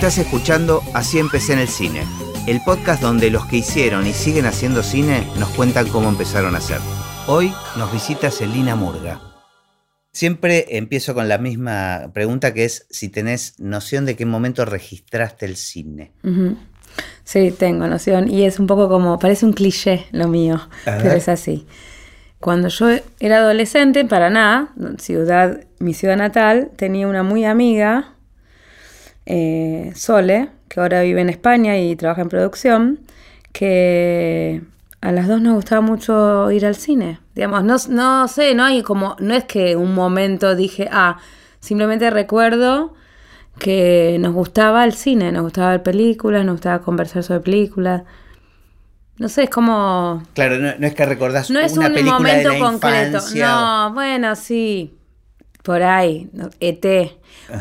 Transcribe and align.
Estás 0.00 0.16
escuchando 0.16 0.82
Así 0.94 1.18
empecé 1.18 1.52
en 1.52 1.58
el 1.58 1.68
cine, 1.68 2.04
el 2.46 2.62
podcast 2.64 3.02
donde 3.02 3.30
los 3.30 3.44
que 3.44 3.58
hicieron 3.58 4.06
y 4.06 4.14
siguen 4.14 4.46
haciendo 4.46 4.82
cine 4.82 5.26
nos 5.38 5.50
cuentan 5.50 5.88
cómo 5.88 6.08
empezaron 6.08 6.54
a 6.54 6.58
hacer. 6.58 6.78
Hoy 7.26 7.52
nos 7.76 7.92
visita 7.92 8.30
Celina 8.30 8.76
Murga. 8.76 9.20
Siempre 10.10 10.78
empiezo 10.78 11.12
con 11.12 11.28
la 11.28 11.36
misma 11.36 12.12
pregunta 12.14 12.54
que 12.54 12.64
es 12.64 12.86
si 12.88 13.10
tenés 13.10 13.60
noción 13.60 14.06
de 14.06 14.16
qué 14.16 14.24
momento 14.24 14.64
registraste 14.64 15.44
el 15.44 15.56
cine. 15.56 16.12
Sí, 17.24 17.50
tengo 17.50 17.86
noción. 17.86 18.30
Y 18.30 18.44
es 18.44 18.58
un 18.58 18.66
poco 18.66 18.88
como, 18.88 19.18
parece 19.18 19.44
un 19.44 19.52
cliché 19.52 20.06
lo 20.12 20.28
mío, 20.28 20.66
pero 20.86 21.10
es 21.10 21.28
así. 21.28 21.66
Cuando 22.38 22.68
yo 22.68 22.88
era 23.18 23.40
adolescente, 23.40 24.00
en 24.00 24.08
Paraná, 24.08 24.74
ciudad, 24.96 25.60
mi 25.78 25.92
ciudad 25.92 26.16
natal, 26.16 26.70
tenía 26.74 27.06
una 27.06 27.22
muy 27.22 27.44
amiga, 27.44 28.14
eh, 29.26 29.92
Sole, 29.94 30.50
que 30.68 30.80
ahora 30.80 31.02
vive 31.02 31.20
en 31.20 31.28
España 31.30 31.78
y 31.78 31.96
trabaja 31.96 32.22
en 32.22 32.28
producción, 32.28 33.00
que 33.52 34.62
a 35.00 35.12
las 35.12 35.28
dos 35.28 35.40
nos 35.40 35.54
gustaba 35.54 35.80
mucho 35.80 36.50
ir 36.50 36.66
al 36.66 36.74
cine. 36.76 37.20
Digamos, 37.34 37.64
no, 37.64 37.76
no 37.88 38.28
sé, 38.28 38.54
no 38.54 38.64
hay 38.64 38.82
como, 38.82 39.16
no 39.18 39.34
es 39.34 39.44
que 39.44 39.76
un 39.76 39.94
momento 39.94 40.54
dije, 40.54 40.88
ah, 40.92 41.18
simplemente 41.60 42.10
recuerdo 42.10 42.94
que 43.58 44.16
nos 44.20 44.32
gustaba 44.32 44.84
el 44.84 44.92
cine, 44.94 45.32
nos 45.32 45.42
gustaba 45.42 45.70
ver 45.72 45.82
películas, 45.82 46.44
nos 46.44 46.54
gustaba 46.54 46.80
conversar 46.80 47.22
sobre 47.22 47.40
películas. 47.40 48.02
No 49.18 49.28
sé, 49.28 49.44
es 49.44 49.50
como... 49.50 50.22
Claro, 50.32 50.56
no, 50.58 50.70
no 50.78 50.86
es 50.86 50.94
que 50.94 51.04
recordás 51.04 51.50
No 51.50 51.60
es 51.60 51.76
una 51.76 51.88
un 51.88 51.92
película 51.92 52.18
momento 52.18 52.48
de 52.48 52.58
la 52.58 52.64
concreto. 52.64 53.06
infancia. 53.18 53.48
No, 53.50 53.92
bueno, 53.92 54.34
sí. 54.34 54.94
Por 55.62 55.82
ahí, 55.82 56.30
ET. 56.60 57.12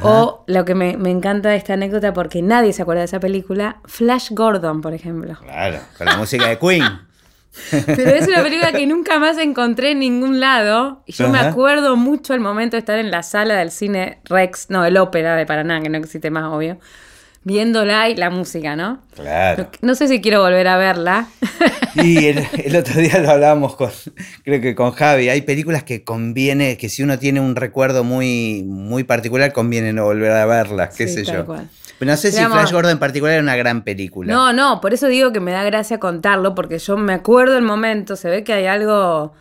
O 0.01 0.43
lo 0.47 0.65
que 0.65 0.75
me, 0.75 0.97
me 0.97 1.09
encanta 1.09 1.49
de 1.49 1.55
esta 1.55 1.73
anécdota, 1.73 2.13
porque 2.13 2.41
nadie 2.41 2.73
se 2.73 2.81
acuerda 2.81 3.01
de 3.01 3.05
esa 3.05 3.19
película, 3.19 3.77
Flash 3.85 4.31
Gordon, 4.31 4.81
por 4.81 4.93
ejemplo. 4.93 5.37
Claro, 5.41 5.79
con 5.97 6.05
la 6.05 6.17
música 6.17 6.47
de 6.47 6.59
Queen. 6.59 6.83
Pero 7.85 8.11
es 8.11 8.27
una 8.27 8.43
película 8.43 8.71
que 8.71 8.85
nunca 8.85 9.19
más 9.19 9.37
encontré 9.37 9.91
en 9.91 9.99
ningún 9.99 10.39
lado. 10.39 11.03
Y 11.05 11.13
yo 11.13 11.29
me 11.29 11.39
acuerdo 11.39 11.95
mucho 11.95 12.33
el 12.33 12.39
momento 12.39 12.75
de 12.75 12.79
estar 12.79 12.99
en 12.99 13.11
la 13.11 13.23
sala 13.23 13.55
del 13.55 13.71
cine 13.71 14.19
Rex, 14.25 14.69
no, 14.69 14.85
el 14.85 14.97
ópera 14.97 15.35
de 15.35 15.45
Paraná, 15.45 15.81
que 15.81 15.89
no 15.89 15.97
existe 15.97 16.29
más, 16.29 16.45
obvio. 16.45 16.77
Viéndola 17.43 18.09
y 18.09 18.15
la 18.15 18.29
música, 18.29 18.75
¿no? 18.75 18.99
Claro. 19.15 19.69
No 19.81 19.95
sé 19.95 20.07
si 20.07 20.19
quiero 20.21 20.41
volver 20.41 20.67
a 20.67 20.77
verla. 20.77 21.27
Y 21.95 22.27
el, 22.27 22.45
el 22.63 22.75
otro 22.75 22.99
día 22.99 23.17
lo 23.19 23.31
hablábamos 23.31 23.75
con, 23.75 23.89
creo 24.43 24.61
que 24.61 24.75
con 24.75 24.91
Javi. 24.91 25.29
Hay 25.29 25.41
películas 25.41 25.83
que 25.83 26.03
conviene, 26.03 26.77
que 26.77 26.89
si 26.89 27.01
uno 27.01 27.17
tiene 27.17 27.39
un 27.39 27.55
recuerdo 27.55 28.03
muy, 28.03 28.63
muy 28.65 29.03
particular, 29.03 29.53
conviene 29.53 29.93
no 29.93 30.03
volver 30.03 30.31
a 30.31 30.45
verlas, 30.45 30.95
qué 30.95 31.07
Sí, 31.07 31.13
sé 31.15 31.23
tal 31.23 31.35
yo. 31.37 31.45
cual. 31.45 31.69
Pero 31.97 32.11
no 32.11 32.17
sé 32.17 32.31
si 32.31 32.43
Flash 32.43 32.71
Gordon 32.71 32.91
en 32.91 32.99
particular 32.99 33.33
era 33.33 33.43
una 33.43 33.57
gran 33.57 33.83
película. 33.83 34.31
No, 34.33 34.53
no, 34.53 34.79
por 34.79 34.93
eso 34.93 35.07
digo 35.07 35.33
que 35.33 35.39
me 35.41 35.51
da 35.51 35.63
gracia 35.63 35.99
contarlo, 35.99 36.55
porque 36.55 36.79
yo 36.79 36.95
me 36.95 37.13
acuerdo 37.13 37.57
el 37.57 37.63
momento, 37.63 38.15
se 38.15 38.29
ve 38.29 38.43
que 38.43 38.53
hay 38.53 38.67
algo... 38.67 39.33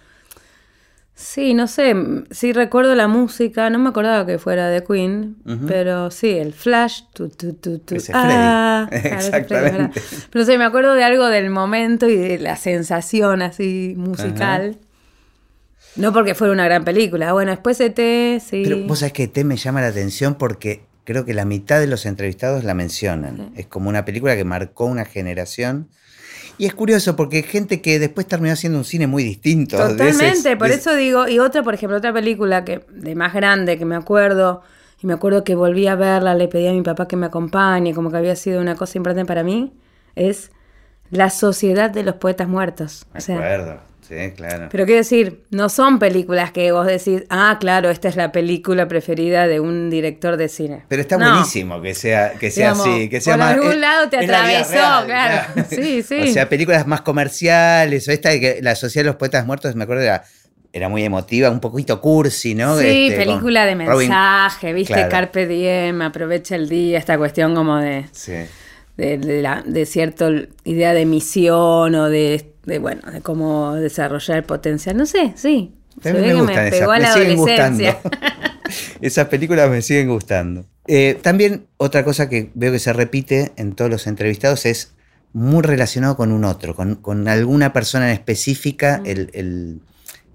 Sí, 1.20 1.52
no 1.52 1.66
sé, 1.66 1.96
sí 2.30 2.52
recuerdo 2.52 2.94
la 2.94 3.08
música, 3.08 3.70
no 3.70 3.80
me 3.80 3.88
acordaba 3.88 4.24
que 4.24 4.38
fuera 4.38 4.68
de 4.68 4.84
Queen, 4.84 5.36
pero 5.66 6.12
sí, 6.12 6.30
el 6.30 6.52
flash, 6.52 7.00
tu, 7.12 7.28
tu, 7.28 7.54
tu, 7.54 7.80
tu, 7.80 7.96
Ese 7.96 8.12
es 8.12 8.16
ah, 8.16 8.86
Freddy. 8.88 9.00
Freddy, 9.02 9.16
Exactamente. 9.16 10.02
Pero 10.30 10.44
sí, 10.44 10.56
me 10.56 10.64
acuerdo 10.64 10.94
de 10.94 11.02
algo 11.02 11.26
del 11.26 11.50
momento 11.50 12.08
y 12.08 12.14
de 12.14 12.38
la 12.38 12.54
sensación 12.54 13.42
así 13.42 13.94
musical. 13.96 14.78
No 15.96 16.12
porque 16.12 16.36
fuera 16.36 16.52
una 16.52 16.64
gran 16.66 16.84
película, 16.84 17.32
bueno, 17.32 17.50
después 17.50 17.80
ET, 17.80 17.98
sí. 18.40 18.62
Pero 18.62 18.86
vos 18.86 19.00
sabés 19.00 19.12
que 19.12 19.26
T 19.26 19.42
me 19.42 19.56
llama 19.56 19.80
la 19.80 19.88
atención 19.88 20.36
porque 20.36 20.84
creo 21.02 21.24
que 21.24 21.34
la 21.34 21.44
mitad 21.44 21.80
de 21.80 21.88
los 21.88 22.06
entrevistados 22.06 22.62
la 22.62 22.74
mencionan. 22.74 23.50
Es 23.56 23.66
como 23.66 23.88
una 23.88 24.04
película 24.04 24.36
que 24.36 24.44
marcó 24.44 24.84
una 24.84 25.04
generación. 25.04 25.88
Y 26.58 26.66
es 26.66 26.74
curioso 26.74 27.14
porque 27.16 27.36
hay 27.38 27.42
gente 27.44 27.80
que 27.80 27.98
después 27.98 28.26
terminó 28.26 28.52
haciendo 28.52 28.78
un 28.78 28.84
cine 28.84 29.06
muy 29.06 29.22
distinto. 29.22 29.76
ese- 29.78 29.92
Totalmente, 29.92 30.56
por 30.56 30.68
eso 30.70 30.94
digo, 30.96 31.28
y 31.28 31.38
otra, 31.38 31.62
por 31.62 31.74
ejemplo, 31.74 31.96
otra 31.98 32.12
película 32.12 32.64
que 32.64 32.84
de 32.90 33.14
más 33.14 33.32
grande 33.32 33.78
que 33.78 33.84
me 33.84 33.94
acuerdo, 33.96 34.62
y 35.00 35.06
me 35.06 35.12
acuerdo 35.14 35.44
que 35.44 35.54
volví 35.54 35.86
a 35.86 35.94
verla, 35.94 36.34
le 36.34 36.48
pedí 36.48 36.66
a 36.66 36.72
mi 36.72 36.82
papá 36.82 37.06
que 37.06 37.16
me 37.16 37.26
acompañe, 37.26 37.94
como 37.94 38.10
que 38.10 38.16
había 38.16 38.34
sido 38.34 38.60
una 38.60 38.74
cosa 38.74 38.98
importante 38.98 39.24
para 39.26 39.44
mí, 39.44 39.72
es 40.16 40.50
La 41.10 41.30
Sociedad 41.30 41.90
de 41.90 42.02
los 42.02 42.16
Poetas 42.16 42.48
Muertos. 42.48 43.06
Me 43.12 43.18
O 43.18 43.22
sea, 43.22 43.36
acuerdo, 43.36 43.80
sí, 44.08 44.32
claro. 44.36 44.68
pero 44.70 44.84
quiero 44.86 44.98
decir, 44.98 45.42
no 45.50 45.68
son 45.68 45.98
películas 45.98 46.50
que 46.52 46.72
vos 46.72 46.86
decís, 46.86 47.24
ah, 47.30 47.58
claro, 47.60 47.90
esta 47.90 48.08
es 48.08 48.16
la 48.16 48.32
película 48.32 48.88
preferida 48.88 49.46
de 49.46 49.60
un 49.60 49.90
director 49.90 50.36
de 50.36 50.48
cine. 50.48 50.84
Pero 50.88 51.02
está 51.02 51.16
No. 51.18 51.30
buenísimo 51.30 51.80
que 51.82 51.94
sea, 51.94 52.32
que 52.32 52.50
sea 52.50 52.72
Digamos, 52.72 52.86
así, 52.94 53.08
que 53.08 53.20
sea 53.20 53.34
por 53.34 53.38
más. 53.40 53.54
algún 53.54 53.72
es- 53.72 53.78
lado 53.78 54.08
te 54.08 54.16
atravesó, 54.18 55.04
claro. 55.06 55.46
Sí, 55.70 56.02
sí. 56.02 56.20
O 56.20 56.32
sea, 56.32 56.48
películas 56.48 56.86
más 56.86 57.02
comerciales, 57.02 58.08
o 58.08 58.12
esta 58.12 58.30
de 58.30 58.40
que 58.40 58.58
la 58.62 58.74
Sociedad 58.74 59.04
de 59.04 59.10
los 59.10 59.16
Poetas 59.16 59.44
Muertos, 59.46 59.74
me 59.76 59.84
acuerdo, 59.84 60.02
era, 60.02 60.24
era 60.72 60.88
muy 60.88 61.02
emotiva, 61.04 61.50
un 61.50 61.60
poquito 61.60 62.00
cursi, 62.00 62.54
¿no? 62.54 62.78
Sí, 62.78 63.08
Este, 63.08 63.24
película 63.24 63.64
de 63.64 63.74
Robin- 63.86 64.08
mensaje, 64.08 64.72
viste, 64.72 64.94
Claro. 64.94 65.08
Carpe 65.10 65.46
Diem, 65.46 66.02
aprovecha 66.02 66.56
el 66.56 66.68
día, 66.68 66.98
esta 66.98 67.16
cuestión 67.18 67.54
como 67.54 67.76
de... 67.78 68.04
Sí. 68.12 68.32
De, 68.98 69.16
de 69.16 69.40
la, 69.40 69.62
de 69.66 69.86
cierta 69.86 70.28
idea 70.64 70.92
de 70.92 71.06
misión 71.06 71.94
o 71.94 72.10
de, 72.10 72.52
de, 72.66 72.78
bueno, 72.78 73.10
de 73.10 73.22
cómo 73.22 73.74
desarrollar 73.76 74.36
el 74.36 74.44
potencial. 74.44 74.96
No 74.98 75.06
sé, 75.06 75.32
sí. 75.36 75.72
Me 76.04 76.34
gustan 76.34 76.46
me 76.46 76.68
esas, 76.68 76.88
me 77.00 77.12
siguen 77.12 77.36
gustando. 77.38 77.84
Esas 79.00 79.28
películas 79.28 79.70
me 79.70 79.80
siguen 79.82 80.08
gustando. 80.08 80.66
Eh, 80.86 81.18
también 81.22 81.66
otra 81.78 82.04
cosa 82.04 82.28
que 82.28 82.50
veo 82.54 82.70
que 82.72 82.78
se 82.78 82.92
repite 82.92 83.52
en 83.56 83.74
todos 83.74 83.90
los 83.90 84.06
entrevistados 84.06 84.66
es 84.66 84.92
muy 85.32 85.62
relacionado 85.62 86.16
con 86.16 86.32
un 86.32 86.44
otro, 86.44 86.74
con, 86.74 86.96
con 86.96 87.28
alguna 87.28 87.72
persona 87.72 88.08
en 88.08 88.12
específica, 88.14 88.98
Mm. 89.02 89.06
el, 89.06 89.30
el- 89.32 89.80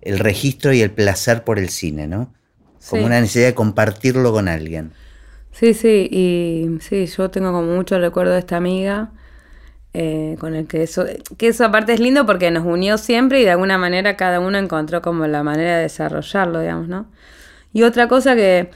el 0.01 0.19
registro 0.19 0.73
y 0.73 0.81
el 0.81 0.91
placer 0.91 1.43
por 1.45 1.59
el 1.59 1.69
cine, 1.69 2.07
¿no? 2.07 2.33
Como 2.89 3.01
Sí. 3.03 3.05
una 3.05 3.21
necesidad 3.21 3.45
de 3.47 3.53
compartirlo 3.53 4.33
con 4.33 4.47
alguien. 4.49 4.91
Sí, 5.53 5.73
sí, 5.75 6.07
y 6.11 6.79
sí, 6.81 7.05
yo 7.05 7.29
tengo 7.29 7.51
como 7.51 7.73
mucho 7.75 7.99
recuerdo 7.99 8.33
de 8.33 8.39
esta 8.39 8.57
amiga, 8.57 9.11
eh, 9.93 10.37
con 10.39 10.55
el 10.55 10.67
que 10.67 10.83
eso, 10.83 11.05
que 11.37 11.49
eso 11.49 11.65
aparte 11.65 11.93
es 11.93 11.99
lindo 12.01 12.25
porque 12.25 12.51
nos 12.51 12.65
unió 12.65 12.97
siempre 12.97 13.41
y 13.41 13.45
de 13.45 13.51
alguna 13.51 13.77
manera 13.77 14.17
cada 14.17 14.39
uno 14.41 14.57
encontró 14.59 15.01
como 15.01 15.27
la 15.27 15.43
manera 15.43 15.77
de 15.77 15.83
desarrollarlo, 15.83 16.61
digamos, 16.61 16.87
¿no? 16.89 17.07
Y 17.73 17.83
otra 17.83 18.07
cosa 18.09 18.35
que, 18.35 18.71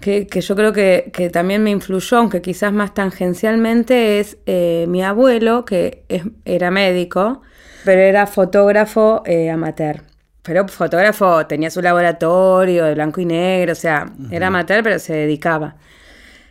que, 0.00 0.26
que 0.28 0.40
yo 0.42 0.56
creo 0.56 0.72
que, 0.72 1.10
que 1.14 1.30
también 1.30 1.64
me 1.64 1.70
influyó, 1.70 2.18
aunque 2.18 2.42
quizás 2.42 2.72
más 2.72 2.94
tangencialmente, 2.94 4.20
es 4.20 4.38
eh, 4.46 4.86
mi 4.88 5.02
abuelo, 5.04 5.64
que 5.64 6.04
es- 6.08 6.24
era 6.44 6.70
médico, 6.70 7.42
pero 7.84 8.00
era 8.02 8.26
fotógrafo 8.26 9.22
eh, 9.26 9.50
amateur. 9.50 10.02
Pero 10.42 10.68
fotógrafo, 10.68 11.46
tenía 11.46 11.70
su 11.70 11.82
laboratorio 11.82 12.84
de 12.84 12.94
blanco 12.94 13.20
y 13.20 13.26
negro, 13.26 13.72
o 13.72 13.76
sea, 13.76 14.12
era 14.30 14.48
amateur, 14.48 14.82
pero 14.82 14.98
se 14.98 15.14
dedicaba. 15.14 15.76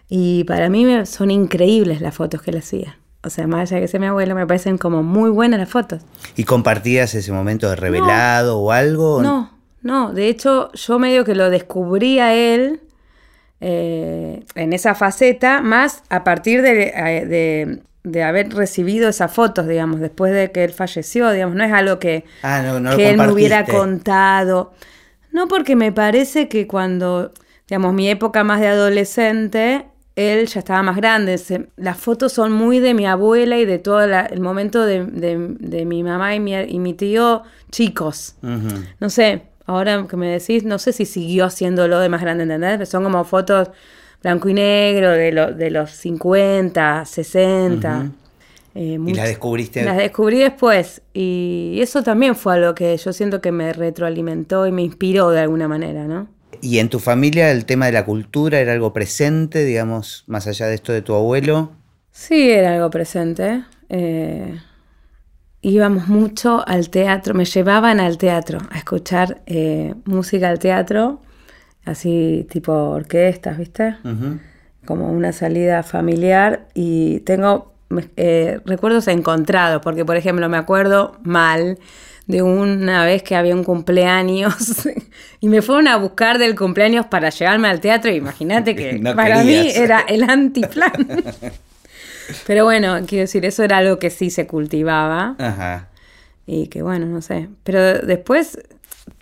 Y 0.10 0.44
para 0.46 0.70
mí 0.70 0.86
son 1.06 1.32
increíbles 1.32 2.02
las 2.02 2.16
fotos 2.16 2.42
que 2.42 2.52
él 2.52 2.58
hacía. 2.58 2.98
O 3.24 3.30
sea, 3.30 3.46
más 3.48 3.64
allá 3.72 3.76
de 3.78 3.82
que 3.82 3.88
sea 3.90 4.00
mi 4.00 4.06
abuelo, 4.06 4.36
me 4.36 4.46
parecen 4.48 4.78
como 4.78 5.04
muy 5.04 5.30
buenas 5.30 5.60
las 5.60 5.70
fotos. 5.70 6.02
¿Y 6.36 6.44
compartías 6.46 7.14
ese 7.14 7.32
momento 7.34 7.70
de 7.70 7.76
revelado 7.76 8.60
o 8.60 8.72
algo? 8.72 9.22
No, 9.22 9.52
no. 9.82 10.14
De 10.14 10.30
hecho, 10.30 10.72
yo 10.74 10.98
medio 11.00 11.26
que 11.26 11.36
lo 11.36 11.50
descubrí 11.50 12.20
a 12.20 12.34
él 12.34 12.80
eh, 13.60 14.44
en 14.56 14.74
esa 14.74 14.96
faceta, 14.96 15.62
más 15.62 16.04
a 16.10 16.24
partir 16.24 16.62
de, 16.62 16.74
de- 16.74 17.82
de 18.04 18.24
haber 18.24 18.54
recibido 18.54 19.10
esas 19.10 19.34
fotos, 19.34 19.68
digamos, 19.68 20.00
después 20.00 20.32
de 20.32 20.52
que 20.54 20.64
él 20.64 20.72
falleció, 20.72 21.30
digamos. 21.32 21.56
No 21.56 21.66
es 21.66 21.74
algo 21.74 22.00
que, 22.00 22.24
Ah, 22.42 22.62
no, 22.64 22.80
no 22.80 22.96
que 22.96 23.10
él 23.10 23.18
me 23.18 23.30
hubiera 23.34 23.66
contado. 23.80 24.72
No, 25.34 25.50
porque 25.50 25.76
me 25.76 25.92
parece 25.92 26.48
que 26.48 26.68
cuando, 26.68 27.34
digamos, 27.68 27.94
mi 27.94 28.10
época 28.10 28.46
más 28.46 28.62
de 28.62 28.68
adolescente, 28.68 29.88
él 30.18 30.48
ya 30.48 30.60
estaba 30.60 30.82
más 30.84 30.98
grande. 30.98 31.38
Se- 31.38 31.68
las 31.78 31.98
fotos 31.98 32.34
son 32.34 32.52
muy 32.52 32.80
de 32.80 32.94
mi 32.94 33.06
abuela 33.06 33.58
y 33.58 33.66
de 33.66 33.78
todo 33.80 34.06
la- 34.06 34.26
el 34.26 34.42
momento 34.42 34.84
de, 34.86 35.06
de- 35.06 35.56
de 35.60 35.86
mi 35.86 36.04
mamá 36.04 36.36
y 36.36 36.40
mi, 36.40 36.54
y 36.56 36.80
mi 36.80 36.94
tío 36.94 37.44
chicos. 37.72 38.36
No 39.00 39.10
sé, 39.10 39.44
ahora 39.66 40.06
que 40.10 40.18
me 40.18 40.28
decís, 40.28 40.64
no 40.64 40.80
sé 40.80 40.92
si 40.92 41.06
siguió 41.06 41.46
haciéndolo 41.46 42.00
de 42.00 42.10
más 42.10 42.22
grande, 42.22 42.44
¿entendés? 42.44 42.74
Pero 42.74 42.86
son 42.88 43.04
como 43.04 43.24
fotos 43.24 43.70
blanco 44.24 44.50
y 44.50 44.54
negro 44.56 45.12
de, 45.12 45.32
lo- 45.32 45.54
de 45.54 45.70
los 45.70 45.92
50, 45.92 47.06
60. 47.06 48.12
eh, 48.76 48.98
Y 49.06 49.14
las 49.14 49.28
descubriste. 49.28 49.84
las 49.84 49.98
descubrí 49.98 50.40
después 50.40 51.02
y 51.14 51.78
eso 51.82 52.02
también 52.04 52.36
fue 52.36 52.54
algo 52.56 52.74
que 52.76 52.96
yo 52.98 53.14
siento 53.14 53.40
que 53.42 53.52
me 53.52 53.74
retroalimentó 53.74 54.66
y 54.68 54.72
me 54.72 54.82
inspiró 54.82 55.30
de 55.30 55.40
alguna 55.42 55.68
manera, 55.68 56.06
¿no? 56.06 56.28
¿Y 56.62 56.80
en 56.80 56.90
tu 56.90 57.00
familia 57.00 57.52
el 57.52 57.66
tema 57.66 57.86
de 57.88 57.92
la 57.92 58.06
cultura 58.06 58.60
era 58.60 58.74
algo 58.74 58.94
presente, 58.94 59.64
digamos, 59.64 60.24
más 60.28 60.48
allá 60.48 60.68
de 60.68 60.76
esto 60.76 60.92
de 60.92 61.02
tu 61.02 61.14
abuelo? 61.14 61.72
Sí, 62.12 62.50
era 62.50 62.74
algo 62.74 62.90
presente. 62.90 63.64
eh, 63.90 64.60
íbamos 65.62 66.08
mucho 66.08 66.68
al 66.68 66.90
teatro, 66.90 67.34
me 67.34 67.46
llevaban 67.46 68.00
al 68.00 68.18
teatro 68.18 68.60
a 68.70 68.78
escuchar 68.78 69.42
eh, 69.46 69.96
música 70.06 70.50
al 70.50 70.60
teatro, 70.60 71.22
así 71.86 72.48
tipo 72.50 72.72
orquestas, 72.72 73.58
¿viste? 73.58 73.98
Como 74.86 75.12
una 75.12 75.34
salida 75.34 75.84
familiar 75.84 76.68
y 76.74 77.20
tengo 77.22 77.74
eh, 78.16 78.60
recuerdos 78.66 79.08
encontrados, 79.08 79.82
porque 79.82 80.06
por 80.06 80.18
ejemplo 80.18 80.50
me 80.50 80.58
acuerdo 80.58 81.18
mal 81.24 81.78
de 82.28 82.42
una 82.42 83.06
vez 83.06 83.24
que 83.24 83.36
había 83.36 83.56
un 83.56 83.64
cumpleaños 83.64 84.88
y 85.40 85.48
me 85.48 85.62
fueron 85.62 85.88
a 85.88 85.96
buscar 85.96 86.38
del 86.38 86.56
cumpleaños 86.56 87.06
para 87.06 87.30
llevarme 87.30 87.70
al 87.70 87.80
teatro. 87.80 88.12
Imagínate 88.12 88.76
que 88.76 89.00
para 89.16 89.44
mí 89.44 89.72
era 89.74 90.02
el 90.02 90.30
antiplan. 90.30 90.92
Pero 92.46 92.66
bueno, 92.66 93.00
quiero 93.08 93.22
decir, 93.22 93.46
eso 93.46 93.64
era 93.64 93.78
algo 93.78 94.00
que 94.00 94.10
sí 94.10 94.30
se 94.30 94.48
cultivaba. 94.48 95.36
Ajá. 95.40 95.88
Y 96.46 96.68
que 96.68 96.82
bueno, 96.82 97.06
no 97.06 97.22
sé. 97.22 97.48
Pero 97.64 98.00
después, 98.00 98.60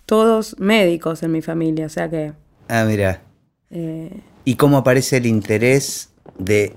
todos 0.06 0.58
médicos 0.58 1.22
en 1.22 1.30
mi 1.30 1.40
familia, 1.40 1.86
o 1.86 1.88
sea 1.88 2.10
que. 2.10 2.32
Ah, 2.68 2.84
mira. 2.84 3.22
Eh, 3.70 4.10
¿Y 4.44 4.56
cómo 4.56 4.78
aparece 4.78 5.18
el 5.18 5.26
interés 5.26 6.10
de 6.38 6.74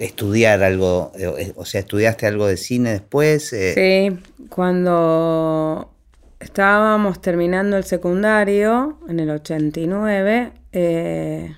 estudiar 0.00 0.62
algo? 0.62 1.12
Eh, 1.16 1.52
o 1.56 1.64
sea, 1.64 1.80
¿estudiaste 1.80 2.26
algo 2.26 2.46
de 2.46 2.56
cine 2.56 2.90
después? 2.92 3.52
Eh, 3.52 3.74
sí, 3.74 4.46
cuando 4.48 5.92
estábamos 6.40 7.20
terminando 7.20 7.76
el 7.76 7.84
secundario, 7.84 8.98
en 9.08 9.20
el 9.20 9.30
89, 9.30 10.52
eh, 10.72 11.54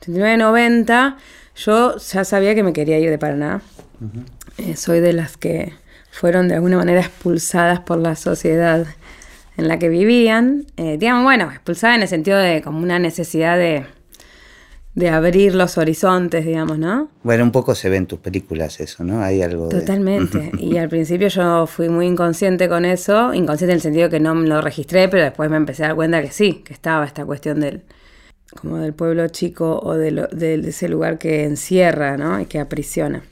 89-90, 0.00 1.16
yo 1.54 1.96
ya 1.96 2.24
sabía 2.24 2.54
que 2.54 2.64
me 2.64 2.72
quería 2.72 2.98
ir 2.98 3.10
de 3.10 3.18
Paraná. 3.18 3.62
soy 4.74 5.00
de 5.00 5.12
las 5.12 5.36
que 5.36 5.72
fueron 6.10 6.48
de 6.48 6.56
alguna 6.56 6.76
manera 6.76 7.00
expulsadas 7.00 7.80
por 7.80 7.98
la 7.98 8.16
sociedad 8.16 8.86
en 9.56 9.68
la 9.68 9.78
que 9.78 9.88
vivían. 9.88 10.66
digamos, 10.76 11.22
bueno, 11.22 11.50
expulsadas 11.50 11.96
en 11.96 12.02
el 12.02 12.08
sentido 12.08 12.38
de 12.38 12.60
como 12.62 12.80
una 12.80 12.98
necesidad 12.98 13.56
de 13.56 13.86
de 14.94 15.08
abrir 15.08 15.54
los 15.54 15.78
horizontes, 15.78 16.44
digamos, 16.44 16.78
¿no? 16.78 17.10
Bueno, 17.22 17.44
un 17.44 17.52
poco 17.52 17.74
se 17.74 17.88
ve 17.88 17.96
en 17.96 18.06
tus 18.06 18.18
películas 18.18 18.78
eso, 18.80 19.04
¿no? 19.04 19.22
Hay 19.22 19.40
algo 19.40 19.68
Totalmente. 19.68 20.52
y 20.58 20.76
al 20.76 20.88
principio 20.88 21.28
yo 21.28 21.66
fui 21.66 21.88
muy 21.88 22.06
inconsciente 22.06 22.68
con 22.68 22.84
eso, 22.84 23.32
inconsciente 23.32 23.72
en 23.72 23.76
el 23.76 23.82
sentido 23.82 24.10
que 24.10 24.20
no 24.20 24.34
lo 24.34 24.60
registré, 24.60 25.08
pero 25.08 25.22
después 25.22 25.48
me 25.50 25.56
empecé 25.56 25.84
a 25.84 25.88
dar 25.88 25.96
cuenta 25.96 26.20
que 26.20 26.30
sí, 26.30 26.62
que 26.64 26.74
estaba 26.74 27.06
esta 27.06 27.24
cuestión 27.24 27.60
del 27.60 27.82
como 28.54 28.76
del 28.78 28.92
pueblo 28.92 29.26
chico 29.28 29.80
o 29.82 29.94
de, 29.94 30.62
ese 30.66 30.88
lugar 30.88 31.18
que 31.18 31.44
encierra, 31.44 32.18
¿no? 32.18 32.38
Y 32.38 32.44
que 32.44 32.58
aprisiona. 32.58 33.24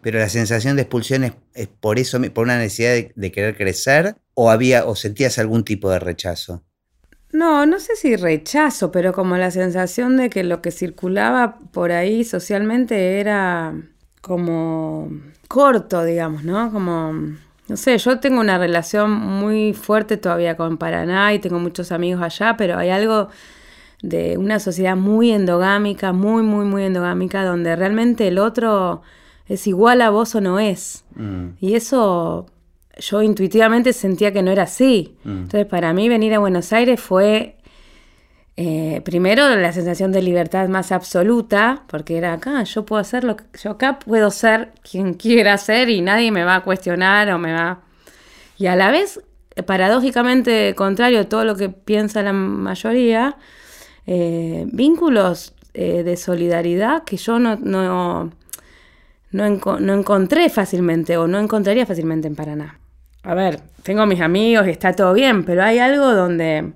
Pero 0.00 0.18
la 0.18 0.30
sensación 0.30 0.76
de 0.76 0.82
expulsión 0.82 1.24
es, 1.24 1.68
por 1.80 1.98
eso, 1.98 2.20
por 2.32 2.44
una 2.44 2.58
necesidad 2.58 2.92
de, 2.92 3.12
de 3.14 3.32
querer 3.32 3.56
crecer, 3.56 4.16
o 4.34 4.50
había, 4.50 4.86
o 4.86 4.96
sentías 4.96 5.38
algún 5.38 5.64
tipo 5.64 5.90
de 5.90 5.98
rechazo. 5.98 6.62
No, 7.36 7.66
no 7.66 7.78
sé 7.80 7.96
si 7.96 8.16
rechazo, 8.16 8.90
pero 8.90 9.12
como 9.12 9.36
la 9.36 9.50
sensación 9.50 10.16
de 10.16 10.30
que 10.30 10.42
lo 10.42 10.62
que 10.62 10.70
circulaba 10.70 11.58
por 11.70 11.92
ahí 11.92 12.24
socialmente 12.24 13.20
era 13.20 13.74
como 14.22 15.10
corto, 15.46 16.02
digamos, 16.02 16.44
¿no? 16.44 16.72
Como, 16.72 17.12
no 17.12 17.76
sé, 17.76 17.98
yo 17.98 18.20
tengo 18.20 18.40
una 18.40 18.56
relación 18.56 19.10
muy 19.10 19.74
fuerte 19.74 20.16
todavía 20.16 20.56
con 20.56 20.78
Paraná 20.78 21.34
y 21.34 21.38
tengo 21.38 21.58
muchos 21.58 21.92
amigos 21.92 22.22
allá, 22.22 22.56
pero 22.56 22.78
hay 22.78 22.88
algo 22.88 23.28
de 24.00 24.38
una 24.38 24.58
sociedad 24.58 24.96
muy 24.96 25.30
endogámica, 25.30 26.14
muy, 26.14 26.42
muy, 26.42 26.64
muy 26.64 26.84
endogámica, 26.84 27.44
donde 27.44 27.76
realmente 27.76 28.28
el 28.28 28.38
otro 28.38 29.02
es 29.46 29.66
igual 29.66 30.00
a 30.00 30.08
vos 30.08 30.34
o 30.34 30.40
no 30.40 30.58
es. 30.58 31.04
Mm. 31.16 31.48
Y 31.60 31.74
eso 31.74 32.46
yo 32.96 33.22
intuitivamente 33.22 33.92
sentía 33.92 34.32
que 34.32 34.42
no 34.42 34.50
era 34.50 34.64
así. 34.64 35.16
Mm. 35.24 35.30
Entonces, 35.30 35.66
para 35.66 35.92
mí 35.92 36.08
venir 36.08 36.34
a 36.34 36.38
Buenos 36.38 36.72
Aires 36.72 37.00
fue, 37.00 37.56
eh, 38.56 39.02
primero, 39.04 39.54
la 39.54 39.72
sensación 39.72 40.12
de 40.12 40.22
libertad 40.22 40.68
más 40.68 40.92
absoluta, 40.92 41.84
porque 41.88 42.16
era 42.16 42.32
acá, 42.32 42.62
yo 42.64 42.86
puedo 42.86 43.00
hacer 43.00 43.24
lo 43.24 43.36
que, 43.36 43.44
yo 43.62 43.72
acá 43.72 43.98
puedo 43.98 44.30
ser 44.30 44.72
quien 44.88 45.14
quiera 45.14 45.58
ser 45.58 45.90
y 45.90 46.00
nadie 46.00 46.30
me 46.32 46.44
va 46.44 46.56
a 46.56 46.62
cuestionar 46.62 47.30
o 47.30 47.38
me 47.38 47.52
va... 47.52 47.82
Y 48.58 48.66
a 48.66 48.76
la 48.76 48.90
vez, 48.90 49.20
paradójicamente, 49.66 50.74
contrario 50.74 51.20
a 51.20 51.24
todo 51.24 51.44
lo 51.44 51.56
que 51.56 51.68
piensa 51.68 52.22
la 52.22 52.32
mayoría, 52.32 53.36
eh, 54.06 54.64
vínculos 54.72 55.54
eh, 55.74 56.02
de 56.02 56.16
solidaridad 56.16 57.04
que 57.04 57.18
yo 57.18 57.38
no, 57.38 57.56
no, 57.56 58.32
no 59.30 59.94
encontré 59.94 60.48
fácilmente 60.48 61.18
o 61.18 61.26
no 61.26 61.38
encontraría 61.38 61.84
fácilmente 61.84 62.28
en 62.28 62.36
Paraná 62.36 62.78
a 63.26 63.34
ver, 63.34 63.60
tengo 63.82 64.06
mis 64.06 64.20
amigos 64.20 64.68
y 64.68 64.70
está 64.70 64.92
todo 64.92 65.12
bien, 65.12 65.44
pero 65.44 65.64
hay 65.64 65.80
algo 65.80 66.14
donde 66.14 66.72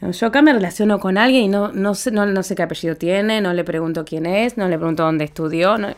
yo 0.00 0.26
acá 0.26 0.40
me 0.40 0.52
relaciono 0.52 1.00
con 1.00 1.18
alguien 1.18 1.44
y 1.44 1.48
no, 1.48 1.72
no, 1.72 1.94
sé, 1.94 2.12
no, 2.12 2.42
sé 2.44 2.54
qué 2.54 2.62
apellido 2.62 2.94
tiene, 2.94 3.40
no 3.40 3.52
le 3.52 3.64
pregunto 3.64 4.04
quién 4.04 4.24
es, 4.24 4.56
no 4.56 4.68
le 4.68 4.76
pregunto 4.76 5.02
dónde 5.02 5.24
estudió, 5.24 5.76
no, 5.76 5.88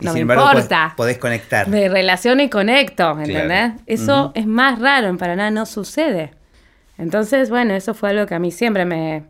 me 0.00 0.20
importa. 0.20 0.94
Podés, 0.96 1.18
conectar. 1.18 1.68
Me 1.68 1.88
relaciono 1.88 2.42
y 2.42 2.48
conecto, 2.48 3.18
¿entendés? 3.18 3.72
Eso 3.86 4.32
es 4.34 4.46
más 4.46 4.78
raro, 4.78 5.08
en 5.08 5.18
Paraná 5.18 5.50
no 5.50 5.66
sucede. 5.66 6.32
Entonces, 6.96 7.50
bueno, 7.50 7.74
eso 7.74 7.92
fue 7.92 8.10
algo 8.10 8.24
que 8.26 8.34
a 8.34 8.38
mí 8.38 8.50
siempre 8.50 8.86
me... 8.86 9.24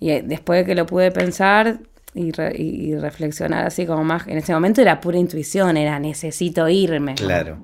Y 0.00 0.10
eh, 0.10 0.22
después 0.24 0.60
de 0.60 0.66
que 0.66 0.74
lo 0.74 0.86
pude 0.86 1.12
pensar 1.12 1.78
y, 2.16 2.32
y 2.62 2.96
reflexionar 2.96 3.66
así 3.66 3.86
como 3.86 4.02
más, 4.02 4.26
en 4.26 4.38
ese 4.38 4.52
momento 4.52 4.80
era 4.80 5.00
pura 5.00 5.18
intuición, 5.18 5.76
era 5.76 5.98
necesito 5.98 6.68
irme. 6.68 7.14
Claro. 7.14 7.58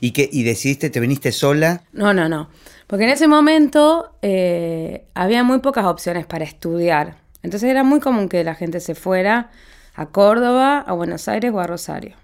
¿Y, 0.00 0.12
que, 0.12 0.28
¿Y 0.30 0.42
decidiste, 0.42 0.90
te 0.90 1.00
viniste 1.00 1.32
sola? 1.32 1.82
No, 1.92 2.14
no, 2.14 2.28
no. 2.28 2.48
Porque 2.86 3.04
en 3.04 3.10
ese 3.10 3.28
momento 3.28 4.16
eh, 4.22 5.04
había 5.14 5.44
muy 5.44 5.58
pocas 5.58 5.84
opciones 5.84 6.26
para 6.26 6.44
estudiar. 6.44 7.16
Entonces 7.42 7.70
era 7.70 7.84
muy 7.84 8.00
común 8.00 8.28
que 8.28 8.42
la 8.44 8.54
gente 8.54 8.80
se 8.80 8.94
fuera 8.94 9.50
a 9.94 10.06
Córdoba, 10.06 10.78
a 10.80 10.92
Buenos 10.92 11.28
Aires 11.28 11.52
o 11.52 11.60
a 11.60 11.66
Rosario. 11.66 12.16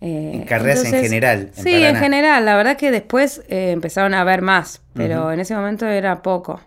Eh, 0.00 0.32
en 0.34 0.44
carreras 0.44 0.84
en 0.84 1.02
general. 1.02 1.50
sí, 1.54 1.84
en 1.84 1.96
general. 1.96 2.44
La 2.44 2.56
verdad 2.56 2.76
que 2.76 2.90
después 2.90 3.42
eh, 3.48 3.70
empezaron 3.70 4.14
a 4.14 4.24
ver 4.24 4.42
más, 4.42 4.82
pero 4.94 5.32
en 5.32 5.40
ese 5.40 5.54
momento 5.54 5.86
era 5.86 6.22
poco. 6.22 6.60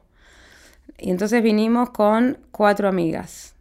Y 0.98 1.12
entonces 1.12 1.44
vinimos 1.44 1.90
con 1.90 2.38
cuatro 2.52 2.88
amigas. 2.88 3.55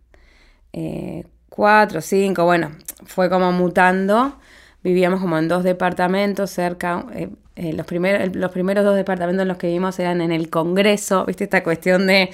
Cuatro, 1.49 2.01
cinco, 2.01 2.45
bueno, 2.45 2.73
fue 3.07 3.31
como 3.31 3.53
mutando 3.53 4.37
vivíamos 4.85 5.21
como 5.21 5.37
en 5.39 5.49
dos 5.49 5.65
departamentos 5.65 6.51
cerca. 6.51 7.05
Eh, 7.15 7.31
eh, 7.57 7.73
los, 7.73 7.87
primeros, 7.87 8.35
los 8.35 8.51
primeros 8.51 8.85
dos 8.85 8.97
departamentos 8.97 9.43
en 9.43 9.49
los 9.49 9.57
que 9.57 9.69
vivimos 9.69 9.99
eran 9.99 10.21
en 10.21 10.31
el 10.31 10.51
Congreso, 10.51 11.25
¿viste? 11.25 11.45
Esta 11.45 11.63
cuestión 11.63 12.07
de, 12.07 12.31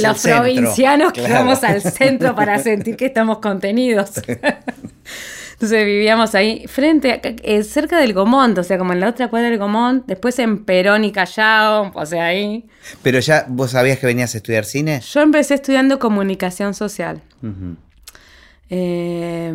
los 0.00 0.22
provincianos 0.22 1.12
que 1.12 1.22
vamos 1.28 1.62
al 1.62 1.80
centro 1.92 2.34
para 2.34 2.58
sentir 2.58 2.96
que 2.96 3.06
estamos 3.06 3.38
contenidos. 3.38 4.12
Entonces 5.52 5.84
vivíamos 5.84 6.34
ahí, 6.34 6.66
frente, 6.66 7.20
eh, 7.22 7.62
cerca 7.62 7.98
del 7.98 8.14
Gomont, 8.14 8.58
o 8.58 8.64
sea, 8.64 8.78
como 8.78 8.94
en 8.94 9.00
la 9.00 9.10
otra 9.10 9.28
cuadra 9.28 9.48
del 9.48 9.58
Gomont, 9.58 10.04
después 10.06 10.36
en 10.40 10.64
Perón 10.64 11.04
y 11.04 11.12
Callao, 11.12 11.92
o 11.94 12.06
sea, 12.06 12.24
ahí. 12.24 12.66
Pero 13.02 13.20
ya, 13.20 13.44
¿vos 13.46 13.70
sabías 13.70 14.00
que 14.00 14.06
venías 14.06 14.34
a 14.34 14.38
estudiar 14.38 14.64
cine? 14.64 15.00
Yo 15.00 15.20
empecé 15.20 15.54
estudiando 15.54 16.00
comunicación 16.00 16.74
social. 16.74 17.22
Eh, 18.74 19.52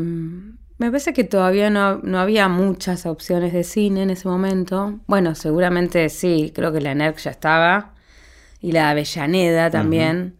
me 0.78 0.92
parece 0.92 1.12
que 1.12 1.24
todavía 1.24 1.72
no, 1.72 2.20
había 2.20 2.48
muchas 2.50 3.08
opciones 3.08 3.52
de 3.52 3.64
cine 3.64 4.04
en 4.04 4.12
ese 4.12 4.28
momento. 4.28 5.00
Bueno, 5.08 5.34
seguramente 5.34 6.10
sí, 6.10 6.52
creo 6.54 6.72
que 6.72 6.82
la 6.82 6.94
NERC 6.94 7.18
ya 7.18 7.32
estaba. 7.32 7.94
Y 8.62 8.74
la 8.74 8.92
Avellaneda 8.92 9.72
también. 9.72 10.36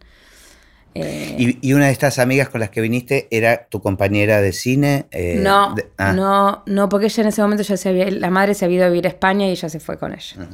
Eh, 0.94 1.56
¿Y, 1.60 1.72
una 1.72 1.86
de 1.86 1.92
estas 1.92 2.20
amigas 2.20 2.50
con 2.50 2.60
las 2.60 2.70
que 2.70 2.80
viniste 2.80 3.26
era 3.32 3.66
tu 3.66 3.82
compañera 3.82 4.40
de 4.40 4.52
cine? 4.52 5.06
Eh, 5.10 5.40
no, 5.42 5.74
ah. 5.96 6.12
no, 6.12 6.62
no, 6.66 6.88
porque 6.88 7.06
ella 7.06 7.22
en 7.22 7.28
ese 7.28 7.42
momento 7.42 7.64
ya 7.64 7.76
se 7.76 7.88
había, 7.88 8.08
la 8.10 8.30
madre 8.30 8.54
se 8.54 8.64
había 8.64 8.78
ido 8.78 8.86
a 8.86 8.90
vivir 8.90 9.06
a 9.06 9.10
España 9.10 9.46
y 9.48 9.50
ella 9.50 9.68
se 9.68 9.80
fue 9.80 9.98
con 9.98 10.12
ella. 10.12 10.48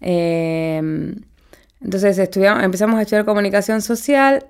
Eh, 0.00 0.80
entonces 1.80 2.18
estudiamos, 2.18 2.62
empezamos 2.62 2.98
a 2.98 3.02
estudiar 3.02 3.24
comunicación 3.24 3.82
social. 3.82 4.46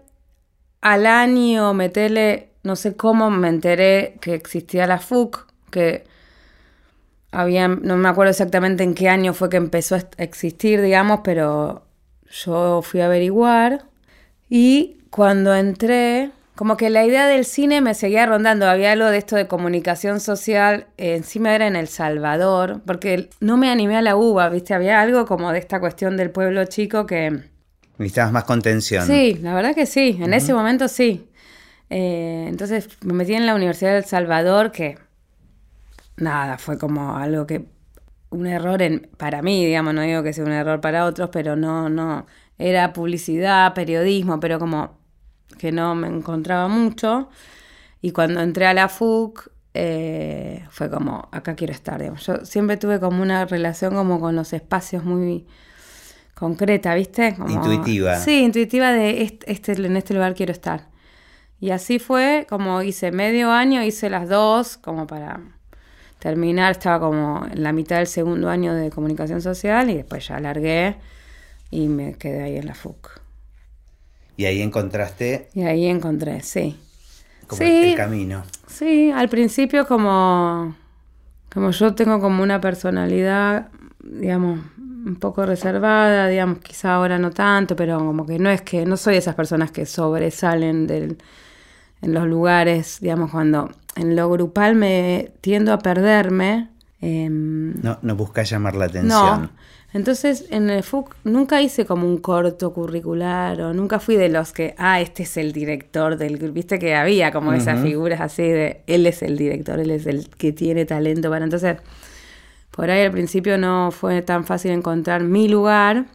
Al 0.83 1.07
año, 1.07 1.73
metele 1.75 2.52
no 2.62 2.76
sé 2.76 2.97
cómo 2.97 3.31
me 3.31 3.49
enteré 3.49 4.16
que 4.21 4.35
existía 4.35 4.87
la 4.87 4.99
FUC, 4.99 5.47
que 5.71 6.04
había, 7.33 7.66
no 7.69 7.97
me 7.97 8.09
acuerdo 8.09 8.31
exactamente 8.31 8.85
en 8.85 8.95
qué 8.95 9.09
año 9.09 9.33
fue 9.35 9.49
que 9.49 9.57
empezó 9.57 9.97
a 9.97 10.04
existir, 10.19 10.81
digamos, 10.83 11.21
pero 11.25 11.83
yo 12.31 12.83
fui 12.83 13.00
a 13.00 13.07
averiguar 13.07 13.85
y 14.49 14.99
cuando 15.11 15.54
entré, 15.54 16.31
como 16.54 16.76
que 16.76 16.90
la 16.90 17.04
idea 17.04 17.26
del 17.26 17.45
cine 17.47 17.81
me 17.81 17.95
seguía 17.95 18.26
rondando, 18.26 18.66
había 18.66 18.92
algo 18.92 19.07
de 19.07 19.19
esto 19.19 19.35
de 19.37 19.49
comunicación 19.49 20.21
social, 20.21 20.87
encima 20.99 21.54
era 21.54 21.66
en 21.66 21.75
El 21.75 21.88
Salvador, 21.88 22.83
porque 22.87 23.31
no 23.40 23.57
me 23.57 23.71
animé 23.71 23.97
a 23.97 24.02
la 24.02 24.14
uva, 24.16 24.49
¿viste? 24.50 24.75
Había 24.75 25.00
algo 25.00 25.26
como 25.26 25.52
de 25.52 25.59
esta 25.59 25.81
cuestión 25.81 26.16
del 26.16 26.31
pueblo 26.31 26.64
chico 26.66 27.07
que... 27.07 27.40
Necesitabas 27.99 28.33
más 28.33 28.45
contención. 28.45 29.07
Sí, 29.07 29.38
la 29.42 29.54
verdad 29.54 29.75
que 29.75 29.87
sí, 29.87 30.19
en 30.21 30.35
ese 30.35 30.52
momento 30.54 30.88
sí. 30.88 31.28
Eh, 31.95 32.47
entonces 32.49 32.89
me 33.03 33.13
metí 33.13 33.35
en 33.35 33.45
la 33.45 33.55
Universidad 33.55 33.91
de 33.93 33.99
El 33.99 34.05
Salvador, 34.07 34.73
que 34.73 34.97
nada, 36.17 36.57
fue 36.57 36.79
como 36.79 37.17
algo 37.17 37.47
que 37.47 37.67
un 38.31 38.47
error 38.47 38.81
en, 38.81 39.11
para 39.19 39.43
mí, 39.43 39.67
digamos, 39.67 39.93
no 39.93 40.01
digo 40.01 40.23
que 40.23 40.33
sea 40.33 40.45
un 40.45 40.53
error 40.53 40.81
para 40.81 41.05
otros, 41.05 41.29
pero 41.31 41.55
no, 41.55 41.91
no, 41.91 42.25
era 42.59 42.95
publicidad, 42.95 43.75
periodismo, 43.75 44.41
pero 44.41 44.59
como 44.59 44.97
que 45.59 45.71
no 45.71 45.95
me 45.95 46.09
encontraba 46.09 46.67
mucho. 46.67 47.29
Y 48.01 48.13
cuando 48.13 48.41
entré 48.41 48.67
a 48.67 48.73
la 48.73 48.89
FUC, 48.89 49.51
eh, 49.75 50.65
fue 50.71 50.89
como, 50.91 51.29
acá 51.31 51.55
quiero 51.55 51.75
estar. 51.75 51.99
digamos. 52.01 52.25
Yo 52.27 52.45
siempre 52.47 52.79
tuve 52.79 53.01
como 53.01 53.21
una 53.23 53.45
relación 53.45 53.95
como 53.95 54.19
con 54.19 54.35
los 54.35 54.55
espacios 54.55 55.05
muy 55.05 55.47
concreta, 56.35 56.95
¿viste? 56.95 57.35
Como- 57.35 57.51
Intuitiva. 57.51 58.17
Sí, 58.17 58.43
intuitiva 58.43 58.93
de 58.93 59.23
este, 59.23 59.53
este- 59.53 59.73
en 59.73 59.97
este 59.97 60.15
lugar 60.15 60.35
quiero 60.35 60.53
estar. 60.53 60.91
Y 61.62 61.71
así 61.71 62.00
fue, 62.00 62.45
como 62.49 62.83
hice 62.83 63.12
medio 63.12 63.52
año, 63.52 63.85
hice 63.85 64.11
las 64.11 64.28
dos, 64.28 64.78
como 64.78 65.07
para 65.07 65.38
terminar, 66.19 66.73
estaba 66.73 66.99
como 66.99 67.47
en 67.47 67.62
la 67.62 67.73
mitad 67.73 67.99
del 67.99 68.09
segundo 68.09 68.49
año 68.49 68.75
de 68.75 68.90
comunicación 68.90 69.40
social 69.40 69.88
y 69.88 69.95
después 69.95 70.26
ya 70.26 70.40
largué 70.40 70.97
y 71.71 71.87
me 71.87 72.14
quedé 72.14 72.42
ahí 72.42 72.57
en 72.57 72.66
la 72.66 72.75
FUC. 72.75 73.21
Y 74.37 74.47
ahí 74.47 74.61
encontraste 74.61 75.50
Y 75.54 75.62
ahí 75.62 75.87
encontré, 75.87 76.42
sí. 76.42 76.76
como 77.47 77.59
Sí. 77.62 77.90
el 77.90 77.95
camino. 77.95 78.42
Sí, 78.66 79.12
al 79.12 79.28
principio 79.28 79.87
como, 79.87 80.75
como 81.54 81.71
yo 81.71 81.95
tengo 81.95 82.21
como 82.21 82.42
una 82.42 82.61
personalidad, 82.61 83.69
digamos, 84.02 84.59
un 84.78 85.14
poco 85.14 85.47
reservada, 85.47 86.26
digamos, 86.26 86.59
quizá 86.59 86.97
ahora 86.97 87.21
no 87.21 87.31
tanto, 87.31 87.76
pero 87.76 87.99
como 87.99 88.26
que 88.26 88.40
no 88.40 88.50
es 88.50 88.62
que, 88.62 88.85
no 88.85 88.97
soy 88.97 89.12
de 89.12 89.19
esas 89.21 89.37
personas 89.37 89.71
que 89.71 89.87
sobresalen 89.87 90.88
del, 90.88 91.19
en 92.03 92.13
los 92.15 92.27
lugares, 92.27 92.99
digamos, 93.01 93.31
cuando 93.31 93.71
en 93.97 94.17
lo 94.17 94.29
grupal 94.31 94.75
me 94.75 95.31
tiendo 95.41 95.73
a 95.73 95.79
perderme. 95.79 96.69
em, 97.01 97.81
No, 97.83 97.99
no 98.03 98.15
buscas 98.17 98.49
llamar 98.51 98.75
la 98.75 98.87
no. 98.87 98.91
atención. 98.91 99.51
Entonces, 99.95 100.47
en 100.51 100.71
el 100.71 100.83
FUC 100.83 101.15
nunca 101.25 101.61
hice 101.61 101.85
como 101.85 102.07
un 102.07 102.17
corto 102.17 102.73
curricular 102.73 103.61
o 103.61 103.75
nunca 103.75 103.99
fui 104.01 104.17
de 104.17 104.29
los 104.31 104.53
que, 104.53 104.75
ah, 104.79 105.01
este 105.03 105.25
es 105.25 105.37
el 105.37 105.53
director 105.53 106.17
del 106.17 106.39
grupo. 106.39 106.55
Viste 106.55 106.79
que 106.79 106.95
había 106.95 107.31
como 107.31 107.53
esas 107.53 107.81
figuras 107.83 108.21
así 108.21 108.43
de, 108.43 108.83
él 108.87 109.07
es 109.07 109.23
el 109.23 109.37
director, 109.37 109.79
él 109.81 109.91
es 109.91 110.07
el 110.07 110.29
que 110.31 110.53
tiene 110.53 110.87
talento 110.87 111.29
para. 111.29 111.45
Entonces, 111.45 111.77
por 112.71 112.89
ahí 112.91 113.03
al 113.05 113.11
principio 113.13 113.59
no 113.59 113.91
fue 113.91 114.23
tan 114.23 114.45
fácil 114.47 114.71
encontrar 114.71 115.25
mi 115.25 115.47
lugar. 115.49 116.07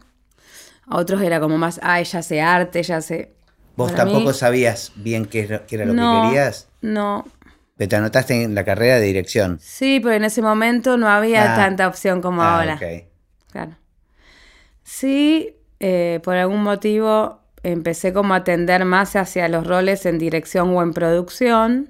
A 0.88 0.98
otros 0.98 1.22
era 1.22 1.40
como 1.40 1.58
más, 1.60 1.80
ah, 1.84 2.00
ella 2.00 2.20
hace 2.20 2.42
arte, 2.42 2.80
ella 2.80 2.98
hace. 2.98 3.37
¿Vos 3.78 3.92
Para 3.92 4.04
tampoco 4.06 4.30
mí, 4.30 4.34
sabías 4.34 4.92
bien 4.96 5.26
qué 5.26 5.42
era, 5.42 5.66
qué 5.66 5.76
era 5.78 5.86
lo 5.86 5.94
no, 5.94 6.22
que 6.22 6.28
querías? 6.28 6.68
No. 6.82 7.26
Pero 7.78 7.88
te 7.90 7.96
anotaste 7.96 8.44
en 8.44 8.56
la 8.56 8.66
carrera 8.66 8.96
de 8.96 9.06
dirección. 9.06 9.60
Sí, 9.62 10.00
pero 10.02 10.16
en 10.16 10.24
ese 10.26 10.42
momento 10.42 10.98
no 10.98 11.08
había 11.08 11.54
Ah. 11.54 11.56
tanta 11.56 11.88
opción 11.88 12.22
como 12.22 12.42
Ah, 12.42 12.58
ahora. 12.60 12.74
ok. 12.76 13.06
Claro. 13.52 13.78
Sí, 14.84 15.56
eh, 15.80 16.20
por 16.24 16.36
algún 16.36 16.64
motivo 16.64 17.42
empecé 17.64 18.14
como 18.14 18.34
a 18.34 18.44
tender 18.44 18.86
más 18.86 19.16
hacia 19.16 19.48
los 19.48 19.66
roles 19.68 20.06
en 20.06 20.18
dirección 20.18 20.76
o 20.76 20.82
en 20.82 20.94
producción. 20.94 21.90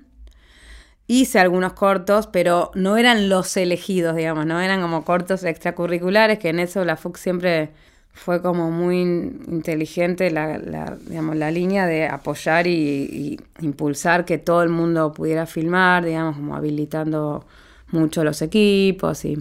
Hice 1.09 1.39
algunos 1.39 1.71
cortos, 1.73 2.27
pero 2.27 2.71
no 2.75 2.97
eran 2.97 3.29
los 3.29 3.55
elegidos, 3.55 4.15
digamos, 4.15 4.45
no 4.45 4.59
eran 4.59 4.81
como 4.81 5.05
cortos 5.05 5.45
extracurriculares, 5.45 6.37
que 6.37 6.49
en 6.49 6.59
eso 6.59 6.83
la 6.83 6.97
FUC 6.97 7.15
siempre 7.17 7.69
fue 8.17 8.41
como 8.41 8.71
muy 8.71 9.01
in- 9.01 9.41
inteligente 9.47 10.31
la, 10.31 10.57
la, 10.57 10.97
digamos, 11.07 11.35
la 11.35 11.51
línea 11.51 11.85
de 11.85 12.07
apoyar 12.07 12.67
y, 12.67 13.39
impulsar 13.61 14.25
que 14.25 14.37
todo 14.37 14.63
el 14.63 14.69
mundo 14.69 15.13
pudiera 15.13 15.45
filmar, 15.45 16.05
digamos, 16.05 16.35
como 16.35 16.55
habilitando 16.55 17.45
mucho 17.91 18.23
los 18.23 18.41
equipos 18.41 19.23
y 19.25 19.37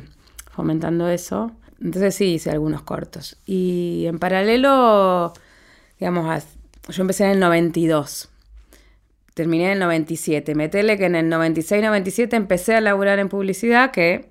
fomentando 0.52 1.08
eso. 1.08 1.52
Entonces 1.82 2.14
sí, 2.14 2.34
hice 2.34 2.50
algunos 2.50 2.82
cortos. 2.82 3.36
Y 3.46 4.04
en 4.06 4.18
paralelo, 4.18 5.32
digamos, 5.98 6.44
yo 6.88 7.02
empecé 7.02 7.24
en 7.24 7.30
el 7.32 7.40
92. 7.40 8.30
Terminé 9.34 9.66
en 9.66 9.72
el 9.72 9.78
97. 9.80 10.54
Metele 10.54 10.96
que 10.96 11.06
en 11.06 11.14
el 11.16 11.28
96-97 11.28 12.34
empecé 12.36 12.74
a 12.74 12.80
laburar 12.80 13.18
en 13.18 13.28
publicidad, 13.28 13.90
que 13.90 14.30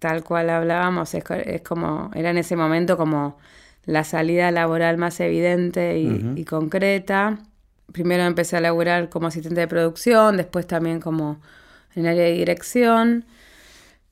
tal 0.00 0.24
cual 0.24 0.50
hablábamos, 0.50 1.14
es, 1.14 1.22
es 1.44 1.62
como, 1.62 2.10
era 2.14 2.30
en 2.30 2.38
ese 2.38 2.56
momento 2.56 2.96
como 2.96 3.36
la 3.84 4.04
salida 4.04 4.50
laboral 4.50 4.96
más 4.96 5.20
evidente 5.20 5.98
y, 5.98 6.44
concreta. 6.44 7.38
Primero 7.92 8.22
empecé 8.24 8.56
a 8.56 8.60
laburar 8.60 9.08
como 9.08 9.26
asistente 9.26 9.60
de 9.60 9.68
producción, 9.68 10.36
después 10.36 10.66
también 10.66 11.00
como 11.00 11.40
en 11.94 12.06
área 12.06 12.24
de 12.24 12.32
dirección. 12.32 13.24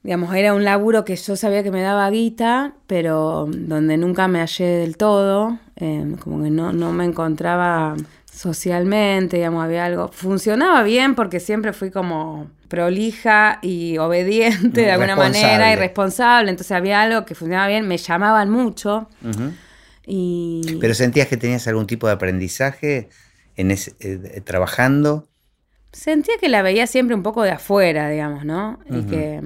Digamos, 0.03 0.35
era 0.35 0.55
un 0.55 0.65
laburo 0.65 1.05
que 1.05 1.17
yo 1.17 1.37
sabía 1.37 1.63
que 1.63 1.71
me 1.71 1.83
daba 1.83 2.09
guita, 2.11 2.75
pero 2.87 3.47
donde 3.51 3.97
nunca 3.97 4.27
me 4.27 4.41
hallé 4.41 4.65
del 4.65 4.97
todo, 4.97 5.59
eh, 5.77 6.17
como 6.21 6.43
que 6.43 6.51
no, 6.51 6.73
no 6.73 6.93
me 6.93 7.05
encontraba 7.05 7.97
socialmente, 8.39 9.39
digamos, 9.39 9.65
había 9.65 9.85
algo. 9.85 10.13
Funcionaba 10.13 10.85
bien 10.85 11.17
porque 11.17 11.41
siempre 11.41 11.73
fui 11.73 11.91
como 11.91 12.49
prolija 12.69 13.59
y 13.63 13.99
obediente 13.99 14.83
de 14.83 14.93
alguna 14.93 15.17
manera 15.17 15.73
y 15.73 15.77
Responsable. 15.77 16.51
entonces 16.51 16.71
había 16.71 17.03
algo 17.03 17.25
que 17.25 17.35
funcionaba 17.35 17.67
bien, 17.67 17.89
me 17.89 17.97
llamaban 17.97 18.49
mucho 18.49 19.09
y... 20.07 20.79
¿Pero 20.81 20.95
sentías 20.95 21.27
que 21.27 21.37
tenías 21.37 21.67
algún 21.67 21.89
tipo 21.89 22.07
de 22.07 22.13
aprendizaje 22.13 23.09
en 23.57 23.73
ese, 23.73 23.95
eh, 23.99 24.41
trabajando? 24.45 25.27
Sentía 25.91 26.35
que 26.41 26.49
la 26.49 26.63
veía 26.63 26.87
siempre 26.87 27.17
un 27.17 27.25
poco 27.25 27.43
de 27.43 27.51
afuera, 27.51 28.09
digamos, 28.09 28.45
¿no? 28.45 28.79
Y 28.89 29.03
que. 29.03 29.41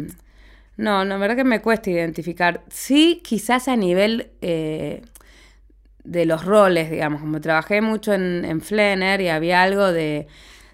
No, 0.77 1.05
no, 1.05 1.15
la 1.15 1.17
verdad 1.19 1.37
que 1.37 1.45
me 1.45 1.63
cuesta 1.63 1.91
identificar. 1.91 2.63
Sí, 2.69 3.21
quizás 3.23 3.69
a 3.69 3.77
nivel 3.77 4.33
eh, 4.41 5.03
de 6.05 6.27
los 6.27 6.45
roles, 6.45 6.91
digamos, 6.91 7.21
como 7.21 7.41
trabajé 7.41 7.81
mucho 7.81 8.13
en, 8.13 8.45
en 8.45 8.61
Flenner 8.61 9.21
y 9.21 9.29
había 9.29 9.63
algo 9.63 9.93
de, 9.93 10.27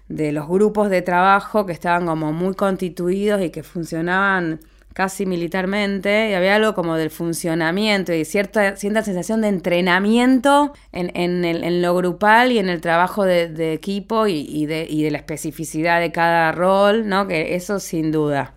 de 0.07 0.31
los 0.31 0.47
grupos 0.47 0.89
de 0.89 1.01
trabajo 1.01 1.65
que 1.65 1.73
estaban 1.73 2.05
como 2.07 2.33
muy 2.33 2.55
constituidos 2.55 3.41
y 3.41 3.49
que 3.51 3.63
funcionaban 3.63 4.59
casi 4.93 5.25
militarmente, 5.25 6.31
y 6.31 6.33
había 6.33 6.55
algo 6.55 6.73
como 6.73 6.95
del 6.97 7.09
funcionamiento 7.09 8.11
y 8.13 8.25
cierta, 8.25 8.75
cierta 8.75 9.01
sensación 9.03 9.39
de 9.41 9.47
entrenamiento 9.47 10.73
en, 10.91 11.15
en 11.15 11.45
el- 11.45 11.63
en 11.63 11.81
lo 11.81 11.95
grupal 11.95 12.51
y 12.51 12.59
en 12.59 12.67
el 12.69 12.81
trabajo 12.81 13.23
de, 13.23 13.47
de 13.47 13.71
equipo 13.73 14.27
y, 14.27 14.45
y 14.49 14.65
de, 14.65 14.87
y 14.89 15.03
de 15.03 15.11
la 15.11 15.19
especificidad 15.19 16.01
de 16.01 16.11
cada 16.11 16.51
rol, 16.51 17.07
¿no? 17.07 17.27
Que 17.27 17.55
eso 17.55 17.79
sin 17.79 18.11
duda 18.11 18.55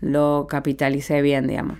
lo 0.00 0.46
capitalicé 0.48 1.22
bien, 1.22 1.46
digamos. 1.48 1.78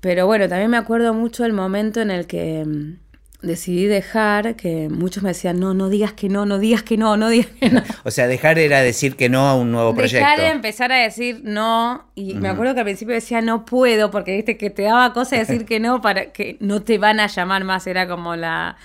Pero 0.00 0.26
bueno, 0.26 0.48
también 0.48 0.70
me 0.70 0.76
acuerdo 0.76 1.14
mucho 1.14 1.44
el 1.44 1.52
momento 1.52 2.00
en 2.00 2.10
el 2.10 2.26
que 2.26 2.64
mm, 2.66 2.98
decidí 3.44 3.86
dejar, 3.86 4.56
que 4.56 4.88
muchos 4.88 5.22
me 5.22 5.30
decían, 5.30 5.60
no, 5.60 5.74
no 5.74 5.88
digas 5.88 6.12
que 6.12 6.28
no, 6.28 6.46
no 6.46 6.58
digas 6.58 6.82
que 6.82 6.96
no, 6.96 7.16
no 7.16 7.28
digas 7.28 7.50
que 7.60 7.70
no. 7.70 7.82
O 8.04 8.10
sea, 8.10 8.26
dejar 8.26 8.58
era 8.58 8.80
decir 8.80 9.16
que 9.16 9.28
no 9.28 9.46
a 9.48 9.54
un 9.54 9.72
nuevo 9.72 9.94
proyecto. 9.94 10.18
Dejar 10.18 10.40
de 10.40 10.48
empezar 10.48 10.92
a 10.92 10.96
decir 10.96 11.40
no, 11.44 12.06
y 12.14 12.34
me 12.34 12.48
acuerdo 12.48 12.74
que 12.74 12.80
al 12.80 12.86
principio 12.86 13.14
decía 13.14 13.40
no 13.40 13.64
puedo, 13.64 14.10
porque 14.10 14.34
viste 14.34 14.56
que 14.56 14.70
te 14.70 14.82
daba 14.82 15.12
cosa 15.12 15.36
decir 15.36 15.64
que 15.66 15.80
no 15.80 16.00
para 16.00 16.32
que 16.32 16.56
no 16.60 16.82
te 16.82 16.98
van 16.98 17.20
a 17.20 17.26
llamar 17.26 17.64
más, 17.64 17.86
era 17.86 18.08
como 18.08 18.36
la, 18.36 18.76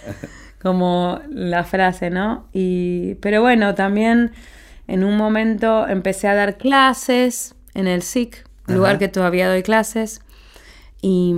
como 0.62 1.20
la 1.30 1.64
frase, 1.64 2.10
¿no? 2.10 2.48
Y, 2.54 3.16
pero 3.16 3.42
bueno, 3.42 3.76
también 3.76 4.32
en 4.88 5.04
un 5.04 5.18
momento 5.18 5.88
empecé 5.88 6.28
a 6.28 6.36
dar 6.36 6.58
clases 6.58 7.56
en 7.74 7.88
el 7.88 8.02
SIC, 8.02 8.44
lugar 8.68 9.00
que 9.00 9.08
todavía 9.08 9.48
doy 9.48 9.64
clases. 9.64 10.22
Y, 11.02 11.34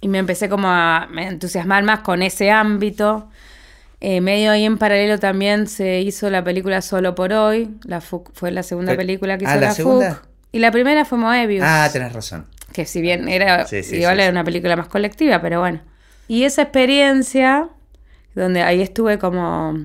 y 0.00 0.08
me 0.08 0.18
empecé 0.18 0.48
como 0.48 0.68
a 0.68 1.06
me 1.10 1.26
entusiasmar 1.28 1.84
más 1.84 2.00
con 2.00 2.22
ese 2.22 2.50
ámbito. 2.50 3.28
Eh, 4.00 4.20
medio 4.20 4.50
ahí 4.50 4.64
en 4.64 4.78
paralelo 4.78 5.18
también 5.18 5.68
se 5.68 6.00
hizo 6.00 6.28
la 6.30 6.42
película 6.42 6.82
Solo 6.82 7.14
por 7.14 7.32
Hoy. 7.32 7.70
La 7.84 8.00
FUC 8.00 8.30
fue 8.34 8.50
la 8.50 8.64
segunda 8.64 8.92
Pe- 8.92 8.96
película 8.98 9.38
que 9.38 9.46
Ah, 9.46 9.50
hizo 9.52 9.60
¿la 9.60 9.66
la? 9.68 9.74
FUC. 10.14 10.28
Y 10.50 10.58
la 10.58 10.70
primera 10.72 11.04
fue 11.04 11.18
Moebius. 11.18 11.62
Ah, 11.64 11.88
tenés 11.92 12.12
razón. 12.12 12.46
Que 12.72 12.84
si 12.84 13.00
bien 13.00 13.28
era 13.28 13.66
Sí, 13.66 13.82
sí, 13.82 13.96
igual 13.96 14.16
sí, 14.16 14.22
era 14.22 14.30
una 14.32 14.44
película 14.44 14.74
más 14.76 14.88
colectiva, 14.88 15.40
pero 15.40 15.60
bueno. 15.60 15.80
Y 16.26 16.42
esa 16.44 16.62
experiencia, 16.62 17.68
donde 18.34 18.62
ahí 18.62 18.80
estuve 18.82 19.18
como 19.18 19.78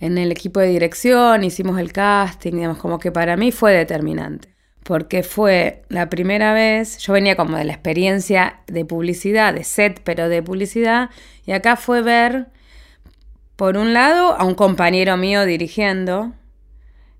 en 0.00 0.18
el 0.18 0.32
equipo 0.32 0.58
de 0.60 0.68
dirección, 0.68 1.44
hicimos 1.44 1.78
el 1.78 1.92
casting, 1.92 2.52
digamos, 2.52 2.78
como 2.78 2.98
que 2.98 3.12
para 3.12 3.36
mí 3.36 3.52
fue 3.52 3.72
determinante. 3.72 4.48
Porque 4.88 5.22
fue 5.22 5.82
la 5.90 6.08
primera 6.08 6.54
vez, 6.54 6.96
yo 6.96 7.12
venía 7.12 7.36
como 7.36 7.58
de 7.58 7.64
la 7.64 7.74
experiencia 7.74 8.60
de 8.68 8.86
publicidad, 8.86 9.52
de 9.52 9.62
set, 9.62 10.00
pero 10.02 10.30
de 10.30 10.42
publicidad, 10.42 11.10
y 11.44 11.52
acá 11.52 11.76
fue 11.76 12.00
ver, 12.00 12.46
por 13.56 13.76
un 13.76 13.92
lado, 13.92 14.32
a 14.32 14.44
un 14.44 14.54
compañero 14.54 15.18
mío 15.18 15.44
dirigiendo, 15.44 16.32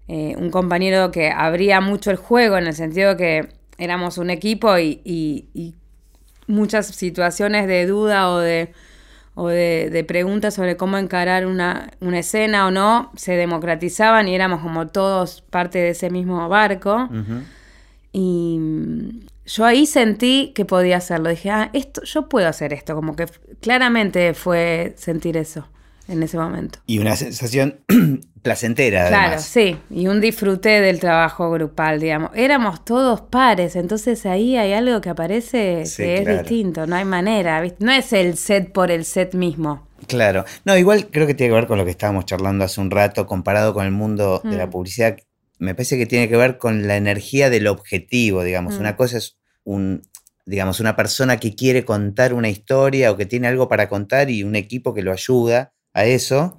eh, 0.07 0.35
un 0.39 0.51
compañero 0.51 1.11
que 1.11 1.31
abría 1.31 1.83
mucho 1.83 2.11
el 2.11 2.17
juego 2.17 2.57
en 2.57 2.69
el 2.69 2.73
sentido 2.73 3.19
que 3.19 3.51
éramos 3.77 4.17
un 4.17 4.31
equipo 4.31 4.79
y, 4.79 5.75
muchas 6.47 6.87
situaciones 6.87 7.67
de 7.67 7.85
duda 7.85 8.31
o 8.31 8.39
de, 8.39 10.05
preguntas 10.09 10.55
sobre 10.55 10.79
cómo 10.79 10.97
encarar 10.97 11.45
una, 11.45 11.91
escena 12.15 12.67
o 12.67 12.71
no 12.71 13.13
se 13.15 13.33
democratizaban 13.33 14.27
y 14.27 14.35
éramos 14.35 14.63
como 14.63 14.87
todos 14.87 15.43
parte 15.43 15.77
de 15.77 15.91
ese 15.91 16.09
mismo 16.09 16.49
barco. 16.49 17.11
Ujú. 17.11 17.43
Y 18.13 18.57
mm, 18.59 19.21
yo 19.47 19.65
ahí 19.65 19.87
sentí 19.87 20.53
que 20.55 20.65
podía 20.65 20.97
hacerlo. 20.99 21.29
Dije, 21.31 21.51
ah, 21.51 21.71
esto, 21.73 22.03
yo 22.05 22.29
puedo 22.29 22.49
hacer 22.49 22.73
esto. 22.73 22.95
Como 22.95 23.15
que 23.17 23.27
claramente 23.61 24.35
fue 24.35 24.95
sentir 24.97 25.37
eso. 25.37 25.67
en 26.09 26.23
ese 26.23 26.39
momento. 26.39 26.79
Y 26.87 27.01
una 27.01 27.17
sensación 27.17 27.81
placentera, 28.43 29.09
Claro, 29.09 29.39
sí, 29.41 29.77
y 29.91 30.07
un 30.07 30.23
disfrute 30.23 30.81
del 30.81 31.01
trabajo 31.01 31.51
grupal, 31.51 32.01
digamos. 32.01 32.31
Éramos 32.35 32.83
todos 32.83 33.21
pares, 33.21 33.77
entonces 33.77 34.25
ahí 34.25 34.57
hay 34.57 34.73
algo 34.73 35.03
que 35.03 35.11
aparece 35.11 35.85
Sí, 35.85 36.03
que 36.03 36.23
es 36.23 36.27
distinto, 36.27 36.87
no 36.87 36.97
hay 36.97 37.05
manera, 37.05 37.61
¿viste? 37.61 37.85
No 37.85 37.93
es 37.93 38.11
el 38.15 38.39
set 38.39 38.73
por 38.73 38.91
el 38.91 39.05
set 39.05 39.35
mismo. 39.35 39.87
Claro. 40.07 40.47
No, 40.65 40.79
igual 40.79 41.09
creo 41.11 41.27
que 41.27 41.35
tiene 41.35 41.51
que 41.51 41.57
ver 41.57 41.67
con 41.67 41.77
lo 41.77 41.85
que 41.85 41.91
estábamos 41.91 42.25
charlando 42.25 42.65
hace 42.65 42.81
un 42.81 42.91
rato, 42.91 43.27
comparado 43.27 43.75
con 43.75 43.85
el 43.85 43.93
mundo 43.93 44.41
de 44.45 44.57
la 44.57 44.67
Mm. 44.67 44.71
publicidad. 44.71 45.17
Me 45.59 45.75
parece 45.75 45.99
que 45.99 46.07
tiene 46.07 46.29
que 46.29 46.37
ver 46.37 46.59
con 46.59 46.87
la 46.87 46.97
energía 46.97 47.51
del 47.51 47.67
objetivo, 47.67 48.45
digamos. 48.45 48.77
Mm. 48.77 48.81
Una 48.81 48.97
cosa 48.97 49.19
es 49.19 49.39
un, 49.65 50.03
digamos, 50.47 50.81
una 50.81 50.97
persona 50.97 51.39
que 51.39 51.55
quiere 51.55 51.85
contar 51.85 52.33
una 52.33 52.49
historia 52.49 53.11
o 53.11 53.17
que 53.17 53.27
tiene 53.27 53.49
algo 53.49 53.69
para 53.69 53.89
contar 53.89 54.31
y 54.31 54.45
un 54.45 54.57
equipo 54.57 54.95
que 54.95 55.03
lo 55.03 55.13
ayuda 55.13 55.75
a 55.93 56.05
eso. 56.05 56.57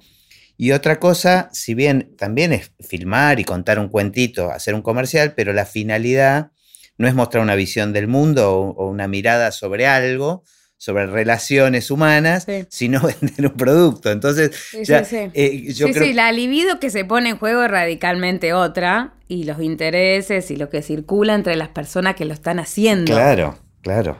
Y 0.56 0.72
otra 0.72 1.00
cosa, 1.00 1.48
si 1.52 1.74
bien 1.74 2.14
también 2.18 2.52
es 2.52 2.72
filmar 2.80 3.40
y 3.40 3.44
contar 3.44 3.78
un 3.78 3.88
cuentito, 3.88 4.50
hacer 4.50 4.74
un 4.74 4.82
comercial, 4.82 5.34
pero 5.34 5.52
la 5.52 5.64
finalidad 5.64 6.52
no 6.98 7.08
es 7.08 7.14
mostrar 7.14 7.42
una 7.42 7.54
visión 7.54 7.92
del 7.92 8.08
mundo 8.08 8.52
o, 8.52 8.70
o 8.72 8.90
una 8.90 9.08
mirada 9.08 9.52
sobre 9.52 9.86
algo, 9.86 10.44
sobre 10.82 11.04
relaciones 11.06 11.90
humanas, 11.90 12.44
Sí. 12.44 12.64
sino 12.70 13.00
vender 13.20 13.46
un 13.52 13.56
producto. 13.56 14.10
Entonces, 14.10 14.50
Sí, 14.70 14.78
ya, 14.84 15.04
sí, 15.04 15.28
eh, 15.34 15.72
yo 15.74 15.90
creo 15.92 16.14
la 16.14 16.32
libido 16.32 16.80
que 16.80 16.88
se 16.88 17.04
pone 17.04 17.28
en 17.28 17.36
juego 17.36 17.62
es 17.64 17.70
radicalmente 17.70 18.54
otra 18.54 19.12
y 19.28 19.44
los 19.44 19.60
intereses 19.60 20.50
y 20.50 20.56
lo 20.56 20.70
que 20.70 20.80
circula 20.80 21.34
entre 21.34 21.54
las 21.56 21.68
personas 21.68 22.14
que 22.14 22.24
lo 22.24 22.32
están 22.32 22.58
haciendo. 22.58 23.12
Claro, 23.12 23.58
claro. 23.82 24.16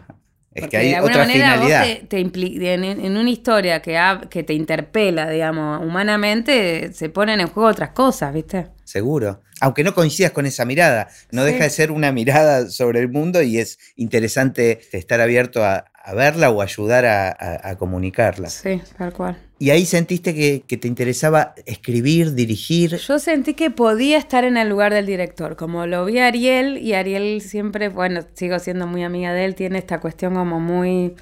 Es 0.52 0.62
Porque 0.62 0.68
que 0.70 0.76
hay 0.78 0.88
de 0.90 0.96
alguna 0.96 1.12
otra 1.14 1.24
manera 1.26 1.52
finalidad. 1.54 1.80
vos 1.86 1.98
te, 2.00 2.06
te 2.08 2.20
impli- 2.20 2.62
en, 2.66 2.84
en 2.84 3.16
una 3.16 3.30
historia 3.30 3.80
que, 3.80 4.42
te 4.42 4.52
interpela, 4.52 5.30
digamos, 5.30 5.80
humanamente, 5.80 6.92
se 6.92 7.08
ponen 7.08 7.40
en 7.40 7.46
juego 7.46 7.68
otras 7.70 7.90
cosas, 7.90 8.34
¿viste? 8.34 8.66
Seguro. 8.84 9.40
Aunque 9.60 9.84
no 9.84 9.94
coincidas 9.94 10.32
con 10.32 10.46
esa 10.46 10.64
mirada, 10.64 11.08
no 11.30 11.44
Sí. 11.46 11.52
deja 11.52 11.64
de 11.64 11.70
ser 11.70 11.92
una 11.92 12.10
mirada 12.10 12.68
sobre 12.68 12.98
el 12.98 13.08
mundo 13.08 13.40
y 13.42 13.58
es 13.58 13.78
interesante 13.94 14.80
estar 14.92 15.20
abierto 15.20 15.64
a, 15.64 15.84
a 16.10 16.14
verla 16.14 16.50
o 16.50 16.60
ayudar 16.62 17.04
a, 17.06 17.28
a- 17.30 17.70
a 17.70 17.76
comunicarla. 17.76 18.48
Sí, 18.48 18.80
tal 18.98 19.12
cual. 19.12 19.36
Y 19.58 19.70
ahí 19.70 19.84
sentiste 19.84 20.34
que, 20.34 20.62
que 20.66 20.76
te 20.78 20.88
interesaba 20.88 21.54
escribir, 21.66 22.32
dirigir. 22.34 22.96
Yo 22.96 23.18
sentí 23.18 23.52
que 23.54 23.70
podía 23.70 24.16
estar 24.16 24.44
en 24.44 24.56
el 24.56 24.68
lugar 24.70 24.92
del 24.94 25.04
director. 25.06 25.56
Como 25.56 25.86
lo 25.86 26.04
vi 26.06 26.18
a 26.18 26.28
Ariel, 26.28 26.78
y 26.78 26.94
Ariel 26.94 27.42
siempre, 27.42 27.90
bueno, 27.90 28.22
sigo 28.34 28.58
siendo 28.58 28.86
muy 28.86 29.04
amiga 29.04 29.32
de 29.34 29.44
él, 29.44 29.54
tiene 29.54 29.78
esta 29.78 30.00
cuestión 30.00 30.34
como 30.34 30.60
muy 30.60 31.14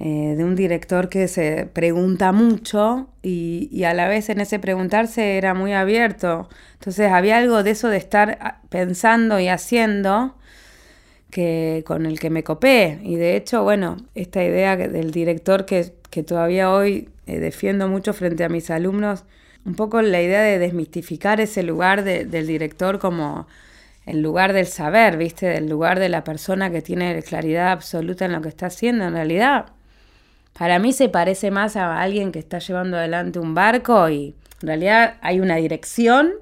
eh, 0.00 0.34
de 0.36 0.44
un 0.44 0.54
director 0.56 1.08
que 1.08 1.28
se 1.28 1.66
pregunta 1.72 2.32
mucho 2.32 3.08
y, 3.22 3.68
y 3.72 3.84
a 3.84 3.94
la 3.94 4.08
vez 4.08 4.28
en 4.28 4.40
ese 4.40 4.58
preguntarse 4.58 5.38
era 5.38 5.54
muy 5.54 5.72
abierto. 5.72 6.48
Entonces 6.74 7.10
había 7.10 7.38
algo 7.38 7.62
de 7.62 7.70
eso 7.70 7.88
de 7.88 7.96
estar 7.98 8.58
pensando 8.68 9.38
y 9.40 9.48
haciendo 9.48 10.34
que 11.32 11.82
con 11.86 12.06
el 12.06 12.20
que 12.20 12.30
me 12.30 12.44
copé. 12.44 13.00
Y 13.02 13.16
de 13.16 13.34
hecho, 13.36 13.64
bueno, 13.64 13.96
esta 14.14 14.44
idea 14.44 14.76
del 14.76 15.10
director 15.10 15.64
que, 15.64 15.92
que 16.10 16.22
todavía 16.22 16.70
hoy 16.70 17.08
eh, 17.26 17.40
defiendo 17.40 17.88
mucho 17.88 18.12
frente 18.12 18.44
a 18.44 18.48
mis 18.48 18.70
alumnos, 18.70 19.24
un 19.64 19.74
poco 19.74 20.02
la 20.02 20.20
idea 20.20 20.42
de 20.42 20.58
desmistificar 20.58 21.40
ese 21.40 21.62
lugar 21.62 22.04
de- 22.04 22.26
del 22.26 22.46
director 22.46 22.98
como 22.98 23.46
el 24.04 24.20
lugar 24.20 24.52
del 24.52 24.66
saber, 24.66 25.16
¿viste? 25.16 25.46
Del 25.46 25.68
lugar 25.68 25.98
de 26.00 26.08
la 26.10 26.22
persona 26.22 26.70
que 26.70 26.82
tiene 26.82 27.22
claridad 27.22 27.70
absoluta 27.72 28.24
en 28.26 28.32
lo 28.32 28.42
que 28.42 28.48
está 28.48 28.66
haciendo. 28.66 29.04
En 29.06 29.14
realidad, 29.14 29.66
para 30.58 30.78
mí 30.78 30.92
se 30.92 31.08
parece 31.08 31.50
más 31.50 31.76
a 31.76 31.98
alguien 32.02 32.30
que 32.30 32.40
está 32.40 32.58
llevando 32.58 32.98
adelante 32.98 33.38
un 33.38 33.54
barco 33.54 34.10
y 34.10 34.34
en 34.60 34.66
realidad 34.68 35.14
hay 35.22 35.40
una 35.40 35.56
dirección, 35.56 36.32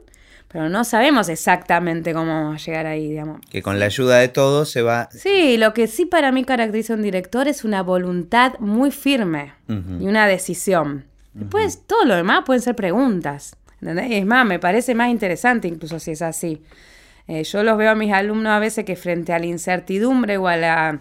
pero 0.52 0.68
no 0.68 0.82
sabemos 0.82 1.28
exactamente 1.28 2.12
cómo 2.12 2.32
vamos 2.32 2.60
a 2.60 2.64
llegar 2.64 2.86
ahí, 2.86 3.08
digamos. 3.10 3.40
Que 3.50 3.62
con 3.62 3.78
la 3.78 3.84
ayuda 3.84 4.18
de 4.18 4.28
todos 4.28 4.68
se 4.68 4.82
va. 4.82 5.08
Sí, 5.12 5.56
lo 5.56 5.72
que 5.72 5.86
sí 5.86 6.06
para 6.06 6.32
mí 6.32 6.44
caracteriza 6.44 6.94
a 6.94 6.96
un 6.96 7.02
director 7.02 7.46
es 7.46 7.62
una 7.62 7.84
voluntad 7.84 8.58
muy 8.58 8.90
firme 8.90 9.52
y 9.68 10.06
una 10.06 10.26
decisión. 10.26 11.04
Después, 11.34 11.86
todo 11.86 12.04
lo 12.04 12.16
demás 12.16 12.42
pueden 12.44 12.62
ser 12.62 12.74
preguntas. 12.74 13.56
¿entendés? 13.80 14.06
Es 14.10 14.26
más, 14.26 14.44
me 14.44 14.58
parece 14.58 14.96
más 14.96 15.10
interesante 15.10 15.68
incluso 15.68 16.00
si 16.00 16.10
es 16.10 16.22
así. 16.22 16.62
Eh, 17.28 17.44
yo 17.44 17.62
los 17.62 17.78
veo 17.78 17.90
a 17.90 17.94
mis 17.94 18.12
alumnos 18.12 18.50
a 18.50 18.58
veces 18.58 18.84
que 18.84 18.96
frente 18.96 19.32
a 19.32 19.38
la 19.38 19.46
incertidumbre 19.46 20.36
o 20.36 20.48
a 20.48 20.56
la, 20.56 20.98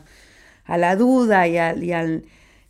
a 0.65 0.77
la 0.77 0.95
duda 0.95 1.47
y 1.47 1.57
al, 1.57 1.83
y 1.83 1.91
al, 1.91 2.23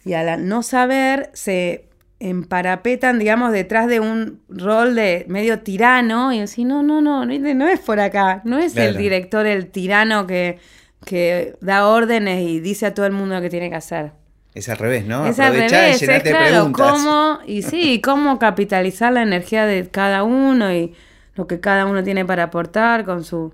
y 0.05 0.13
al 0.13 0.47
no 0.47 0.63
saber, 0.63 1.29
se 1.33 1.88
emparapetan, 2.19 3.17
digamos, 3.17 3.51
detrás 3.51 3.87
de 3.87 3.99
un 3.99 4.41
rol 4.49 4.95
de 4.95 5.25
medio 5.29 5.59
tirano 5.59 6.33
y 6.33 6.39
decir, 6.39 6.65
no, 6.65 6.83
no, 6.83 7.01
no, 7.01 7.25
no, 7.25 7.37
no 7.37 7.67
es 7.67 7.79
por 7.79 7.99
acá, 7.99 8.41
no 8.43 8.57
es 8.59 8.75
el 8.75 8.97
director 8.97 9.45
el 9.45 9.67
tirano 9.67 10.27
que, 10.27 10.59
que 11.05 11.55
da 11.61 11.87
órdenes 11.87 12.41
y 12.41 12.59
dice 12.59 12.87
a 12.87 12.93
todo 12.93 13.05
el 13.05 13.13
mundo 13.13 13.35
lo 13.35 13.41
que 13.41 13.49
tiene 13.49 13.69
que 13.69 13.77
hacer. 13.77 14.11
Es 14.53 14.67
al 14.67 14.77
revés, 14.77 15.05
¿no? 15.05 15.25
Es 15.25 15.39
al 15.39 15.49
Aprovechá 15.53 15.89
y 15.89 15.91
revés, 15.93 16.01
es 16.01 16.21
claro, 16.23 16.47
preguntas. 16.47 16.91
cómo, 16.91 17.39
y 17.45 17.61
sí, 17.61 18.01
cómo 18.01 18.39
capitalizar 18.39 19.13
la 19.13 19.21
energía 19.21 19.65
de 19.65 19.87
cada 19.87 20.23
uno 20.23 20.73
y 20.73 20.93
lo 21.35 21.47
que 21.47 21.61
cada 21.61 21.85
uno 21.85 22.03
tiene 22.03 22.25
para 22.25 22.43
aportar 22.43 23.05
con 23.05 23.23
su 23.23 23.53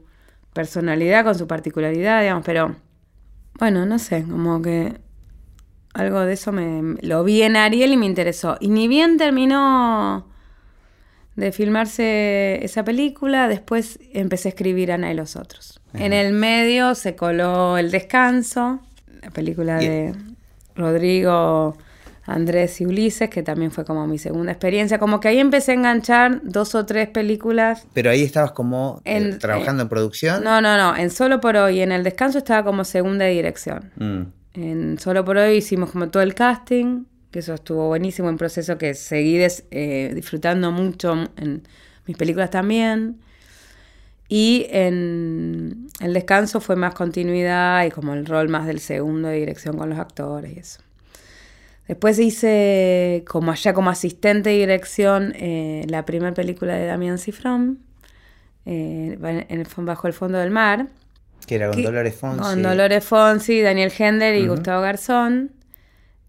personalidad, 0.54 1.23
con 1.23 1.36
su 1.36 1.47
particularidad, 1.47 2.21
digamos, 2.21 2.43
pero 2.45 2.75
bueno, 3.60 3.86
no 3.86 3.99
sé, 3.99 4.23
como 4.23 4.62
que 4.62 5.04
algo 5.95 6.19
de 6.21 6.34
eso 6.34 6.51
me 6.51 6.95
lo 7.01 7.23
vi 7.23 7.41
en 7.41 7.55
Ariel 7.55 7.93
y 7.93 7.97
me 7.97 8.05
interesó. 8.05 8.58
Y 8.60 8.67
ni 8.69 8.88
bien 8.88 9.17
terminó 9.17 10.27
de 11.36 11.51
filmarse 11.51 12.60
esa 12.63 12.84
película, 12.86 13.47
después 13.47 13.99
empecé 14.13 14.47
a 14.47 14.51
escribir 14.51 14.91
Ana 14.91 15.12
y 15.12 15.15
los 15.15 15.36
otros. 15.36 15.81
En 15.93 16.13
el 16.13 16.34
medio 16.34 16.93
se 16.95 17.15
coló 17.15 17.77
El 17.77 17.89
Descanso, 17.91 18.81
la 19.21 19.29
película 19.31 19.77
de 19.77 20.13
Rodrigo, 20.75 21.77
Andrés 22.25 22.81
y 22.81 22.86
Ulises, 22.86 23.29
que 23.29 23.43
también 23.43 23.71
fue 23.71 23.86
como 23.86 24.08
mi 24.08 24.17
segunda 24.17 24.51
experiencia. 24.51 24.97
Como 24.97 25.19
que 25.19 25.27
ahí 25.29 25.39
empecé 25.39 25.71
a 25.71 25.75
enganchar 25.75 26.41
dos 26.43 26.73
o 26.75 26.86
tres 26.86 27.08
películas. 27.10 27.86
Pero 27.93 28.10
ahí 28.10 28.23
estabas 28.23 28.51
como 28.51 29.01
eh, 29.05 29.17
En- 29.17 29.39
trabajando 29.39 29.84
en 29.84 29.89
producción. 29.89 30.43
No, 30.43 30.60
no, 30.62 30.75
no, 30.77 30.95
en 30.97 31.10
Solo 31.12 31.39
por 31.39 31.55
Hoy, 31.55 31.81
en 31.81 31.91
El 31.91 32.03
Descanso 32.03 32.39
estaba 32.39 32.63
como 32.63 32.84
segunda 32.84 33.25
dirección. 33.25 33.91
Mm. 33.97 34.21
En 34.55 34.97
Solo 34.99 35.25
por 35.25 35.37
Hoy 35.37 35.57
hicimos 35.57 35.91
como 35.91 36.09
todo 36.09 36.23
el 36.23 36.33
casting, 36.33 37.03
que 37.31 37.39
eso 37.39 37.53
estuvo 37.53 37.87
buenísimo, 37.87 38.29
un 38.29 38.37
proceso 38.37 38.77
que 38.77 38.93
seguí 38.93 39.37
eh, 39.71 40.11
disfrutando 40.15 40.71
mucho 40.71 41.13
en 41.35 41.63
mis 42.05 42.15
películas 42.15 42.49
también. 42.49 43.19
Y 44.27 44.65
en 44.69 45.87
El 45.99 46.13
Descanso 46.13 46.61
fue 46.61 46.75
más 46.75 46.93
continuidad 46.93 47.85
y 47.85 47.91
como 47.91 48.13
el 48.13 48.25
rol 48.25 48.49
más 48.49 48.65
del 48.65 48.79
segundo 48.79 49.27
de 49.27 49.37
dirección 49.37 49.77
con 49.77 49.89
los 49.89 49.99
actores 49.99 50.55
y 50.55 50.59
eso. 50.59 50.79
Después 51.87 52.17
hice 52.17 53.23
como 53.27 53.51
allá 53.51 53.73
como 53.73 53.91
asistente 53.91 54.49
de 54.49 54.55
dirección 54.55 55.33
eh, 55.35 55.85
la 55.87 56.05
primera 56.05 56.33
película 56.33 56.73
de 56.73 56.85
Damián 56.85 57.19
Cifrón, 57.19 57.79
eh, 58.65 59.17
en 59.21 59.59
el, 59.59 59.67
Bajo 59.85 60.07
el 60.07 60.13
fondo 60.13 60.39
del 60.39 60.49
mar. 60.49 60.87
Que 61.47 61.55
era 61.55 61.67
con 61.67 61.77
Que- 61.77 61.84
Dolores 61.84 62.15
Fonsi. 62.15 62.39
Con 62.39 62.62
Dolores 62.63 63.03
Fonsi, 63.05 63.62
Daniel 63.62 63.91
Hender 63.97 64.36
y 64.36 64.47
Gustavo 64.47 64.81
Garzón. 64.81 65.51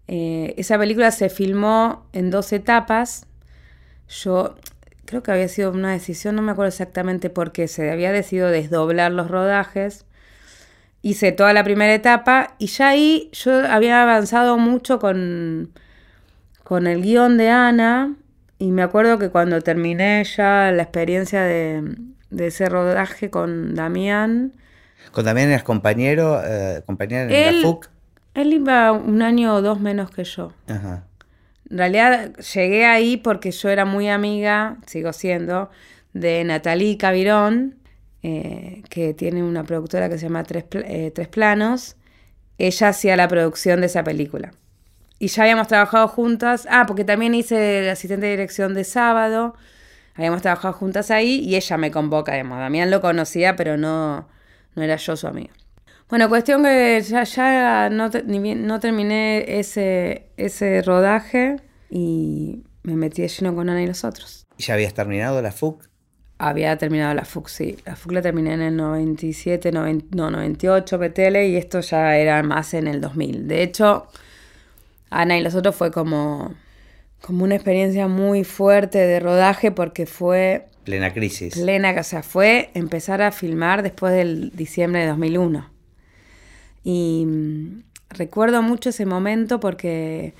Eh, 0.07 0.53
esa 0.57 0.77
película 0.77 1.11
se 1.11 1.29
filmó 1.29 2.07
en 2.13 2.29
dos 2.29 2.53
etapas. 2.53 3.25
Yo 4.07 4.55
creo 5.05 5.23
que 5.23 5.31
había 5.31 5.47
sido 5.47 5.71
una 5.71 5.91
decisión, 5.91 6.35
no 6.35 6.41
me 6.41 6.51
acuerdo 6.51 6.69
exactamente 6.69 7.29
por 7.29 7.51
qué, 7.51 7.67
se 7.67 7.89
había 7.91 8.11
decidido 8.11 8.49
desdoblar 8.49 9.11
los 9.11 9.29
rodajes. 9.29 10.05
Hice 11.01 11.31
toda 11.31 11.53
la 11.53 11.63
primera 11.63 11.93
etapa 11.93 12.55
y 12.57 12.67
ya 12.67 12.89
ahí 12.89 13.29
yo 13.31 13.65
había 13.69 14.01
avanzado 14.01 14.57
mucho 14.57 14.99
con, 14.99 15.71
con 16.63 16.87
el 16.87 17.01
guion 17.01 17.37
de 17.37 17.49
Ana 17.49 18.15
y 18.59 18.71
me 18.71 18.81
acuerdo 18.81 19.17
que 19.19 19.29
cuando 19.29 19.61
terminé 19.61 20.23
ya 20.25 20.71
la 20.71 20.83
experiencia 20.83 21.43
de, 21.43 21.95
de 22.29 22.47
ese 22.47 22.67
rodaje 22.67 23.29
con 23.29 23.75
Damián, 23.75 24.53
Con 25.11 25.25
también 25.25 25.49
eras 25.49 25.63
compañero, 25.63 26.41
eh, 26.43 26.81
compañera 26.85 27.23
en 27.23 27.31
Él- 27.31 27.61
la 27.61 27.67
FUC. 27.67 27.89
Él 28.33 28.53
iba 28.53 28.91
un 28.91 29.21
año 29.21 29.55
o 29.55 29.61
dos 29.61 29.79
menos 29.79 30.11
que 30.11 30.23
yo. 30.23 30.53
Ajá. 30.67 31.03
En 31.69 31.77
realidad 31.77 32.33
llegué 32.35 32.85
ahí 32.85 33.17
porque 33.17 33.51
yo 33.51 33.69
era 33.69 33.83
muy 33.85 34.07
amiga, 34.09 34.77
sigo 34.85 35.11
siendo, 35.11 35.69
de 36.13 36.43
Natalie 36.43 36.97
Cavirón, 36.97 37.75
eh, 38.23 38.83
que 38.89 39.13
tiene 39.13 39.43
una 39.43 39.63
productora 39.63 40.07
que 40.09 40.17
se 40.17 40.23
llama 40.27 40.43
Tres, 40.43 40.65
eh, 40.73 41.11
Tres 41.13 41.27
Planos. 41.27 41.95
Ella 42.57 42.89
hacía 42.89 43.15
la 43.15 43.27
producción 43.27 43.81
de 43.81 43.87
esa 43.87 44.03
película. 44.03 44.51
Y 45.19 45.27
ya 45.27 45.43
habíamos 45.43 45.67
trabajado 45.67 46.07
juntas. 46.07 46.67
Ah, 46.69 46.85
porque 46.87 47.03
también 47.03 47.33
hice 47.35 47.79
el 47.79 47.89
asistente 47.89 48.25
de 48.27 48.31
dirección 48.31 48.73
de 48.73 48.83
sábado. 48.83 49.55
Habíamos 50.15 50.41
trabajado 50.41 50.73
juntas 50.73 51.11
ahí 51.11 51.39
y 51.39 51.55
ella 51.55 51.77
me 51.77 51.91
convoca, 51.91 52.31
digamos. 52.33 52.59
Damián 52.59 52.89
lo 52.91 53.01
conocía, 53.01 53.55
pero 53.55 53.77
no, 53.77 54.27
no 54.77 54.83
era 54.83 54.95
yo 54.95 55.17
su 55.17 55.27
amiga. 55.27 55.51
Bueno, 56.09 56.29
cuestión 56.29 56.63
que 56.63 57.01
ya, 57.05 57.23
ya 57.23 57.89
no, 57.89 58.09
te- 58.09 58.23
ni 58.23 58.39
bien- 58.39 58.65
no 58.65 58.79
terminé 58.79 59.59
ese, 59.59 60.27
ese 60.37 60.81
rodaje 60.81 61.57
y 61.89 62.63
me 62.83 62.95
metí 62.95 63.21
de 63.23 63.27
lleno 63.27 63.53
con 63.53 63.69
Ana 63.69 63.83
y 63.83 63.87
los 63.87 64.05
otros. 64.05 64.45
¿Ya 64.57 64.75
habías 64.75 64.93
terminado 64.93 65.41
la 65.41 65.51
FUC? 65.51 65.83
Había 66.39 66.77
terminado 66.77 67.13
la 67.13 67.25
FUC, 67.25 67.47
sí. 67.49 67.77
La 67.85 67.95
FUC 67.95 68.11
la 68.13 68.21
terminé 68.21 68.53
en 68.53 68.61
el 68.61 68.75
97, 68.77 69.71
no, 69.71 69.85
98 70.11 70.99
PTL 70.99 71.45
y 71.47 71.57
esto 71.57 71.81
ya 71.81 72.15
era 72.15 72.41
más 72.43 72.73
en 72.73 72.87
el 72.87 73.01
2000. 73.01 73.47
De 73.47 73.63
hecho, 73.63 74.07
Ana 75.09 75.37
y 75.37 75.41
los 75.41 75.55
otros 75.55 75.75
fue 75.75 75.91
como, 75.91 76.53
como 77.21 77.43
una 77.43 77.55
experiencia 77.55 78.07
muy 78.07 78.43
fuerte 78.43 78.99
de 78.99 79.19
rodaje 79.19 79.71
porque 79.71 80.05
fue... 80.05 80.67
Plena 80.87 81.13
crisis. 81.13 81.53
Plena, 81.53 81.93
o 81.99 82.03
sea, 82.03 82.23
fue 82.23 82.69
empezar 82.73 83.21
a 83.21 83.33
filmar 83.33 83.83
después 83.83 84.13
del 84.13 84.51
diciembre 84.55 85.01
de 85.01 85.07
2001. 85.07 85.69
Y 86.85 87.25
mm, 87.27 87.83
recuerdo 88.11 88.61
mucho 88.61 88.91
ese 88.91 89.05
momento 89.05 89.59
porque 89.59 90.33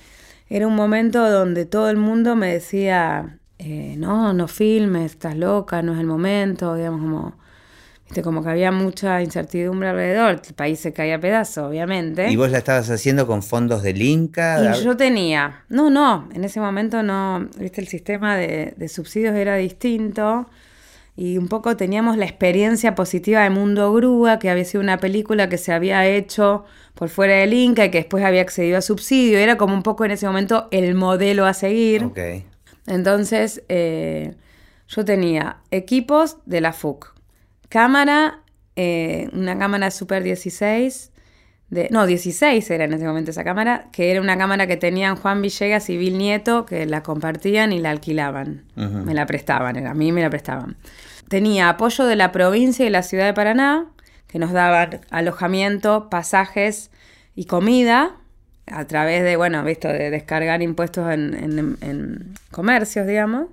era 0.48 0.66
un 0.66 0.74
momento 0.74 1.30
donde 1.30 1.66
todo 1.66 1.90
el 1.90 1.98
mundo 1.98 2.34
me 2.34 2.50
decía, 2.50 3.40
eh, 3.58 3.96
no, 3.98 4.32
no 4.32 4.48
filmes, 4.48 5.12
estás 5.12 5.36
loca, 5.36 5.82
no 5.82 5.92
es 5.92 6.00
el 6.00 6.06
momento, 6.06 6.76
digamos 6.76 7.02
como, 7.02 7.36
viste, 8.08 8.22
como 8.22 8.42
que 8.42 8.48
había 8.48 8.72
mucha 8.72 9.22
incertidumbre 9.22 9.88
alrededor, 9.88 10.40
el 10.46 10.54
país 10.54 10.80
se 10.80 10.92
caía 10.92 11.16
a 11.16 11.20
pedazos, 11.20 11.68
obviamente. 11.68 12.30
¿Y 12.30 12.36
vos 12.36 12.50
la 12.50 12.58
estabas 12.58 12.90
haciendo 12.90 13.26
con 13.26 13.42
fondos 13.42 13.82
del 13.82 14.02
Inca? 14.02 14.74
Y 14.76 14.82
yo 14.82 14.96
tenía, 14.96 15.64
no, 15.68 15.90
no, 15.90 16.28
en 16.34 16.44
ese 16.44 16.60
momento 16.60 17.02
no, 17.02 17.48
viste, 17.58 17.80
el 17.80 17.88
sistema 17.88 18.36
de, 18.36 18.74
de 18.76 18.88
subsidios 18.88 19.34
era 19.34 19.56
distinto 19.56 20.48
y 21.18 21.36
un 21.36 21.48
poco 21.48 21.76
teníamos 21.76 22.16
la 22.16 22.26
experiencia 22.26 22.94
positiva 22.94 23.42
de 23.42 23.50
Mundo 23.50 23.92
Grúa, 23.92 24.38
que 24.38 24.50
había 24.50 24.64
sido 24.64 24.82
una 24.82 24.98
película 24.98 25.48
que 25.48 25.58
se 25.58 25.72
había 25.72 26.06
hecho 26.06 26.64
por 26.94 27.08
fuera 27.08 27.34
del 27.34 27.54
Inca 27.54 27.84
y 27.84 27.90
que 27.90 27.98
después 27.98 28.24
había 28.24 28.40
accedido 28.40 28.78
a 28.78 28.82
subsidio. 28.82 29.36
Era 29.38 29.56
como 29.56 29.74
un 29.74 29.82
poco 29.82 30.04
en 30.04 30.12
ese 30.12 30.26
momento 30.26 30.68
el 30.70 30.94
modelo 30.94 31.44
a 31.44 31.54
seguir. 31.54 32.04
Ok. 32.04 32.18
Entonces, 32.86 33.64
eh, 33.68 34.36
yo 34.86 35.04
tenía 35.04 35.58
equipos 35.72 36.36
de 36.46 36.60
la 36.60 36.72
FUC, 36.72 37.12
cámara, 37.68 38.40
eh, 38.76 39.28
una 39.32 39.58
cámara 39.58 39.90
Super 39.90 40.22
16, 40.22 41.12
de, 41.70 41.88
no, 41.90 42.06
16 42.06 42.70
era 42.70 42.84
en 42.84 42.94
ese 42.94 43.04
momento 43.04 43.30
esa 43.30 43.44
cámara, 43.44 43.88
que 43.92 44.10
era 44.10 44.22
una 44.22 44.38
cámara 44.38 44.66
que 44.66 44.76
tenían 44.76 45.16
Juan 45.16 45.42
Villegas 45.42 45.90
y 45.90 45.98
Bill 45.98 46.16
Nieto, 46.16 46.64
que 46.64 46.86
la 46.86 47.02
compartían 47.02 47.72
y 47.72 47.78
la 47.78 47.90
alquilaban, 47.90 48.64
me 48.74 49.12
la 49.12 49.26
prestaban, 49.26 49.86
a 49.86 49.94
mí 49.94 50.12
me 50.12 50.22
la 50.22 50.30
prestaban. 50.30 50.76
Tenía 51.28 51.68
apoyo 51.68 52.06
de 52.06 52.16
la 52.16 52.32
provincia 52.32 52.86
y 52.86 52.90
la 52.90 53.02
ciudad 53.02 53.26
de 53.26 53.34
Paraná, 53.34 53.86
que 54.28 54.38
nos 54.38 54.52
daban 54.52 55.00
alojamiento, 55.10 56.08
pasajes 56.08 56.90
y 57.34 57.44
comida 57.44 58.16
a 58.66 58.84
través 58.86 59.22
de, 59.22 59.36
bueno, 59.36 59.62
visto, 59.64 59.88
de 59.88 60.10
descargar 60.10 60.62
impuestos 60.62 61.10
en, 61.10 62.34
comercios, 62.50 63.06
digamos. 63.06 63.46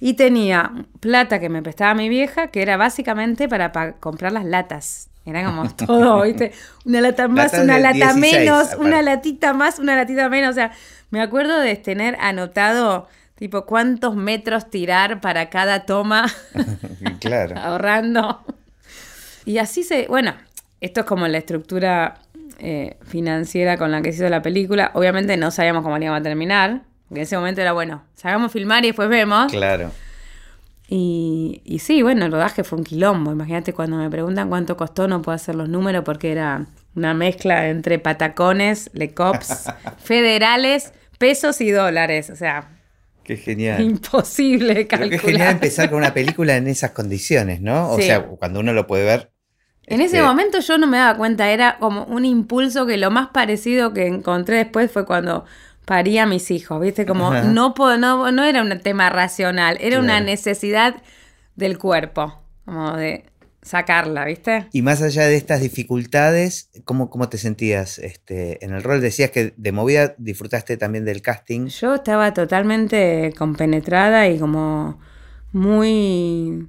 Y 0.00 0.14
tenía 0.14 0.72
plata 1.00 1.40
que 1.40 1.48
me 1.48 1.62
prestaba 1.62 1.94
mi 1.94 2.08
vieja, 2.08 2.48
que 2.48 2.62
era 2.62 2.76
básicamente 2.76 3.48
para, 3.48 3.94
comprar 3.94 4.32
las 4.32 4.44
latas. 4.44 5.08
Era 5.24 5.44
como 5.44 5.68
todo, 5.76 6.22
¿viste? 6.22 6.52
Una 6.84 7.00
lata 7.00 7.28
más, 7.28 7.54
una 7.54 7.78
lata 7.78 8.14
menos, 8.14 8.74
una 8.78 9.02
latita 9.02 9.52
más, 9.52 9.78
una 9.78 9.96
latita 9.96 10.28
menos. 10.28 10.50
O 10.50 10.54
sea, 10.54 10.72
me 11.10 11.20
acuerdo 11.20 11.58
de 11.58 11.76
tener 11.76 12.16
anotado 12.20 13.08
Tipo, 13.38 13.66
¿cuántos 13.66 14.16
metros 14.16 14.68
tirar 14.68 15.20
para 15.20 15.48
cada 15.48 15.86
toma? 15.86 16.26
claro. 17.20 17.56
Ahorrando. 17.60 18.44
Y 19.44 19.58
así 19.58 19.84
se. 19.84 20.08
Bueno, 20.08 20.34
esto 20.80 21.00
es 21.00 21.06
como 21.06 21.28
la 21.28 21.38
estructura 21.38 22.18
eh, 22.58 22.96
financiera 23.02 23.76
con 23.76 23.92
la 23.92 24.02
que 24.02 24.10
se 24.10 24.24
hizo 24.24 24.28
la 24.28 24.42
película. 24.42 24.90
Obviamente 24.94 25.36
no 25.36 25.52
sabíamos 25.52 25.84
cómo 25.84 25.96
íbamos 25.98 26.18
a 26.18 26.22
terminar. 26.24 26.82
En 27.10 27.16
ese 27.16 27.36
momento 27.36 27.60
era 27.60 27.72
bueno, 27.72 28.02
sabemos 28.14 28.52
filmar 28.52 28.84
y 28.84 28.88
después 28.88 29.08
vemos. 29.08 29.50
Claro. 29.50 29.90
Y, 30.88 31.60
y 31.64 31.80
sí, 31.80 32.02
bueno, 32.02 32.24
el 32.24 32.32
rodaje 32.32 32.64
fue 32.64 32.78
un 32.78 32.84
quilombo. 32.84 33.30
Imagínate 33.30 33.72
cuando 33.74 33.96
me 33.96 34.08
preguntan 34.08 34.48
cuánto 34.48 34.76
costó, 34.76 35.06
no 35.06 35.20
puedo 35.20 35.36
hacer 35.36 35.54
los 35.54 35.68
números 35.68 36.02
porque 36.04 36.32
era 36.32 36.66
una 36.94 37.14
mezcla 37.14 37.68
entre 37.68 37.98
patacones, 37.98 38.90
lecops, 38.94 39.66
federales, 39.98 40.92
pesos 41.18 41.60
y 41.60 41.70
dólares. 41.70 42.30
O 42.30 42.36
sea, 42.36 42.78
Qué 43.28 43.36
genial. 43.36 43.82
Imposible 43.82 44.86
calcular. 44.86 45.10
qué 45.10 45.18
genial 45.18 45.50
empezar 45.50 45.90
con 45.90 45.98
una 45.98 46.14
película 46.14 46.56
en 46.56 46.66
esas 46.66 46.92
condiciones, 46.92 47.60
¿no? 47.60 47.90
O 47.90 48.00
sea, 48.00 48.24
cuando 48.24 48.60
uno 48.60 48.72
lo 48.72 48.86
puede 48.86 49.04
ver. 49.04 49.30
En 49.84 50.00
ese 50.00 50.16
este, 50.16 50.26
momento 50.26 50.60
yo 50.60 50.78
no 50.78 50.86
me 50.86 50.96
daba 50.96 51.18
cuenta, 51.18 51.50
era 51.50 51.76
como 51.78 52.04
un 52.04 52.24
impulso 52.24 52.86
que 52.86 52.96
lo 52.96 53.10
más 53.10 53.28
parecido 53.28 53.92
que 53.92 54.06
encontré 54.06 54.56
después 54.56 54.90
fue 54.90 55.04
cuando 55.04 55.44
parí 55.88 56.18
a 56.18 56.26
mis 56.26 56.50
hijos, 56.50 56.78
¿viste? 56.82 57.06
Como 57.06 57.32
no, 57.32 57.74
no, 57.96 58.30
no 58.30 58.44
era 58.44 58.60
un 58.60 58.78
tema 58.80 59.08
racional, 59.08 59.78
era 59.80 59.98
una 59.98 60.20
necesidad 60.20 61.02
del 61.56 61.78
cuerpo, 61.78 62.42
como 62.66 62.94
de 62.94 63.24
sacarla, 63.62 64.26
¿viste? 64.26 64.68
Y 64.72 64.82
más 64.82 65.00
allá 65.00 65.26
de 65.26 65.36
estas 65.36 65.62
dificultades, 65.62 66.70
¿cómo, 66.84 67.08
cómo 67.08 67.30
te 67.30 67.38
sentías 67.38 67.98
este, 67.98 68.62
en 68.62 68.74
el 68.74 68.82
rol? 68.82 69.00
Decías 69.00 69.30
que 69.30 69.54
de 69.56 69.72
movida 69.72 70.14
disfrutaste 70.18 70.76
también 70.76 71.06
del 71.06 71.22
casting. 71.22 71.68
Yo 71.68 71.94
estaba 71.94 72.34
totalmente 72.34 73.32
compenetrada 73.38 74.28
y 74.28 74.38
como 74.38 75.00
muy... 75.52 76.68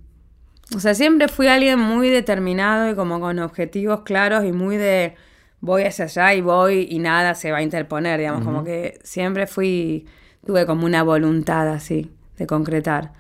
O 0.74 0.80
sea, 0.80 0.96
siempre 0.96 1.28
fui 1.28 1.48
alguien 1.48 1.78
muy 1.78 2.10
determinado 2.10 2.90
y 2.90 2.96
como 2.96 3.20
con 3.20 3.40
objetivos 3.40 4.04
claros 4.04 4.46
y 4.46 4.54
muy 4.54 4.78
de 4.78 5.16
voy 5.62 5.84
hacia 5.84 6.06
allá 6.06 6.34
y 6.34 6.42
voy 6.42 6.88
y 6.90 7.00
nada 7.00 7.36
se 7.36 7.52
va 7.52 7.58
a 7.58 7.62
interponer, 7.62 8.20
digamos, 8.20 8.44
como 8.44 8.64
que 8.64 9.00
siempre 9.04 9.48
fui, 9.48 10.06
tuve 10.46 10.66
como 10.66 10.86
una 10.86 11.04
voluntad 11.04 11.68
así 11.70 12.12
de 12.38 12.48
concretar. 12.48 13.12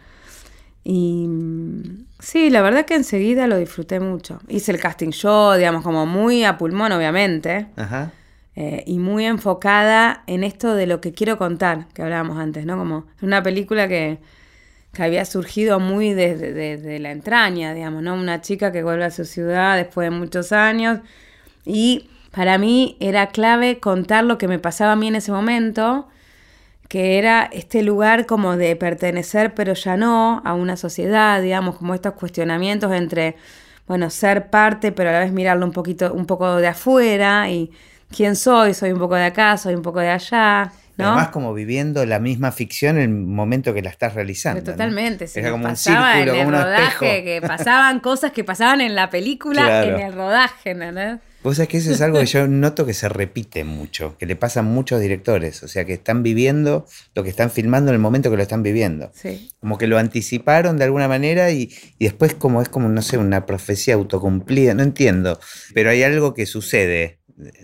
Y 0.83 1.27
mm, 1.27 2.05
sí, 2.19 2.49
la 2.49 2.61
verdad 2.61 2.85
que 2.85 2.95
enseguida 2.95 3.47
lo 3.47 3.57
disfruté 3.57 3.99
mucho. 3.99 4.39
Hice 4.47 4.71
el 4.71 4.79
casting 4.79 5.11
yo, 5.11 5.55
digamos, 5.55 5.83
como 5.83 6.05
muy 6.05 6.43
a 6.43 6.57
pulmón, 6.57 6.91
obviamente. 6.91 7.67
Ajá. 7.75 8.11
Eh, 8.55 8.83
y 8.87 8.99
muy 8.99 9.25
enfocada 9.25 10.23
en 10.27 10.43
esto 10.43 10.73
de 10.73 10.85
lo 10.87 10.99
que 10.99 11.13
quiero 11.13 11.37
contar, 11.37 11.87
que 11.93 12.01
hablábamos 12.01 12.37
antes, 12.37 12.65
¿no? 12.65 12.77
Como 12.77 13.05
una 13.21 13.41
película 13.41 13.87
que, 13.87 14.19
que 14.91 15.03
había 15.03 15.23
surgido 15.23 15.79
muy 15.79 16.13
desde 16.13 16.99
la 16.99 17.11
entraña, 17.11 17.73
digamos, 17.73 18.03
¿no? 18.03 18.15
Una 18.15 18.41
chica 18.41 18.71
que 18.71 18.83
vuelve 18.83 19.05
a 19.05 19.11
su 19.11 19.23
ciudad 19.23 19.77
después 19.77 20.09
de 20.09 20.17
muchos 20.17 20.51
años. 20.51 20.99
Y 21.65 22.09
para 22.31 22.57
mí 22.57 22.97
era 22.99 23.27
clave 23.27 23.79
contar 23.79 24.23
lo 24.23 24.37
que 24.37 24.47
me 24.47 24.59
pasaba 24.59 24.93
a 24.93 24.95
mí 24.95 25.07
en 25.07 25.15
ese 25.15 25.31
momento 25.31 26.07
que 26.89 27.19
era 27.19 27.47
este 27.53 27.83
lugar 27.83 28.25
como 28.25 28.57
de 28.57 28.75
pertenecer, 28.75 29.53
pero 29.53 29.75
ya 29.75 29.95
no, 29.95 30.41
a 30.43 30.55
una 30.55 30.75
sociedad, 30.75 31.39
digamos, 31.39 31.77
como 31.77 31.93
estos 31.93 32.13
cuestionamientos 32.13 32.91
entre, 32.91 33.35
bueno, 33.87 34.09
ser 34.09 34.49
parte, 34.49 34.91
pero 34.91 35.11
a 35.11 35.13
la 35.13 35.19
vez 35.19 35.31
mirarlo 35.31 35.67
un 35.67 35.71
poquito, 35.71 36.11
un 36.11 36.25
poco 36.25 36.55
de 36.55 36.67
afuera 36.67 37.47
y 37.47 37.71
quién 38.09 38.35
soy, 38.35 38.73
soy 38.73 38.91
un 38.91 38.97
poco 38.97 39.13
de 39.13 39.25
acá, 39.25 39.55
soy 39.57 39.75
un 39.75 39.83
poco 39.83 39.99
de 39.99 40.09
allá. 40.09 40.71
¿no? 40.97 41.09
Además, 41.09 41.29
como 41.29 41.53
viviendo 41.53 42.03
la 42.07 42.17
misma 42.17 42.51
ficción 42.51 42.97
en 42.97 43.03
el 43.03 43.09
momento 43.09 43.71
que 43.71 43.83
la 43.83 43.91
estás 43.91 44.15
realizando. 44.15 44.63
Totalmente, 44.63 45.27
se 45.27 45.47
como 45.47 45.67
un 45.67 45.77
círculo, 45.77 46.33
en 46.33 46.47
el 46.47 46.51
rodaje, 46.51 47.23
que 47.23 47.39
pasaban 47.39 47.99
cosas 47.99 48.31
que 48.31 48.43
pasaban 48.43 48.81
en 48.81 48.95
la 48.95 49.11
película 49.11 49.85
en 49.85 49.99
el 49.99 50.13
rodaje, 50.13 50.73
¿no? 50.73 51.19
Vos 51.41 51.55
sabés 51.55 51.69
que 51.69 51.77
eso 51.77 51.91
es 51.91 52.01
algo 52.01 52.19
que 52.19 52.25
yo 52.25 52.47
noto 52.47 52.85
que 52.85 52.93
se 52.93 53.07
repite 53.07 53.63
mucho, 53.63 54.17
que 54.17 54.25
le 54.25 54.35
pasa 54.35 54.59
a 54.59 54.63
muchos 54.63 54.99
directores, 54.99 55.63
o 55.63 55.67
sea, 55.67 55.85
que 55.85 55.93
están 55.93 56.21
viviendo 56.21 56.85
lo 57.15 57.23
que 57.23 57.29
están 57.29 57.49
filmando 57.49 57.91
en 57.91 57.95
el 57.95 58.01
momento 58.01 58.29
que 58.29 58.37
lo 58.37 58.43
están 58.43 58.63
viviendo. 58.63 59.11
Sí. 59.13 59.51
Como 59.59 59.77
que 59.77 59.87
lo 59.87 59.97
anticiparon 59.97 60.77
de 60.77 60.83
alguna 60.83 61.07
manera 61.07 61.51
y, 61.51 61.73
después 61.99 62.33
como 62.33 62.61
es 62.61 62.69
como, 62.69 62.89
no 62.89 63.01
sé, 63.01 63.17
una 63.17 63.45
profecía 63.45 63.95
autocumplida, 63.95 64.73
no 64.73 64.83
entiendo, 64.83 65.39
pero 65.73 65.89
hay 65.91 66.03
algo 66.03 66.33
que 66.33 66.45
sucede 66.45 67.19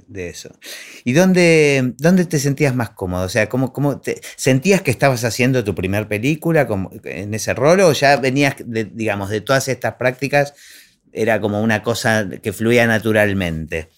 de, 0.08 0.30
eso. 0.30 0.58
¿Y 1.04 1.12
dónde, 1.12 1.94
dónde 1.98 2.24
te 2.26 2.40
sentías 2.40 2.74
más 2.74 2.92
cómodo? 2.92 3.26
O 3.26 3.30
sea, 3.30 3.50
¿cómo, 3.50 3.74
cómo 3.74 4.00
te, 4.00 4.22
sentías 4.38 4.82
que 4.82 4.92
estabas 4.92 5.26
haciendo 5.26 5.66
tu 5.66 5.76
primer 5.76 6.08
película 6.08 6.66
como, 6.66 6.92
en 7.04 7.34
ese 7.34 7.54
rol 7.54 7.82
o 7.82 7.92
ya 7.92 8.16
venías, 8.16 8.56
digamos, 8.66 9.30
de 9.30 9.42
todas 9.42 9.68
estas 9.68 9.96
prácticas 9.96 10.54
era 11.16 11.40
como 11.40 11.62
una 11.62 11.82
cosa 11.82 12.28
que 12.42 12.54
fluía 12.54 12.86
naturalmente. 12.86 13.90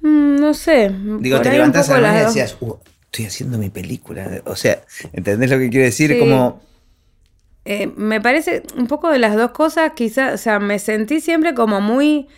Mm, 0.00 0.36
no 0.36 0.54
sé. 0.54 0.90
Digo, 1.20 1.40
te 1.40 1.50
levantás 1.50 1.90
a 1.90 2.00
la 2.00 2.08
mañana 2.08 2.22
y 2.22 2.26
decías, 2.26 2.56
uh, 2.60 2.76
estoy 3.04 3.26
haciendo 3.26 3.58
mi 3.58 3.70
película. 3.70 4.42
O 4.44 4.56
sea, 4.56 4.82
¿entendés 5.12 5.50
lo 5.50 5.58
que 5.58 5.70
quiero 5.70 5.84
decir? 5.84 6.18
Como. 6.18 6.62
Eh, 7.64 7.92
me 7.96 8.20
parece 8.20 8.62
un 8.76 8.86
poco 8.86 9.10
de 9.10 9.18
las 9.18 9.34
dos 9.34 9.50
cosas, 9.50 9.92
quizás, 9.96 10.34
o 10.34 10.38
sea, 10.38 10.60
me 10.60 10.78
sentí 10.78 11.20
siempre 11.20 11.52
como 11.52 11.80
muy 11.80 12.28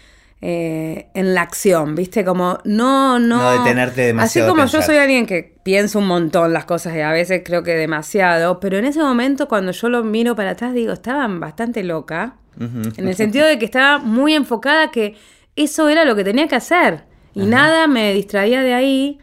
eh, 0.40 1.08
en 1.14 1.34
la 1.34 1.42
acción, 1.42 1.94
¿viste? 1.94 2.24
Como 2.24 2.60
no, 2.64 3.18
no. 3.18 3.36
No 3.36 3.58
detenerte 3.58 4.02
demasiado. 4.02 4.48
Así 4.48 4.56
como 4.56 4.66
yo 4.66 4.80
soy 4.82 4.96
alguien 4.96 5.26
que 5.26 5.54
piensa 5.64 5.98
un 5.98 6.06
montón 6.06 6.52
las 6.52 6.64
cosas 6.64 6.94
y 6.96 7.00
a 7.00 7.10
veces 7.10 7.42
creo 7.44 7.62
que 7.62 7.72
demasiado, 7.74 8.60
pero 8.60 8.78
en 8.78 8.84
ese 8.86 9.00
momento 9.00 9.48
cuando 9.48 9.72
yo 9.72 9.88
lo 9.88 10.04
miro 10.04 10.36
para 10.36 10.50
atrás 10.50 10.72
digo, 10.72 10.92
estaban 10.92 11.40
bastante 11.40 11.82
loca. 11.82 12.36
En 12.58 13.08
el 13.08 13.14
sentido 13.14 13.46
de 13.46 13.58
que 13.58 13.64
estaba 13.64 13.98
muy 13.98 14.34
enfocada 14.34 14.90
que 14.90 15.16
eso 15.54 15.88
era 15.88 16.04
lo 16.04 16.16
que 16.16 16.24
tenía 16.24 16.48
que 16.48 16.56
hacer. 16.56 17.04
Y 17.34 17.46
nada 17.46 17.86
me 17.86 18.12
distraía 18.12 18.62
de 18.62 18.74
ahí. 18.74 19.18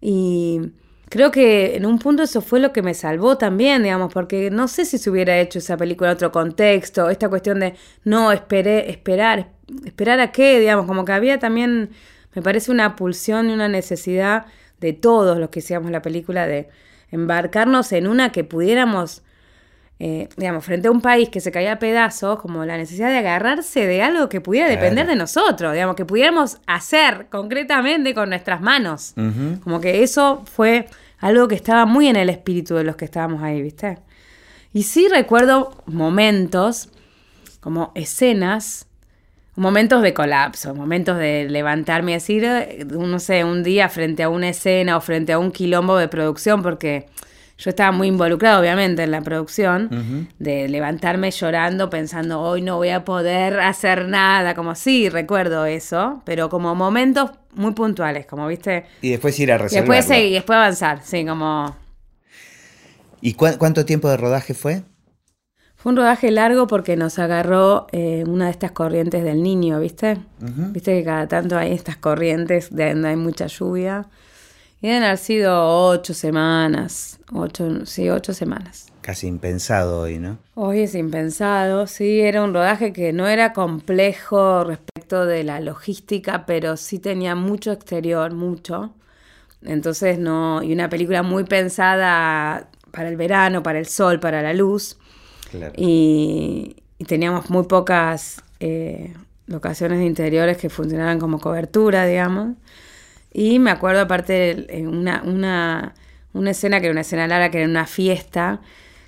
Y, 0.00 0.60
creo 1.14 1.30
que 1.30 1.76
en 1.76 1.86
un 1.86 2.00
punto 2.00 2.24
eso 2.24 2.40
fue 2.40 2.58
lo 2.58 2.72
que 2.72 2.82
me 2.82 2.92
salvó 2.92 3.38
también, 3.38 3.84
digamos, 3.84 4.12
porque 4.12 4.50
no 4.50 4.66
sé 4.66 4.84
si 4.84 4.98
se 4.98 5.10
hubiera 5.10 5.38
hecho 5.38 5.60
esa 5.60 5.76
película 5.76 6.10
en 6.10 6.14
otro 6.14 6.32
contexto, 6.32 7.08
esta 7.08 7.28
cuestión 7.28 7.60
de 7.60 7.74
no 8.02 8.32
esperé, 8.32 8.90
esperar, 8.90 9.50
esperar 9.84 10.18
a 10.18 10.32
qué, 10.32 10.58
digamos, 10.58 10.86
como 10.86 11.04
que 11.04 11.12
había 11.12 11.38
también, 11.38 11.90
me 12.34 12.42
parece 12.42 12.72
una 12.72 12.96
pulsión 12.96 13.48
y 13.48 13.52
una 13.52 13.68
necesidad 13.68 14.46
de 14.80 14.92
todos 14.92 15.38
los 15.38 15.50
que 15.50 15.60
hacíamos 15.60 15.92
la 15.92 16.02
película 16.02 16.48
de 16.48 16.68
embarcarnos 17.12 17.92
en 17.92 18.08
una 18.08 18.32
que 18.32 18.42
pudiéramos 18.42 19.22
eh, 20.00 20.28
digamos, 20.36 20.64
frente 20.64 20.88
a 20.88 20.90
un 20.90 21.00
país 21.00 21.28
que 21.28 21.40
se 21.40 21.52
caía 21.52 21.74
a 21.74 21.78
pedazos, 21.78 22.40
como 22.40 22.64
la 22.64 22.76
necesidad 22.76 23.10
de 23.10 23.18
agarrarse 23.18 23.86
de 23.86 24.02
algo 24.02 24.28
que 24.28 24.40
pudiera 24.40 24.68
depender 24.68 25.06
de 25.06 25.14
nosotros, 25.14 25.72
digamos, 25.72 25.94
que 25.94 26.04
pudiéramos 26.04 26.58
hacer 26.66 27.28
concretamente 27.30 28.12
con 28.12 28.28
nuestras 28.28 28.60
manos. 28.60 29.14
Como 29.62 29.80
que 29.80 30.02
eso 30.02 30.42
fue 30.52 30.86
algo 31.18 31.48
que 31.48 31.54
estaba 31.54 31.86
muy 31.86 32.08
en 32.08 32.16
el 32.16 32.28
espíritu 32.28 32.74
de 32.74 32.84
los 32.84 32.96
que 32.96 33.04
estábamos 33.04 33.42
ahí, 33.42 33.62
¿viste? 33.62 33.98
Y 34.72 34.82
sí 34.82 35.06
recuerdo 35.08 35.82
momentos, 35.86 36.88
como 37.60 37.92
escenas, 37.94 38.88
momentos 39.54 40.02
de 40.02 40.12
colapso, 40.12 40.74
momentos 40.74 41.16
de 41.16 41.48
levantarme 41.48 42.10
y 42.10 42.14
decir, 42.14 42.44
eh, 42.44 42.84
no 42.84 43.20
sé, 43.20 43.44
un 43.44 43.62
día 43.62 43.88
frente 43.88 44.24
a 44.24 44.28
una 44.28 44.48
escena 44.48 44.96
o 44.96 45.00
frente 45.00 45.32
a 45.32 45.38
un 45.38 45.52
quilombo 45.52 45.96
de 45.96 46.08
producción, 46.08 46.62
porque 46.62 47.06
yo 47.56 47.70
estaba 47.70 47.92
muy 47.92 48.08
involucrado, 48.08 48.60
obviamente, 48.60 49.04
en 49.04 49.10
la 49.10 49.20
producción, 49.20 50.28
de 50.38 50.68
levantarme 50.68 51.30
llorando, 51.30 51.88
pensando, 51.88 52.40
hoy 52.40 52.62
no 52.62 52.76
voy 52.76 52.90
a 52.90 53.04
poder 53.04 53.60
hacer 53.60 54.08
nada, 54.08 54.54
como 54.54 54.74
sí, 54.74 55.08
recuerdo 55.08 55.64
eso, 55.64 56.22
pero 56.24 56.48
como 56.48 56.74
momentos 56.74 57.30
muy 57.54 57.72
puntuales, 57.72 58.26
como 58.26 58.46
viste. 58.46 58.86
Y 59.02 59.10
después 59.10 59.38
ir 59.38 59.52
a 59.52 59.58
resolverlo. 59.58 59.94
Y 59.94 59.96
después, 59.96 60.18
y 60.18 60.32
después 60.32 60.56
avanzar, 60.56 61.00
sí, 61.02 61.24
como... 61.24 61.76
¿Y 63.20 63.34
cuánto 63.34 63.84
tiempo 63.86 64.08
de 64.10 64.16
rodaje 64.16 64.52
fue? 64.52 64.82
Fue 65.76 65.92
un 65.92 65.96
rodaje 65.96 66.30
largo 66.30 66.66
porque 66.66 66.96
nos 66.96 67.18
agarró 67.18 67.86
eh, 67.92 68.24
una 68.26 68.46
de 68.46 68.50
estas 68.50 68.72
corrientes 68.72 69.22
del 69.22 69.42
niño, 69.42 69.80
¿viste? 69.80 70.16
Viste 70.38 70.98
que 70.98 71.04
cada 71.04 71.28
tanto 71.28 71.56
hay 71.56 71.72
estas 71.72 71.96
corrientes 71.96 72.74
de 72.74 72.94
donde 72.94 73.08
hay 73.10 73.16
mucha 73.16 73.46
lluvia. 73.46 74.06
Y 74.84 74.88
deben 74.88 75.04
haber 75.04 75.16
sido 75.16 75.88
ocho 75.88 76.12
semanas, 76.12 77.18
ocho, 77.32 77.86
sí, 77.86 78.10
ocho 78.10 78.34
semanas. 78.34 78.92
Casi 79.00 79.26
impensado 79.26 80.02
hoy, 80.02 80.18
¿no? 80.18 80.36
Hoy 80.54 80.80
es 80.80 80.94
impensado, 80.94 81.86
sí, 81.86 82.20
era 82.20 82.44
un 82.44 82.52
rodaje 82.52 82.92
que 82.92 83.14
no 83.14 83.26
era 83.26 83.54
complejo 83.54 84.62
respecto 84.62 85.24
de 85.24 85.42
la 85.42 85.60
logística, 85.60 86.44
pero 86.44 86.76
sí 86.76 86.98
tenía 86.98 87.34
mucho 87.34 87.72
exterior, 87.72 88.34
mucho. 88.34 88.92
Entonces 89.62 90.18
no, 90.18 90.62
y 90.62 90.74
una 90.74 90.90
película 90.90 91.22
muy 91.22 91.44
pensada 91.44 92.68
para 92.90 93.08
el 93.08 93.16
verano, 93.16 93.62
para 93.62 93.78
el 93.78 93.86
sol, 93.86 94.20
para 94.20 94.42
la 94.42 94.52
luz. 94.52 94.98
Claro. 95.50 95.72
Y, 95.78 96.76
teníamos 97.08 97.48
muy 97.48 97.64
pocas 97.64 98.42
eh, 98.60 99.14
locaciones 99.46 100.00
de 100.00 100.04
interiores 100.04 100.58
que 100.58 100.68
funcionaban 100.68 101.18
como 101.18 101.40
cobertura, 101.40 102.04
digamos. 102.04 102.56
Y 103.36 103.58
me 103.58 103.72
acuerdo 103.72 104.00
aparte 104.00 104.64
en 104.78 104.86
una, 104.86 105.22
una, 105.24 105.94
una 106.32 106.50
escena 106.52 106.78
que 106.78 106.86
era 106.86 106.92
una 106.92 107.00
escena 107.00 107.26
larga, 107.26 107.50
que 107.50 107.58
era 107.58 107.68
una 107.68 107.84
fiesta, 107.84 108.60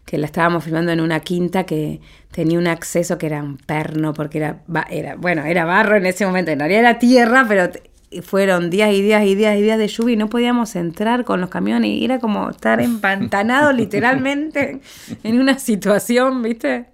que 0.04 0.18
la 0.18 0.26
estábamos 0.26 0.64
filmando 0.64 0.90
en 0.90 1.00
una 1.00 1.20
quinta 1.20 1.64
que 1.64 2.00
tenía 2.32 2.58
un 2.58 2.66
acceso 2.66 3.18
que 3.18 3.26
era 3.26 3.40
un 3.40 3.56
perno, 3.56 4.12
porque 4.14 4.38
era, 4.38 4.64
era 4.90 5.14
bueno, 5.14 5.44
era 5.44 5.64
barro 5.64 5.96
en 5.96 6.06
ese 6.06 6.26
momento, 6.26 6.50
en 6.50 6.58
realidad 6.58 6.80
era 6.80 6.98
tierra, 6.98 7.46
pero 7.48 7.70
fueron 8.22 8.68
días 8.68 8.92
y 8.92 9.00
días 9.00 9.24
y 9.24 9.36
días 9.36 9.56
y 9.56 9.62
días 9.62 9.78
de 9.78 9.86
lluvia 9.86 10.14
y 10.14 10.16
no 10.16 10.28
podíamos 10.28 10.74
entrar 10.74 11.24
con 11.24 11.40
los 11.40 11.48
camiones 11.48 11.90
y 11.90 12.04
era 12.04 12.18
como 12.18 12.50
estar 12.50 12.80
empantanado 12.80 13.72
literalmente 13.74 14.80
en 15.22 15.40
una 15.40 15.60
situación, 15.60 16.42
¿viste? 16.42 16.86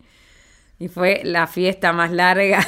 Y 0.78 0.88
fue 0.88 1.22
la 1.24 1.46
fiesta 1.46 1.94
más 1.94 2.10
larga. 2.10 2.66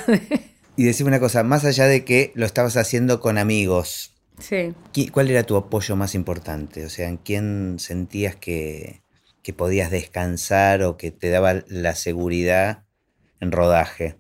Y 0.77 0.85
decime 0.85 1.09
una 1.09 1.21
cosa, 1.21 1.43
más 1.43 1.65
allá 1.65 1.87
de 1.87 2.05
que 2.05 2.33
lo 2.35 2.47
estabas 2.47 2.77
haciendo 2.77 3.21
con 3.21 3.39
amigos, 3.39 4.14
Sí. 4.39 4.75
¿Cuál 5.13 5.31
era 5.31 5.45
tu 5.45 5.57
apoyo 5.57 5.97
más 5.97 6.15
importante? 6.15 6.85
O 6.85 6.89
sea, 6.89 7.09
¿en 7.09 7.19
quién 7.19 7.77
sentías 7.79 8.37
que, 8.37 9.03
podías 9.57 9.91
descansar 9.91 10.83
o 10.83 10.97
que 10.97 11.11
te 11.11 11.31
daba 11.31 11.63
la 11.69 11.95
seguridad 11.95 12.85
en 13.41 13.53
rodaje? 13.53 14.17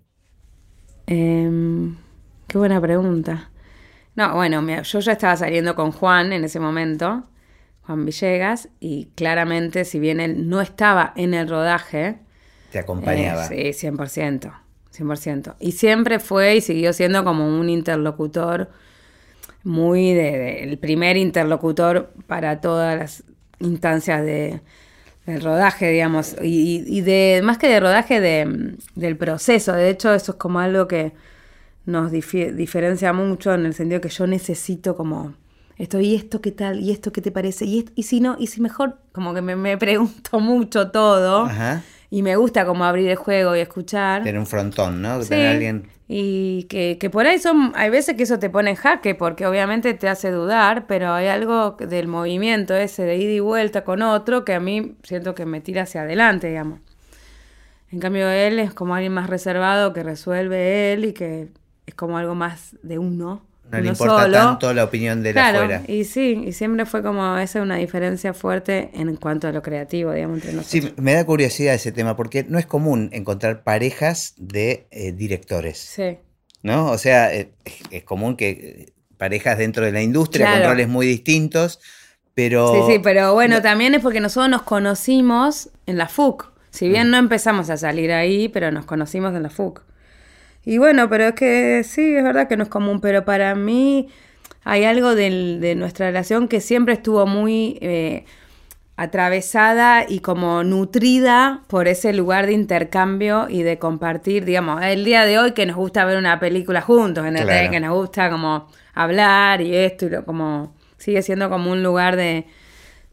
Em, 1.06 1.96
qué 2.46 2.58
buena 2.58 2.80
pregunta. 2.80 3.50
No, 4.16 4.34
bueno, 4.34 4.64
yo 4.82 5.00
ya 5.00 5.12
estaba 5.12 5.36
saliendo 5.36 5.74
con 5.74 5.90
Juan 5.90 6.32
en 6.32 6.44
ese 6.44 6.60
momento, 6.60 7.24
Juan 7.82 8.04
Villegas, 8.04 8.68
y 8.78 9.06
claramente, 9.16 9.84
si 9.84 9.98
bien 9.98 10.20
él 10.20 10.48
no 10.48 10.60
estaba 10.60 11.12
en 11.16 11.34
el 11.34 11.48
rodaje, 11.48 12.18
te 12.70 12.78
acompañaba. 12.78 13.46
Eh, 13.46 13.72
sí, 13.72 13.86
100%, 13.86 14.52
100%. 14.92 15.56
Y 15.58 15.72
siempre 15.72 16.20
fue 16.20 16.56
y 16.56 16.60
siguió 16.60 16.92
siendo 16.92 17.24
como 17.24 17.46
un 17.58 17.68
interlocutor 17.68 18.70
muy 19.64 20.12
de, 20.12 20.62
el 20.62 20.78
primer 20.78 21.16
interlocutor 21.16 22.12
para 22.26 22.60
todas 22.60 22.96
las 22.98 23.24
instancias 23.60 24.22
de, 24.22 24.60
del 25.26 25.42
rodaje, 25.42 25.90
digamos, 25.90 26.36
y, 26.42 27.00
de 27.00 27.40
más 27.42 27.58
que 27.58 27.68
de 27.68 27.80
rodaje 27.80 28.20
de, 28.20 28.76
del 28.94 29.16
proceso. 29.16 29.72
De 29.72 29.88
hecho, 29.88 30.12
eso 30.14 30.32
es 30.32 30.38
como 30.38 30.60
algo 30.60 30.86
que 30.86 31.12
nos 31.86 32.10
diferencia 32.10 33.12
mucho 33.12 33.52
en 33.52 33.66
el 33.66 33.74
sentido 33.74 34.00
que 34.00 34.08
yo 34.08 34.26
necesito 34.26 34.96
como 34.96 35.34
esto 35.76 36.00
y 36.00 36.14
esto 36.14 36.40
qué 36.40 36.52
tal 36.52 36.80
y 36.80 36.90
esto 36.92 37.12
qué 37.12 37.20
te 37.20 37.30
parece 37.30 37.64
y, 37.64 37.84
y 37.94 38.04
si 38.04 38.20
no 38.20 38.36
y 38.38 38.46
si 38.46 38.60
mejor 38.60 38.98
como 39.12 39.34
que 39.34 39.42
me, 39.42 39.56
me 39.56 39.76
pregunto 39.76 40.40
mucho 40.40 40.90
todo 40.90 41.44
Ajá. 41.44 41.82
y 42.10 42.22
me 42.22 42.36
gusta 42.36 42.64
como 42.64 42.84
abrir 42.84 43.08
el 43.10 43.16
juego 43.16 43.54
y 43.56 43.60
escuchar. 43.60 44.22
Tener 44.22 44.38
un 44.38 44.46
frontón, 44.46 45.02
¿no? 45.02 45.20
Tener 45.20 45.48
alguien 45.48 45.88
y 46.06 46.64
que, 46.64 46.98
que, 46.98 47.08
por 47.08 47.26
ahí 47.26 47.38
son, 47.38 47.72
hay 47.74 47.88
veces 47.88 48.16
que 48.16 48.24
eso 48.24 48.38
te 48.38 48.50
pone 48.50 48.70
en 48.70 48.76
jaque, 48.76 49.14
porque 49.14 49.46
obviamente 49.46 49.94
te 49.94 50.08
hace 50.08 50.30
dudar, 50.30 50.86
pero 50.86 51.12
hay 51.12 51.28
algo 51.28 51.72
del 51.72 52.08
movimiento 52.08 52.74
ese 52.74 53.04
de 53.04 53.16
ida 53.16 53.32
y 53.32 53.40
vuelta 53.40 53.84
con 53.84 54.02
otro 54.02 54.44
que 54.44 54.52
a 54.54 54.60
mí 54.60 54.96
siento 55.02 55.34
que 55.34 55.46
me 55.46 55.60
tira 55.60 55.82
hacia 55.82 56.02
adelante, 56.02 56.48
digamos. 56.48 56.80
En 57.90 58.00
cambio 58.00 58.28
él 58.28 58.58
es 58.58 58.74
como 58.74 58.94
alguien 58.94 59.14
más 59.14 59.30
reservado 59.30 59.92
que 59.92 60.02
resuelve 60.02 60.92
él 60.92 61.06
y 61.06 61.12
que 61.12 61.48
es 61.86 61.94
como 61.94 62.18
algo 62.18 62.34
más 62.34 62.76
de 62.82 62.98
uno. 62.98 63.42
No 63.70 63.80
le 63.80 63.88
importa 63.88 64.30
tanto 64.30 64.72
la 64.72 64.84
opinión 64.84 65.22
de 65.22 65.32
la 65.32 65.48
afuera. 65.48 65.82
Y 65.88 66.04
sí, 66.04 66.44
y 66.46 66.52
siempre 66.52 66.86
fue 66.86 67.02
como 67.02 67.38
esa 67.38 67.62
una 67.62 67.76
diferencia 67.76 68.34
fuerte 68.34 68.90
en 68.94 69.16
cuanto 69.16 69.48
a 69.48 69.52
lo 69.52 69.62
creativo, 69.62 70.12
digamos, 70.12 70.36
entre 70.36 70.52
nosotros. 70.52 70.92
Sí, 70.94 71.02
me 71.02 71.14
da 71.14 71.24
curiosidad 71.24 71.74
ese 71.74 71.90
tema, 71.90 72.16
porque 72.16 72.44
no 72.48 72.58
es 72.58 72.66
común 72.66 73.08
encontrar 73.12 73.64
parejas 73.64 74.34
de 74.36 74.86
eh, 74.90 75.12
directores. 75.12 75.78
Sí. 75.78 76.18
¿No? 76.62 76.90
O 76.90 76.98
sea, 76.98 77.34
eh, 77.34 77.52
es 77.90 78.04
común 78.04 78.36
que 78.36 78.50
eh, 78.50 78.92
parejas 79.16 79.58
dentro 79.58 79.84
de 79.84 79.92
la 79.92 80.02
industria 80.02 80.52
con 80.52 80.70
roles 80.70 80.88
muy 80.88 81.06
distintos, 81.06 81.80
pero... 82.34 82.86
Sí, 82.86 82.94
sí, 82.94 82.98
pero 83.02 83.34
bueno, 83.34 83.62
también 83.62 83.94
es 83.94 84.02
porque 84.02 84.20
nosotros 84.20 84.50
nos 84.50 84.62
conocimos 84.62 85.70
en 85.86 85.98
la 85.98 86.08
FUC. 86.08 86.52
Si 86.70 86.88
bien 86.88 87.08
mm. 87.08 87.10
no 87.10 87.16
empezamos 87.18 87.70
a 87.70 87.76
salir 87.76 88.12
ahí, 88.12 88.48
pero 88.48 88.70
nos 88.72 88.84
conocimos 88.84 89.34
en 89.34 89.44
la 89.44 89.50
FUC. 89.50 89.82
Y 90.64 90.78
bueno, 90.78 91.08
pero 91.08 91.24
es 91.24 91.34
que 91.34 91.82
sí, 91.84 92.14
es 92.16 92.24
verdad 92.24 92.48
que 92.48 92.56
no 92.56 92.64
es 92.64 92.68
común, 92.68 93.00
pero 93.00 93.24
para 93.24 93.54
mí 93.54 94.08
hay 94.64 94.84
algo 94.84 95.14
de 95.14 95.74
nuestra 95.76 96.06
relación 96.06 96.48
que 96.48 96.60
siempre 96.60 96.94
estuvo 96.94 97.26
muy 97.26 97.78
eh, 97.82 98.24
atravesada 98.96 100.06
y 100.08 100.20
como 100.20 100.62
nutrida 100.62 101.62
por 101.66 101.88
ese 101.88 102.12
lugar 102.12 102.46
de 102.46 102.52
intercambio 102.52 103.46
y 103.48 103.62
de 103.62 103.78
compartir, 103.78 104.44
digamos, 104.44 104.82
el 104.82 105.04
día 105.04 105.26
de 105.26 105.38
hoy 105.38 105.52
que 105.52 105.66
nos 105.66 105.76
gusta 105.76 106.04
ver 106.04 106.16
una 106.16 106.38
película 106.38 106.80
juntos, 106.80 107.26
en 107.26 107.36
el 107.36 107.70
que 107.70 107.80
nos 107.80 107.94
gusta 107.94 108.30
como 108.30 108.68
hablar 108.94 109.60
y 109.60 109.74
esto 109.74 110.06
y 110.06 110.10
lo 110.10 110.24
como 110.24 110.74
sigue 110.96 111.22
siendo 111.22 111.50
como 111.50 111.72
un 111.72 111.82
lugar 111.82 112.16
de, 112.16 112.46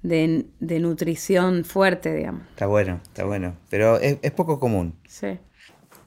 de, 0.03 0.79
nutrición 0.79 1.65
fuerte, 1.65 2.13
digamos. 2.13 2.43
Está 2.49 2.67
bueno, 2.67 3.01
está 3.03 3.25
bueno, 3.25 3.55
pero 3.69 3.97
es, 3.97 4.17
es 4.21 4.31
poco 4.31 4.59
común. 4.59 4.93
Sí. 5.07 5.39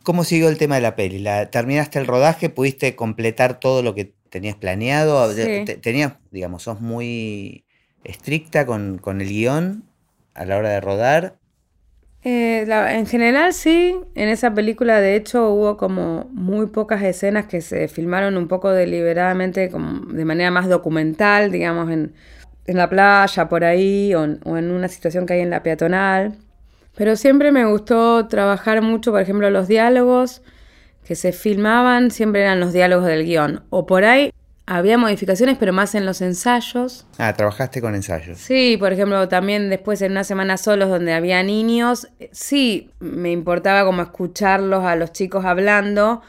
¿Cómo 0.05 0.23
siguió 0.23 0.51
el 0.51 0.59
tema 0.59 0.75
de 0.75 0.83
la 0.83 0.97
peli? 0.97 1.19
¿La, 1.19 1.51
¿Terminaste 1.51 1.99
el 1.99 2.07
rodaje? 2.07 2.51
¿Pudiste 2.51 2.95
completar 2.95 3.59
todo 3.59 3.83
lo 3.83 3.95
que 3.95 4.13
tenías 4.29 4.55
planeado? 4.55 5.35
¿Tenías, 5.81 6.13
digamos, 6.31 6.65
sos 6.65 6.83
muy 6.83 7.65
estricta 8.05 8.67
con, 8.67 9.01
el 9.07 9.29
guion 9.29 9.85
a 10.35 10.45
la 10.45 10.59
hora 10.59 10.69
de 10.69 10.81
rodar? 10.83 11.39
Eh, 12.23 12.67
en 12.69 13.07
general 13.07 13.55
sí, 13.55 13.97
en 14.15 14.29
esa 14.29 14.53
película 14.53 15.01
de 15.01 15.17
hecho 15.17 15.51
hubo 15.51 15.79
como 15.79 16.29
muy 16.33 16.67
pocas 16.67 17.03
escenas 17.03 17.47
que 17.47 17.63
se 17.63 17.89
filmaron 17.89 18.37
un 18.37 18.47
poco 18.47 18.73
deliberadamente, 18.73 19.71
como 19.71 20.13
de 20.13 20.25
manera 20.27 20.51
más 20.51 20.69
documental, 20.69 21.51
digamos, 21.51 21.91
en, 21.91 22.13
la 22.67 22.91
playa, 22.91 23.49
por 23.49 23.65
ahí, 23.65 24.15
o, 24.15 24.21
o 24.45 24.57
en 24.59 24.71
una 24.71 24.89
situación 24.89 25.25
que 25.25 25.33
hay 25.33 25.41
en 25.41 25.51
la 25.51 25.63
peatonal. 25.63 26.37
Pero 26.97 27.17
siempre 27.17 27.53
me 27.53 27.65
gustó 27.65 28.27
trabajar 28.29 28.83
mucho, 28.83 29.11
por 29.11 29.21
ejemplo, 29.21 29.51
los 29.51 29.69
diálogos 29.69 30.43
que 31.05 31.17
se 31.17 31.33
filmaban, 31.33 32.11
siempre 32.11 32.43
eran 32.43 32.61
los 32.61 32.73
diálogos 32.73 33.07
del 33.07 33.25
guion. 33.25 33.65
O 33.71 33.85
por 33.87 34.05
ahí 34.05 34.33
había 34.67 34.97
modificaciones, 34.97 35.59
pero 35.59 35.73
más 35.73 35.95
en 35.95 36.07
los 36.07 36.23
ensayos. 36.23 37.07
Ah, 37.19 37.35
trabajaste 37.35 37.81
con 37.81 37.95
ensayos. 37.95 38.39
Sí, 38.39 38.77
por 38.79 38.93
ejemplo, 38.93 39.29
también 39.29 39.69
después 39.69 40.01
en 40.03 40.13
una 40.13 40.25
semana 40.25 40.57
solos 40.57 40.89
donde 40.89 41.13
había 41.13 41.43
niños, 41.43 42.09
sí, 42.33 42.91
me 43.01 43.31
importaba 43.31 43.85
como 43.85 44.03
escucharlos 44.03 44.85
a 44.85 44.97
los 44.97 45.13
chicos 45.13 45.45
hablando, 45.45 46.23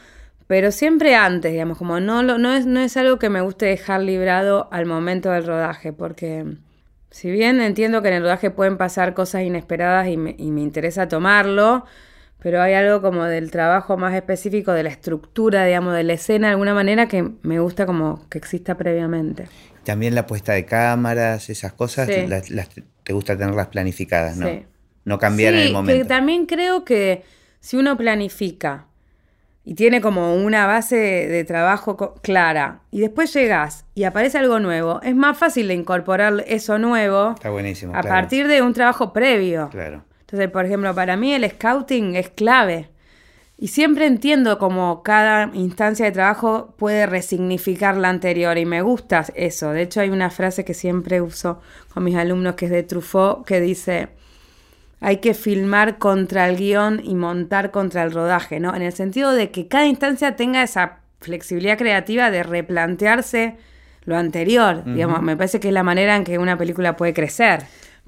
pero 0.46 0.70
siempre 0.70 1.14
antes, 1.14 1.52
digamos, 1.52 1.78
como 1.78 1.98
no, 1.98 2.22
no, 2.22 2.52
es, 2.52 2.66
no 2.66 2.80
es 2.80 2.96
algo 2.96 3.18
que 3.18 3.30
me 3.30 3.40
guste 3.40 3.66
dejar 3.66 4.02
librado 4.02 4.68
al 4.70 4.84
momento 4.84 5.30
del 5.30 5.46
rodaje, 5.46 5.92
porque 5.92 6.44
si 7.10 7.30
bien 7.30 7.60
entiendo 7.60 8.02
que 8.02 8.08
en 8.08 8.14
el 8.14 8.22
rodaje 8.22 8.50
pueden 8.50 8.76
pasar 8.76 9.14
cosas 9.14 9.42
inesperadas 9.42 10.08
y 10.08 10.16
me, 10.16 10.34
y 10.38 10.50
me 10.50 10.60
interesa 10.60 11.08
tomarlo, 11.08 11.84
pero 12.38 12.60
hay 12.60 12.74
algo 12.74 13.00
como 13.02 13.24
del 13.24 13.50
trabajo 13.50 13.96
más 13.96 14.14
específico, 14.14 14.72
de 14.72 14.82
la 14.82 14.90
estructura, 14.90 15.64
digamos, 15.64 15.94
de 15.94 16.04
la 16.04 16.12
escena, 16.12 16.48
de 16.48 16.52
alguna 16.52 16.74
manera 16.74 17.08
que 17.08 17.28
me 17.42 17.60
gusta 17.60 17.86
como 17.86 18.28
que 18.28 18.38
exista 18.38 18.76
previamente. 18.76 19.48
También 19.84 20.14
la 20.14 20.26
puesta 20.26 20.52
de 20.52 20.64
cámaras, 20.64 21.48
esas 21.48 21.72
cosas, 21.72 22.08
te 22.08 23.12
gusta 23.12 23.36
tenerlas 23.36 23.68
planificadas, 23.68 24.36
¿no? 24.36 24.48
Sí. 24.48 24.66
No 25.04 25.18
cambiar 25.18 25.54
en 25.54 25.60
el 25.60 25.72
momento. 25.72 26.02
Que 26.02 26.08
también 26.08 26.46
creo 26.46 26.84
que 26.84 27.22
si 27.60 27.76
uno 27.76 27.96
planifica 27.96 28.86
y 29.68 29.74
tiene 29.74 30.00
como 30.00 30.32
una 30.36 30.64
base 30.66 30.96
de 30.96 31.44
trabajo 31.44 32.14
clara 32.22 32.82
y 32.92 33.00
después 33.00 33.34
llegas 33.34 33.84
y 33.96 34.04
aparece 34.04 34.38
algo 34.38 34.60
nuevo, 34.60 35.00
es 35.02 35.16
más 35.16 35.36
fácil 35.36 35.66
de 35.66 35.74
incorporar 35.74 36.44
eso 36.46 36.78
nuevo 36.78 37.32
Está 37.32 37.50
buenísimo, 37.50 37.92
a 37.92 38.02
partir 38.02 38.46
de 38.46 38.62
un 38.62 38.72
trabajo 38.72 39.12
previo. 39.12 39.68
Claro. 39.70 40.04
Entonces, 40.20 40.48
por 40.50 40.64
ejemplo, 40.64 40.94
para 40.94 41.16
mí 41.16 41.34
el 41.34 41.50
scouting 41.50 42.14
es 42.14 42.30
clave. 42.30 42.90
Y 43.58 43.68
siempre 43.68 44.06
entiendo 44.06 44.58
cómo 44.58 45.02
cada 45.02 45.50
instancia 45.54 46.04
de 46.04 46.12
trabajo 46.12 46.74
puede 46.76 47.06
resignificar 47.06 47.96
la 47.96 48.10
anterior 48.10 48.58
y 48.58 48.66
me 48.66 48.82
gusta 48.82 49.24
eso. 49.34 49.70
De 49.70 49.82
hecho, 49.82 50.00
hay 50.00 50.10
una 50.10 50.30
frase 50.30 50.64
que 50.64 50.74
siempre 50.74 51.20
uso 51.20 51.60
con 51.92 52.04
mis 52.04 52.16
alumnos 52.16 52.54
que 52.54 52.66
es 52.66 52.70
de 52.70 52.82
Truffaut 52.82 53.46
que 53.46 53.60
dice, 53.60 54.10
hay 55.06 55.18
que 55.18 55.34
filmar 55.34 55.98
contra 55.98 56.48
el 56.48 56.56
guion 56.56 57.00
y 57.04 57.14
montar 57.14 57.70
contra 57.70 58.02
el 58.02 58.10
rodaje, 58.10 58.58
¿no? 58.58 58.74
En 58.74 58.82
el 58.82 58.92
sentido 58.92 59.30
de 59.30 59.52
que 59.52 59.68
cada 59.68 59.86
instancia 59.86 60.34
tenga 60.34 60.64
esa 60.64 60.98
flexibilidad 61.20 61.78
creativa 61.78 62.32
de 62.32 62.42
replantearse 62.42 63.56
lo 64.04 64.16
anterior. 64.16 64.82
Digamos, 64.84 65.22
me 65.22 65.36
parece 65.36 65.60
que 65.60 65.68
es 65.68 65.74
la 65.74 65.84
manera 65.84 66.16
en 66.16 66.24
que 66.24 66.38
una 66.38 66.58
película 66.58 66.96
puede 66.96 67.14
crecer. 67.14 67.60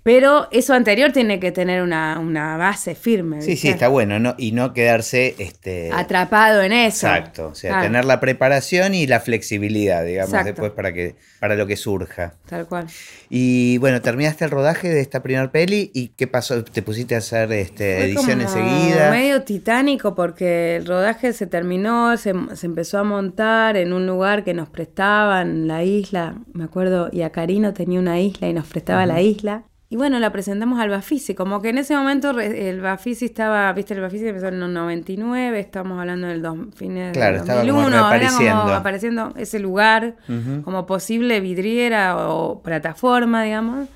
Pero 0.02 0.48
eso 0.52 0.74
anterior 0.74 1.12
tiene 1.12 1.40
que 1.40 1.52
tener 1.52 1.82
una, 1.82 2.56
base 2.56 2.94
firme. 2.94 3.42
Sí, 3.42 3.56
sí, 3.56 3.68
está 3.68 3.88
bueno, 3.88 4.18
¿no? 4.18 4.34
y 4.38 4.52
no 4.52 4.72
quedarse 4.72 5.34
este... 5.38 5.90
atrapado 5.92 6.62
en 6.62 6.72
eso. 6.72 7.06
Exacto, 7.06 7.48
o 7.48 7.54
sea, 7.54 7.82
tener 7.82 8.04
la 8.04 8.20
preparación 8.20 8.94
y 8.94 9.06
la 9.06 9.20
flexibilidad, 9.20 10.04
digamos, 10.04 10.44
después 10.44 10.72
para 10.72 10.92
que 10.92 11.16
para 11.40 11.54
lo 11.54 11.66
que 11.66 11.76
surja. 11.76 12.34
Tal 12.46 12.66
cual. 12.66 12.86
Y 13.30 13.78
bueno, 13.78 14.00
terminaste 14.00 14.44
el 14.44 14.50
rodaje 14.50 14.88
de 14.88 15.00
esta 15.00 15.22
primera 15.22 15.50
peli 15.50 15.90
y 15.94 16.08
¿qué 16.08 16.26
pasó? 16.26 16.64
¿Te 16.64 16.82
pusiste 16.82 17.14
a 17.14 17.18
hacer 17.18 17.52
este, 17.52 18.04
edición 18.04 18.40
enseguida? 18.40 19.10
Medio 19.10 19.42
titánico 19.42 20.14
porque 20.14 20.76
el 20.76 20.86
rodaje 20.86 21.32
se 21.32 21.46
terminó, 21.46 22.16
se, 22.16 22.30
empezó 22.62 22.98
a 22.98 23.04
montar 23.04 23.76
en 23.76 23.92
un 23.92 24.06
lugar 24.06 24.44
que 24.44 24.54
nos 24.54 24.68
prestaban, 24.68 25.68
la 25.68 25.84
isla, 25.84 26.36
me 26.52 26.64
acuerdo, 26.64 27.08
y 27.12 27.22
a 27.22 27.30
Carino 27.30 27.72
tenía 27.72 28.00
una 28.00 28.20
isla 28.20 28.48
y 28.48 28.52
nos 28.52 28.66
prestaba 28.66 29.06
la 29.06 29.20
isla. 29.20 29.64
Y 29.90 29.96
bueno, 29.96 30.18
la 30.18 30.30
presentamos 30.30 30.78
al 30.80 30.90
Bafisi, 30.90 31.34
como 31.34 31.62
que 31.62 31.70
en 31.70 31.78
ese 31.78 31.96
momento 31.96 32.38
el 32.38 32.80
Bafisi 32.82 33.24
estaba, 33.24 33.72
viste, 33.72 33.94
el 33.94 34.02
Bafisi 34.02 34.28
empezó 34.28 34.48
en 34.48 34.62
el 34.62 34.72
99, 34.74 35.58
estamos 35.58 35.98
hablando 35.98 36.26
del 36.26 36.42
dos, 36.42 36.58
fines 36.76 37.14
claro, 37.14 37.38
del 37.38 37.46
2001, 37.46 37.86
estaba 37.86 38.08
apareciendo. 38.08 38.60
como 38.60 38.74
apareciendo 38.74 39.34
ese 39.36 39.58
lugar 39.58 40.16
como 40.62 40.84
posible 40.84 41.40
vidriera 41.40 42.28
o 42.28 42.62
plataforma, 42.62 43.44
digamos. 43.44 43.88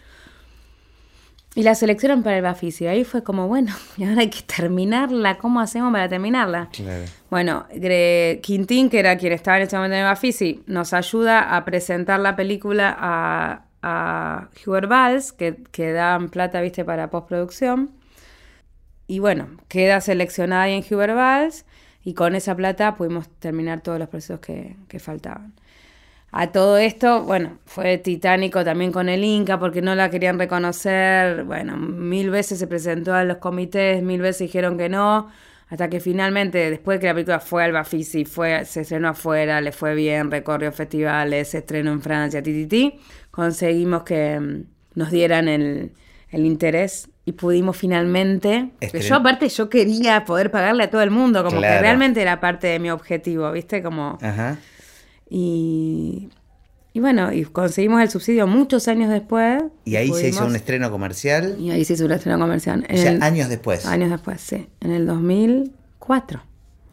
Y 1.55 1.65
la 1.65 1.75
seleccionaron 1.75 2.23
para 2.23 2.37
el 2.37 2.43
Bafisi. 2.43 2.87
Ahí 2.87 3.05
fue 3.05 3.23
como, 3.23 3.47
bueno, 3.47 3.75
y 3.99 4.05
ahora 4.05 4.23
hay 4.23 4.31
que 4.31 4.41
terminarla. 4.41 5.37
¿Cómo 5.37 5.61
hacemos 5.61 5.93
para 5.93 6.09
terminarla? 6.09 6.71
Claro. 6.73 7.05
Bueno, 7.29 7.67
Quintín, 8.41 8.89
que 8.89 8.99
era 8.99 9.19
quien 9.19 9.35
estaba 9.35 9.59
en 9.59 9.65
ese 9.65 9.77
momento 9.77 9.95
en 9.95 10.01
el 10.01 10.07
Bafisi, 10.07 10.63
nos 10.67 10.95
ayuda 10.95 11.55
a 11.55 11.65
presentar 11.67 12.21
la 12.21 12.35
película 12.35 12.97
a, 12.99 13.65
a 13.83 14.49
Hubert 14.65 14.89
Valls, 14.89 15.33
que, 15.33 15.63
que 15.71 15.93
dan 15.93 16.29
plata, 16.31 16.61
viste, 16.61 16.85
para 16.85 17.11
postproducción. 17.11 17.91
Y 19.07 19.19
bueno, 19.19 19.49
queda 19.69 20.01
seleccionada 20.01 20.63
ahí 20.65 20.75
en 20.75 20.85
Hubert 20.95 21.15
Valls 21.15 21.67
y 22.05 22.15
con 22.15 22.35
esa 22.35 22.55
plata 22.57 22.95
pudimos 22.95 23.29
terminar 23.39 23.83
todos 23.83 23.99
los 23.99 24.09
procesos 24.09 24.41
que, 24.41 24.77
que 24.89 24.99
faltaban. 24.99 25.55
A 26.35 26.51
todo 26.51 26.79
esto, 26.79 27.25
bueno, 27.25 27.59
fue 27.67 27.99
titánico 27.99 28.65
también 28.65 28.91
con 28.91 29.11
el 29.11 29.23
Inca 29.23 29.59
porque 29.59 29.83
no 29.83 29.95
la 29.95 30.09
querían 30.09 30.39
reconocer. 30.39 31.45
Bueno, 31.45 31.77
mil 31.77 32.31
veces 32.31 32.59
se 32.59 32.67
presentó 32.67 33.13
a 33.15 33.25
los 33.25 33.37
comités, 33.37 34.03
mil 34.03 34.23
veces 34.23 34.39
dijeron 34.39 34.79
que 34.79 34.89
no. 34.89 35.29
Hasta 35.73 35.89
que 35.89 36.01
finalmente, 36.01 36.69
después 36.69 36.97
de 36.97 37.01
que 37.01 37.07
la 37.07 37.15
película 37.15 37.41
fue 37.41 37.65
al 37.65 37.73
Bafisi, 37.73 38.27
fue, 38.27 38.67
se 38.67 38.83
estrenó 38.83 39.09
afuera, 39.09 39.59
le 39.63 39.73
fue 39.73 39.95
bien, 39.95 40.31
recorrió 40.31 40.71
festivales, 40.71 41.49
se 41.49 41.59
estrenó 41.59 41.93
en 41.93 42.03
Francia, 42.03 42.43
ti, 42.43 43.01
conseguimos 43.31 44.03
que 44.03 44.39
mm, 44.39 44.65
nos 44.97 45.11
dieran 45.11 45.49
el, 45.49 45.93
interés 46.31 47.09
y 47.25 47.33
pudimos 47.33 47.75
finalmente. 47.79 48.69
yo 49.01 49.15
aparte 49.15 49.49
yo 49.49 49.71
quería 49.71 50.27
poder 50.27 50.51
pagarle 50.51 50.85
a 50.85 50.91
todo 50.91 51.01
el 51.01 51.11
mundo, 51.11 51.43
como 51.43 51.63
que 51.63 51.79
realmente 51.79 52.21
era 52.21 52.39
parte 52.39 52.67
de 52.67 52.79
mi 52.79 52.91
objetivo, 52.91 53.51
¿viste? 53.51 53.83
Como... 53.83 54.19
Ajá. 54.21 54.59
Y 55.31 56.29
y 56.95 57.01
bueno, 57.01 57.33
y 57.33 57.45
conseguimos 57.45 58.03
el 58.03 58.11
subsidio 58.11 58.47
muchos 58.47 58.87
años 58.87 59.11
después. 59.11 59.63
Y 59.85 59.97
ahí 59.97 60.13
se 60.13 60.29
hizo 60.29 60.45
un 60.45 60.57
estreno 60.57 60.91
comercial. 60.91 61.57
Y 61.59 61.71
ahí 61.71 61.85
se 61.85 61.95
hizo 61.95 62.05
un 62.05 62.13
estreno 62.13 62.39
comercial. 62.39 62.87
o 62.91 62.97
sea, 62.97 63.19
años 63.23 63.49
después. 63.49 63.87
Años 63.87 64.11
después, 64.11 64.41
sí. 64.43 64.69
En 64.81 64.91
el 64.91 65.07
2004. 65.07 66.43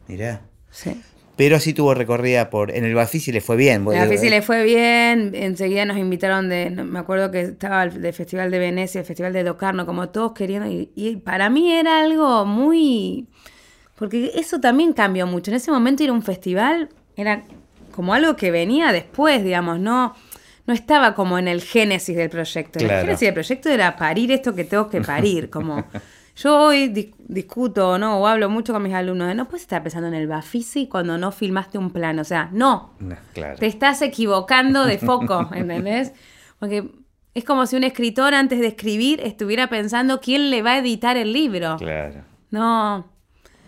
Mirá. 0.07 0.41
Sí. 0.71 1.01
Pero 1.35 1.59
sí 1.59 1.73
tuvo 1.73 1.93
recorrida 1.93 2.49
por. 2.49 2.71
En 2.71 2.85
el 2.85 2.93
Bafisi 2.95 3.33
le 3.33 3.41
fue 3.41 3.57
bien. 3.57 3.85
En 3.87 3.93
el 3.93 4.07
Bafisi 4.07 4.29
le 4.29 4.41
fue 4.41 4.63
bien. 4.63 5.31
Enseguida 5.33 5.83
nos 5.83 5.97
invitaron 5.97 6.47
de. 6.47 6.69
Me 6.69 6.99
acuerdo 6.99 7.29
que 7.31 7.41
estaba 7.41 7.83
el 7.83 8.13
Festival 8.13 8.51
de 8.51 8.59
Venecia, 8.59 9.01
el 9.01 9.05
Festival 9.05 9.33
de 9.33 9.43
Locarno, 9.43 9.85
como 9.85 10.09
todos 10.09 10.31
querían. 10.31 10.71
Y, 10.71 10.91
y, 10.95 11.17
para 11.17 11.49
mí 11.49 11.73
era 11.73 12.01
algo 12.01 12.45
muy. 12.45 13.27
Porque 13.95 14.31
eso 14.35 14.61
también 14.61 14.93
cambió 14.93 15.27
mucho. 15.27 15.51
En 15.51 15.57
ese 15.57 15.71
momento 15.71 16.03
ir 16.03 16.09
a 16.09 16.13
un 16.13 16.23
festival 16.23 16.89
era 17.17 17.43
como 17.91 18.13
algo 18.13 18.35
que 18.35 18.51
venía 18.51 18.91
después, 18.91 19.43
digamos, 19.43 19.79
no, 19.79 20.15
no 20.65 20.73
estaba 20.73 21.15
como 21.15 21.37
en 21.39 21.47
el 21.47 21.61
génesis 21.61 22.15
del 22.15 22.29
proyecto. 22.29 22.79
El 22.79 22.89
génesis 22.89 23.19
del 23.21 23.33
proyecto 23.33 23.69
era 23.69 23.95
parir 23.95 24.31
esto 24.31 24.53
que 24.53 24.63
tengo 24.63 24.89
que 24.89 25.01
parir, 25.01 25.49
como... 25.51 25.85
Yo 26.41 26.57
hoy 26.57 27.13
discuto 27.27 27.97
¿no? 27.97 28.19
o 28.19 28.25
hablo 28.25 28.49
mucho 28.49 28.71
con 28.71 28.81
mis 28.81 28.93
alumnos 28.93 29.27
de 29.27 29.35
no 29.35 29.49
puedes 29.49 29.63
estar 29.63 29.83
pensando 29.83 30.07
en 30.07 30.13
el 30.13 30.25
Bafisi 30.25 30.87
cuando 30.87 31.17
no 31.17 31.33
filmaste 31.33 31.77
un 31.77 31.91
plano. 31.91 32.21
O 32.21 32.25
sea, 32.25 32.49
no. 32.53 32.93
Te 33.33 33.65
estás 33.65 34.01
equivocando 34.01 34.85
de 34.85 34.99
foco, 34.99 35.49
¿entendés? 35.53 36.13
Porque 36.57 36.89
es 37.33 37.43
como 37.43 37.65
si 37.65 37.75
un 37.75 37.83
escritor 37.83 38.33
antes 38.33 38.59
de 38.59 38.67
escribir 38.67 39.19
estuviera 39.21 39.67
pensando 39.67 40.21
quién 40.21 40.49
le 40.49 40.61
va 40.61 40.73
a 40.73 40.77
editar 40.77 41.17
el 41.17 41.33
libro. 41.33 41.75
Claro. 41.77 42.23
No. 42.51 43.05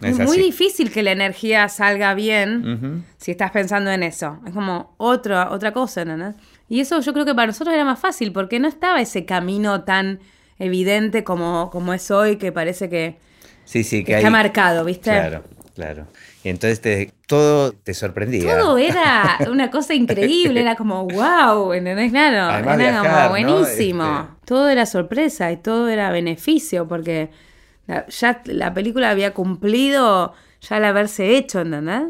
Es, 0.01 0.19
muy 0.19 0.37
difícil 0.37 0.91
que 0.91 1.03
la 1.03 1.11
energía 1.11 1.69
salga 1.69 2.13
bien 2.13 3.05
si 3.17 3.31
estás 3.31 3.51
pensando 3.51 3.91
en 3.91 4.03
eso. 4.03 4.39
Es 4.45 4.53
como 4.53 4.93
otra, 4.97 5.51
otra 5.51 5.71
cosa, 5.73 6.05
¿no? 6.05 6.33
Y 6.67 6.79
eso 6.79 6.99
yo 7.01 7.13
creo 7.13 7.25
que 7.25 7.35
para 7.35 7.47
nosotros 7.47 7.73
era 7.73 7.85
más 7.85 7.99
fácil 7.99 8.31
porque 8.31 8.59
no 8.59 8.67
estaba 8.67 9.01
ese 9.01 9.25
camino 9.25 9.83
tan 9.83 10.19
evidente 10.57 11.23
como, 11.23 11.69
como 11.69 11.93
es 11.93 12.09
hoy, 12.11 12.37
que 12.37 12.51
parece 12.51 12.89
que, 12.89 13.17
sí, 13.65 13.83
sí, 13.83 14.03
que 14.03 14.15
está 14.15 14.29
marcado, 14.29 14.85
¿viste? 14.85 15.11
Claro, 15.11 15.43
claro. 15.75 16.07
Y 16.43 16.49
entonces 16.49 16.81
te, 16.81 17.13
todo 17.27 17.73
te 17.73 17.93
sorprendía. 17.93 18.59
Todo 18.59 18.77
era 18.79 19.39
una 19.49 19.69
cosa 19.69 19.93
increíble, 19.93 20.61
era 20.61 20.75
como 20.75 21.07
wow, 21.07 21.73
¿entendés? 21.73 22.11
Claro, 22.11 22.71
era 22.79 22.99
como 22.99 23.29
buenísimo. 23.29 24.29
Este 24.31 24.45
todo 24.45 24.69
era 24.69 24.85
sorpresa 24.85 25.51
y 25.51 25.57
todo 25.57 25.89
era 25.89 26.11
beneficio 26.11 26.87
porque 26.87 27.29
ya 27.87 28.41
la 28.45 28.73
película 28.73 29.09
había 29.09 29.33
cumplido 29.33 30.33
ya 30.61 30.77
al 30.77 30.85
haberse 30.85 31.35
hecho, 31.35 31.61
¿entendés? 31.61 32.03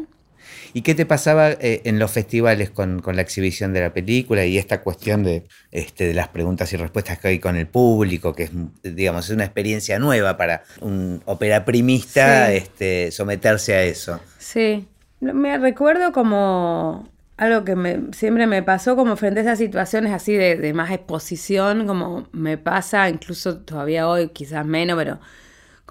¿Y 0.74 0.82
qué 0.82 0.94
te 0.94 1.04
pasaba 1.04 1.50
eh, 1.50 1.82
en 1.84 1.98
los 1.98 2.10
festivales 2.10 2.70
con, 2.70 3.02
la 3.04 3.22
exhibición 3.22 3.72
de 3.72 3.80
la 3.80 3.92
película 3.92 4.44
y 4.44 4.56
esta 4.56 4.80
cuestión 4.80 5.22
de, 5.22 5.44
este, 5.70 6.06
de 6.06 6.14
las 6.14 6.28
preguntas 6.28 6.72
y 6.72 6.76
respuestas 6.76 7.18
que 7.18 7.28
hay 7.28 7.38
con 7.38 7.56
el 7.56 7.66
público, 7.66 8.34
que 8.34 8.44
es, 8.44 8.50
digamos, 8.82 9.26
es 9.26 9.34
una 9.34 9.44
experiencia 9.44 9.98
nueva 9.98 10.36
para 10.36 10.62
un 10.80 11.22
ópera 11.26 11.64
primista 11.64 12.52
este, 12.52 13.10
someterse 13.10 13.74
a 13.74 13.82
eso? 13.82 14.20
Sí, 14.38 14.86
me 15.20 15.58
recuerdo 15.58 16.12
como 16.12 17.08
algo 17.36 17.64
que 17.64 18.00
siempre 18.12 18.46
me 18.46 18.62
pasó 18.62 18.96
como 18.96 19.16
frente 19.16 19.40
a 19.40 19.42
esas 19.42 19.58
situaciones 19.58 20.12
así 20.12 20.32
de, 20.32 20.56
de 20.56 20.72
más 20.72 20.90
exposición, 20.90 21.86
como 21.86 22.28
me 22.32 22.56
pasa 22.56 23.08
incluso 23.10 23.58
todavía 23.58 24.08
hoy, 24.08 24.28
quizás 24.30 24.64
menos, 24.64 24.96
pero 24.96 25.18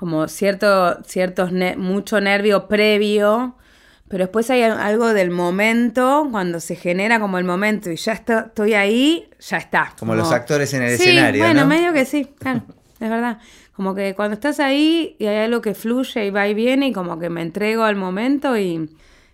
como 0.02 0.28
cierto, 0.28 0.98
ciertos 1.04 1.52
mucho 1.78 2.20
nervio 2.20 2.68
previo, 2.68 3.56
Pero 4.08 4.24
después 4.24 4.50
hay 4.50 4.64
algo 4.64 5.14
del 5.14 5.30
momento, 5.30 6.28
cuando 6.32 6.60
se 6.60 6.76
genera 6.76 7.20
como 7.20 7.38
el 7.38 7.44
momento 7.44 7.92
y 7.92 7.98
ya 7.98 8.14
está, 8.14 8.48
estoy 8.48 8.74
ahí, 8.74 9.30
ya 9.40 9.58
está. 9.58 9.94
Como, 10.00 10.16
los 10.16 10.32
actores 10.32 10.74
en 10.74 10.82
el 10.82 10.98
sí, 10.98 11.04
escenario. 11.04 11.44
Bueno, 11.44 11.62
¿no? 11.62 11.68
medio 11.68 11.94
que 11.94 12.06
sí, 12.06 12.26
claro, 12.40 12.64
es 13.00 13.10
verdad. 13.12 13.38
Como 13.74 13.94
que 13.94 14.16
cuando 14.16 14.34
estás 14.34 14.60
ahí 14.60 15.16
y 15.20 15.28
hay 15.28 15.46
algo 15.46 15.62
que 15.62 15.76
fluye 15.76 16.26
y 16.26 16.32
va 16.32 16.48
y 16.48 16.56
viene 16.56 16.88
y 16.88 16.94
como 16.94 17.20
que 17.20 17.30
me 17.30 17.44
entrego 17.44 17.84
al 17.84 17.96
momento 17.96 18.58
y, 18.58 18.90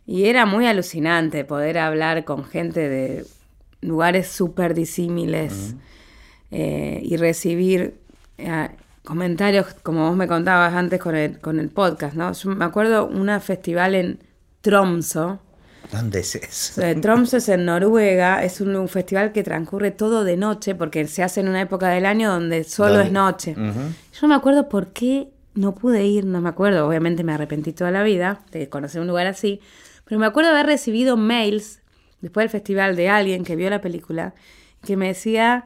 y 0.05 0.26
era 0.26 0.45
muy 0.45 0.68
alucinante 0.68 1.45
poder 1.45 1.78
hablar 1.78 2.26
con 2.26 2.43
gente 2.43 2.89
de 2.89 3.26
lugares 3.80 4.28
súper 4.28 4.74
disímiles 4.74 5.76
eh, 6.51 6.99
y 7.03 7.15
recibir 7.15 7.95
eh, 8.38 8.68
comentarios 9.07 9.67
como 9.83 10.09
vos 10.09 10.17
me 10.17 10.27
contabas 10.27 10.73
antes 10.73 10.99
con 10.99 11.15
el, 11.15 11.39
con 11.39 11.61
el 11.61 11.69
podcast, 11.69 12.13
¿no? 12.13 12.33
Yo 12.33 12.49
me 12.49 12.65
acuerdo 12.65 13.07
una 13.07 13.39
festival 13.39 13.95
en 13.95 14.19
Tromso. 14.59 15.39
¿Dónde 15.89 16.19
es 16.19 16.35
eso? 16.35 16.81
Eh, 16.81 16.93
Tromso 16.95 17.37
es 17.37 17.47
en 17.47 17.63
Noruega, 17.63 18.43
es 18.43 18.59
un, 18.59 18.75
un 18.75 18.89
festival 18.89 19.31
que 19.31 19.43
transcurre 19.43 19.91
todo 19.91 20.25
de 20.25 20.35
noche 20.35 20.75
porque 20.75 21.07
se 21.07 21.23
hace 21.23 21.39
en 21.39 21.47
una 21.47 21.61
época 21.61 21.87
del 21.87 22.05
año 22.05 22.29
donde 22.29 22.65
solo 22.65 22.99
es 22.99 23.09
noche. 23.09 23.51
Ujú. 23.51 23.79
Yo 24.11 24.19
no 24.23 24.27
me 24.27 24.35
acuerdo 24.35 24.67
por 24.67 24.87
qué 24.87 25.29
no 25.53 25.73
pude 25.73 26.05
ir, 26.05 26.25
no 26.25 26.41
me 26.41 26.49
acuerdo, 26.49 26.85
obviamente 26.85 27.23
me 27.23 27.31
arrepentí 27.31 27.71
toda 27.71 27.91
la 27.91 28.03
vida 28.03 28.41
de 28.51 28.67
conocer 28.67 28.99
un 28.99 29.07
lugar 29.07 29.27
así, 29.27 29.61
pero 30.03 30.19
me 30.19 30.25
acuerdo 30.25 30.51
haber 30.51 30.65
recibido 30.65 31.15
mails 31.15 31.79
después 32.19 32.43
del 32.43 32.49
festival 32.49 32.97
de 32.97 33.07
alguien 33.07 33.45
que 33.45 33.55
vio 33.55 33.69
la 33.69 33.79
película 33.79 34.33
que 34.85 34.97
me 34.97 35.07
decía, 35.07 35.65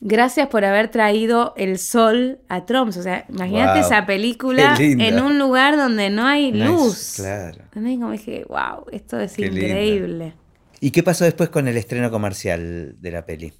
gracias 0.00 0.48
por 0.48 0.64
haber 0.64 0.88
traído 0.88 1.54
el 1.56 1.78
sol 1.78 2.38
a 2.48 2.66
Tromso. 2.66 3.00
O 3.00 3.02
sea, 3.02 3.24
imagínate 3.28 3.78
Wow, 3.80 3.86
esa 3.86 4.06
película 4.06 4.76
en 4.78 5.20
un 5.22 5.38
lugar 5.38 5.76
donde 5.76 6.10
no 6.10 6.26
hay 6.26 6.52
Nice, 6.52 6.64
luz. 6.66 7.12
claro. 7.16 7.58
¿Entendés? 7.64 7.98
Como 7.98 8.12
dije, 8.12 8.44
wow, 8.48 8.86
esto 8.92 9.18
es 9.20 9.34
Qué 9.34 9.50
lindo. 9.50 9.66
increíble. 9.66 10.34
¿Y 10.80 10.90
qué 10.92 11.02
pasó 11.02 11.24
después 11.24 11.48
con 11.48 11.66
el 11.68 11.76
estreno 11.76 12.10
comercial 12.10 12.96
de 13.00 13.10
la 13.10 13.26
peli? 13.26 13.52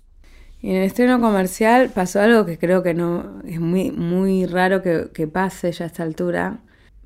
Y 0.61 0.71
en 0.71 0.77
el 0.77 0.85
estreno 0.85 1.21
comercial 1.21 1.91
pasó 1.91 2.21
algo 2.21 2.45
que 2.45 2.59
creo 2.59 2.83
que 2.83 2.95
no 2.95 3.41
es 3.47 3.61
muy, 3.61 3.91
muy 3.93 4.47
raro 4.47 4.83
que, 4.83 5.09
que 5.13 5.27
pase 5.29 5.71
ya 5.73 5.85
a 5.85 5.87
esta 5.89 6.03
altura. 6.03 6.59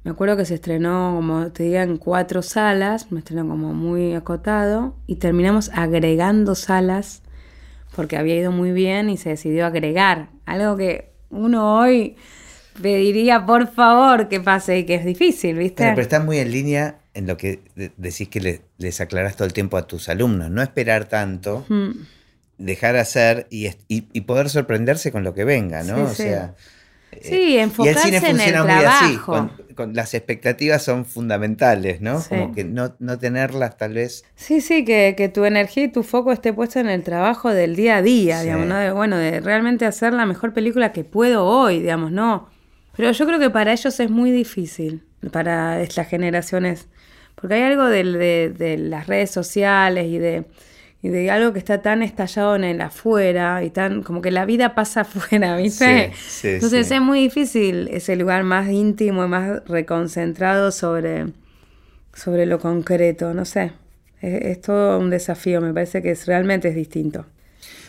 Me 0.04 0.10
acuerdo 0.10 0.36
que 0.36 0.44
se 0.44 0.54
estrenó, 0.54 1.12
como 1.14 1.52
te 1.52 1.62
diga, 1.64 1.82
en 1.82 1.96
cuatro 1.96 2.42
salas, 2.42 3.12
me 3.12 3.20
estrenó 3.20 3.46
como 3.46 3.72
muy 3.72 4.14
acotado, 4.14 4.96
y 5.06 5.16
terminamos 5.16 5.70
agregando 5.74 6.54
salas 6.54 7.22
porque 7.96 8.16
había 8.16 8.36
ido 8.36 8.52
muy 8.52 8.72
bien 8.72 9.10
y 9.10 9.16
se 9.16 9.30
decidió 9.30 9.66
agregar. 9.66 10.28
Algo 10.46 10.76
que 10.76 11.10
uno 11.30 11.78
hoy 11.78 12.16
pediría 12.80 13.44
por 13.44 13.72
favor 13.72 14.28
que 14.28 14.40
pase 14.40 14.78
y 14.78 14.84
que 14.84 14.94
es 14.94 15.04
difícil, 15.04 15.56
¿viste? 15.58 15.82
Bueno, 15.82 15.94
pero 15.96 16.02
está 16.02 16.20
muy 16.20 16.38
en 16.38 16.50
línea 16.50 16.98
en 17.14 17.26
lo 17.26 17.36
que 17.36 17.60
de- 17.76 17.92
decís 17.98 18.28
que 18.28 18.40
le- 18.40 18.60
les 18.78 19.00
aclarás 19.00 19.36
todo 19.36 19.44
el 19.46 19.52
tiempo 19.52 19.76
a 19.76 19.86
tus 19.86 20.08
alumnos. 20.08 20.50
No 20.50 20.62
esperar 20.62 21.04
tanto, 21.06 21.66
Mm. 21.68 21.90
dejar 22.58 22.96
hacer 22.96 23.46
y- 23.50 23.68
y 23.88 24.20
poder 24.22 24.48
sorprenderse 24.48 25.12
con 25.12 25.22
lo 25.24 25.34
que 25.34 25.44
venga, 25.44 25.82
¿no? 25.82 25.96
Sí, 25.96 26.02
o 26.02 26.08
sí. 26.08 26.22
sea. 26.22 26.54
Sí, 27.20 27.34
y 27.34 27.54
el 27.56 27.64
enfocarse 27.64 28.02
cine 28.08 28.16
en 28.30 28.40
el 28.56 28.62
muy 28.62 28.70
así. 28.72 28.80
trabajo. 28.80 29.32
Con, 29.32 29.50
con- 29.74 29.94
las 29.94 30.14
expectativas 30.14 30.82
son 30.82 31.04
fundamentales, 31.04 32.00
¿no? 32.00 32.20
Sí. 32.20 32.28
Como 32.30 32.54
que 32.54 32.64
no, 32.64 32.94
no 32.98 33.18
tenerlas 33.18 33.76
tal 33.76 33.94
vez. 33.94 34.24
Sí, 34.34 34.60
sí, 34.60 34.84
que, 34.84 35.14
que 35.16 35.28
tu 35.28 35.44
energía 35.44 35.84
y 35.84 35.88
tu 35.88 36.02
foco 36.02 36.32
esté 36.32 36.52
puesto 36.52 36.80
en 36.80 36.88
el 36.88 37.02
trabajo 37.02 37.50
del 37.50 37.76
día 37.76 37.96
a 37.98 38.02
día, 38.02 38.38
Sí. 38.38 38.44
digamos, 38.44 38.66
¿no? 38.66 38.76
De, 38.76 38.92
bueno, 38.92 39.16
de 39.18 39.40
realmente 39.40 39.84
hacer 39.86 40.12
la 40.14 40.26
mejor 40.26 40.52
película 40.52 40.92
que 40.92 41.04
puedo 41.04 41.44
hoy, 41.44 41.80
digamos, 41.80 42.10
¿no? 42.12 42.48
Pero 42.96 43.10
yo 43.12 43.26
creo 43.26 43.38
que 43.38 43.50
para 43.50 43.72
ellos 43.72 43.98
es 44.00 44.10
muy 44.10 44.30
difícil, 44.30 45.02
para 45.30 45.78
las 45.78 46.08
generaciones, 46.08 46.88
porque 47.34 47.54
hay 47.54 47.62
algo 47.62 47.86
del- 47.86 48.14
de, 48.14 48.52
de 48.56 48.76
las 48.78 49.06
redes 49.06 49.30
sociales 49.30 50.06
y 50.08 50.18
de, 50.18 50.44
y 51.02 51.08
de 51.08 51.30
algo 51.30 51.52
que 51.52 51.58
está 51.58 51.82
tan 51.82 52.02
estallado 52.02 52.54
en 52.54 52.62
el 52.64 52.80
afuera 52.80 53.64
y 53.64 53.70
tan 53.70 54.02
como 54.02 54.22
que 54.22 54.30
la 54.30 54.44
vida 54.44 54.74
pasa 54.74 55.00
afuera, 55.02 55.56
¿viste? 55.56 56.12
Sí, 56.14 56.20
sí, 56.28 56.48
Entonces 56.48 56.86
sí. 56.88 56.94
es 56.94 57.00
muy 57.00 57.20
difícil 57.20 57.88
ese 57.90 58.14
lugar 58.16 58.44
más 58.44 58.70
íntimo 58.70 59.24
y 59.24 59.28
más 59.28 59.64
reconcentrado 59.66 60.70
sobre, 60.70 61.26
sobre 62.14 62.46
lo 62.46 62.58
concreto, 62.60 63.34
no 63.34 63.44
sé. 63.44 63.72
Es, 64.20 64.42
es 64.42 64.60
todo 64.60 64.98
un 65.00 65.10
desafío, 65.10 65.60
me 65.60 65.72
parece 65.74 66.02
que 66.02 66.12
es, 66.12 66.26
realmente 66.26 66.68
es 66.68 66.74
distinto. 66.76 67.26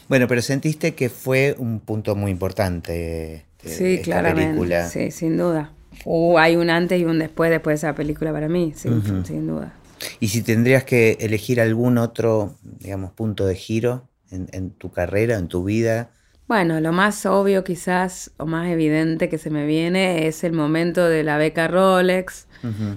Bueno, 0.10 0.28
pero 0.28 0.42
sentiste 0.42 0.96
que 0.96 1.10
fue 1.10 1.56
un 1.58 1.80
punto 1.80 2.16
muy 2.16 2.32
importante 2.32 3.34
eh, 3.36 3.44
Sí, 3.64 3.94
esta 3.96 4.04
claramente. 4.06 4.48
película. 4.48 4.88
Sí, 4.90 5.12
sin 5.12 5.38
duda. 5.38 5.72
Uh, 6.06 6.38
hay 6.40 6.56
un 6.56 6.70
antes 6.72 7.00
y 7.00 7.06
un 7.06 7.20
después 7.20 7.52
después 7.52 7.80
de 7.80 7.88
esa 7.88 7.96
película 7.96 8.34
para 8.34 8.50
mí, 8.50 8.74
sí, 8.76 8.90
sin 9.24 9.48
duda. 9.48 9.74
Y 10.20 10.30
si 10.30 10.42
tendrías 10.44 10.84
que 10.84 11.18
elegir 11.22 11.62
algún 11.62 11.98
otro, 11.98 12.56
digamos, 12.64 13.12
punto 13.14 13.46
de 13.46 13.56
giro 13.56 14.08
en, 14.32 14.48
en 14.52 14.72
tu 14.72 14.92
carrera, 14.92 15.38
en 15.38 15.48
tu 15.48 15.64
vida, 15.64 16.12
Bueno, 16.48 16.80
lo 16.82 16.92
más 16.92 17.26
obvio 17.26 17.64
quizás 17.64 18.32
o 18.38 18.46
más 18.46 18.68
evidente 18.70 19.30
que 19.30 19.38
se 19.38 19.50
me 19.50 19.66
viene 19.66 20.28
es 20.28 20.44
el 20.44 20.54
momento 20.54 21.08
de 21.08 21.24
la 21.24 21.38
beca 21.38 21.68
Rolex, 21.68 22.48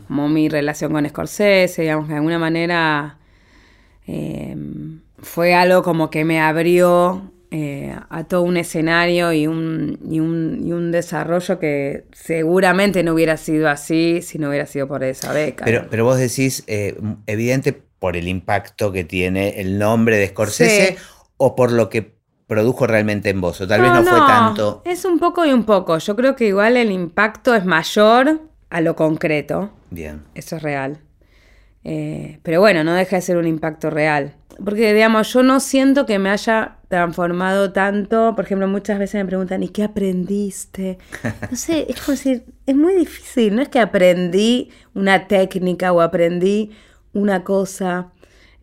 como 0.09 0.28
mi 0.28 0.48
relación 0.48 0.92
con 0.92 1.09
Scorsese, 1.09 1.82
digamos 1.82 2.07
que 2.07 2.12
de 2.12 2.18
alguna 2.18 2.38
manera 2.38 3.18
eh, 4.07 4.57
fue 5.18 5.54
algo 5.54 5.82
como 5.82 6.11
que 6.11 6.24
me 6.24 6.40
abrió 6.40 7.32
eh, 7.51 7.97
a 8.09 8.24
todo 8.24 8.42
un 8.42 8.57
escenario 8.57 9.32
y 9.32 9.47
un, 9.47 9.99
y, 10.09 10.20
un, 10.20 10.62
y 10.66 10.72
un 10.72 10.90
desarrollo 10.90 11.59
que 11.59 12.05
seguramente 12.12 13.03
no 13.03 13.14
hubiera 13.14 13.36
sido 13.36 13.68
así 13.68 14.20
si 14.22 14.38
no 14.38 14.49
hubiera 14.49 14.66
sido 14.66 14.88
por 14.88 15.05
esa 15.05 15.32
beca. 15.32 15.64
Pero, 15.64 15.86
pero 15.88 16.05
vos 16.05 16.18
decís, 16.18 16.64
eh, 16.66 16.99
evidente 17.26 17.72
por 17.72 18.16
el 18.16 18.28
impacto 18.28 18.92
que 18.92 19.05
tiene 19.05 19.61
el 19.61 19.78
nombre 19.78 20.16
de 20.18 20.28
Scorsese 20.28 20.97
Sí. 20.97 21.03
o 21.36 21.55
por 21.57 21.72
lo 21.72 21.88
que 21.88 22.16
produjo 22.47 22.86
realmente 22.86 23.30
en 23.30 23.40
vos, 23.40 23.61
o 23.61 23.66
tal 23.66 23.80
vez 23.80 23.90
no, 23.92 24.05
fue 24.05 24.18
tanto. 24.18 24.82
Es 24.84 25.05
un 25.05 25.18
poco 25.18 25.44
y 25.44 25.53
un 25.53 25.64
poco. 25.64 25.99
Yo 25.99 26.14
creo 26.14 26.36
que 26.36 26.47
igual 26.47 26.76
el 26.76 26.90
impacto 26.92 27.55
es 27.55 27.64
mayor 27.64 28.40
a 28.70 28.80
lo 28.80 28.94
concreto. 28.97 29.70
Bien. 29.90 30.22
Eso 30.34 30.57
es 30.57 30.62
real. 30.62 30.99
Eh, 31.84 32.38
pero 32.42 32.61
bueno, 32.61 32.84
no 32.84 32.94
deja 32.94 33.16
de 33.16 33.22
ser 33.22 33.36
un 33.36 33.47
impacto 33.47 33.90
real. 33.90 34.34
Porque, 34.64 34.92
digamos, 34.94 35.32
yo 35.32 35.42
no 35.42 35.61
siento 35.61 36.07
que 36.07 36.18
me 36.18 36.30
haya 36.30 36.76
transformado 36.89 37.72
tanto. 37.72 38.34
Por 38.34 38.45
ejemplo, 38.45 38.68
muchas 38.68 38.99
veces 38.99 39.22
me 39.22 39.26
preguntan, 39.26 39.62
¿y 39.62 39.68
qué 39.68 39.84
aprendiste? 39.84 40.99
No 41.51 41.57
sé, 41.57 41.87
es 41.89 42.01
como 42.01 42.16
decir, 42.16 42.45
es 42.66 42.76
muy 42.76 42.95
difícil. 42.95 43.55
No 43.55 43.62
es 43.62 43.68
que 43.68 43.80
aprendí 43.80 44.70
una 44.95 45.26
técnica 45.26 45.93
o 45.93 46.01
aprendí 46.01 46.70
una 47.12 47.45
cosa 47.45 48.12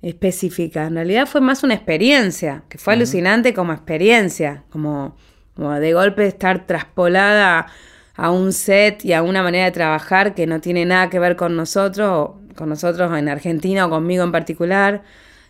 específica. 0.01 0.85
En 0.85 0.95
realidad 0.95 1.25
fue 1.25 1.41
más 1.41 1.63
una 1.63 1.73
experiencia, 1.73 2.63
que 2.69 2.77
fue 2.77 2.93
alucinante 2.93 3.53
como 3.53 3.73
experiencia, 3.73 4.63
como, 4.69 5.15
como 5.55 5.71
de 5.79 5.93
golpe 5.93 6.27
estar 6.27 6.67
traspolada 6.67 7.67
a 8.15 8.29
un 8.29 8.53
set 8.53 9.03
y 9.05 9.13
a 9.13 9.23
una 9.23 9.41
manera 9.41 9.65
de 9.65 9.71
trabajar 9.71 10.35
que 10.35 10.45
no 10.45 10.61
tiene 10.61 10.85
nada 10.85 11.09
que 11.09 11.19
ver 11.19 11.35
con 11.35 11.55
nosotros, 11.55 12.09
o 12.09 12.39
con 12.55 12.69
nosotros 12.69 13.17
en 13.17 13.29
Argentina 13.29 13.85
o 13.85 13.89
conmigo 13.89 14.23
en 14.23 14.31
particular. 14.31 15.03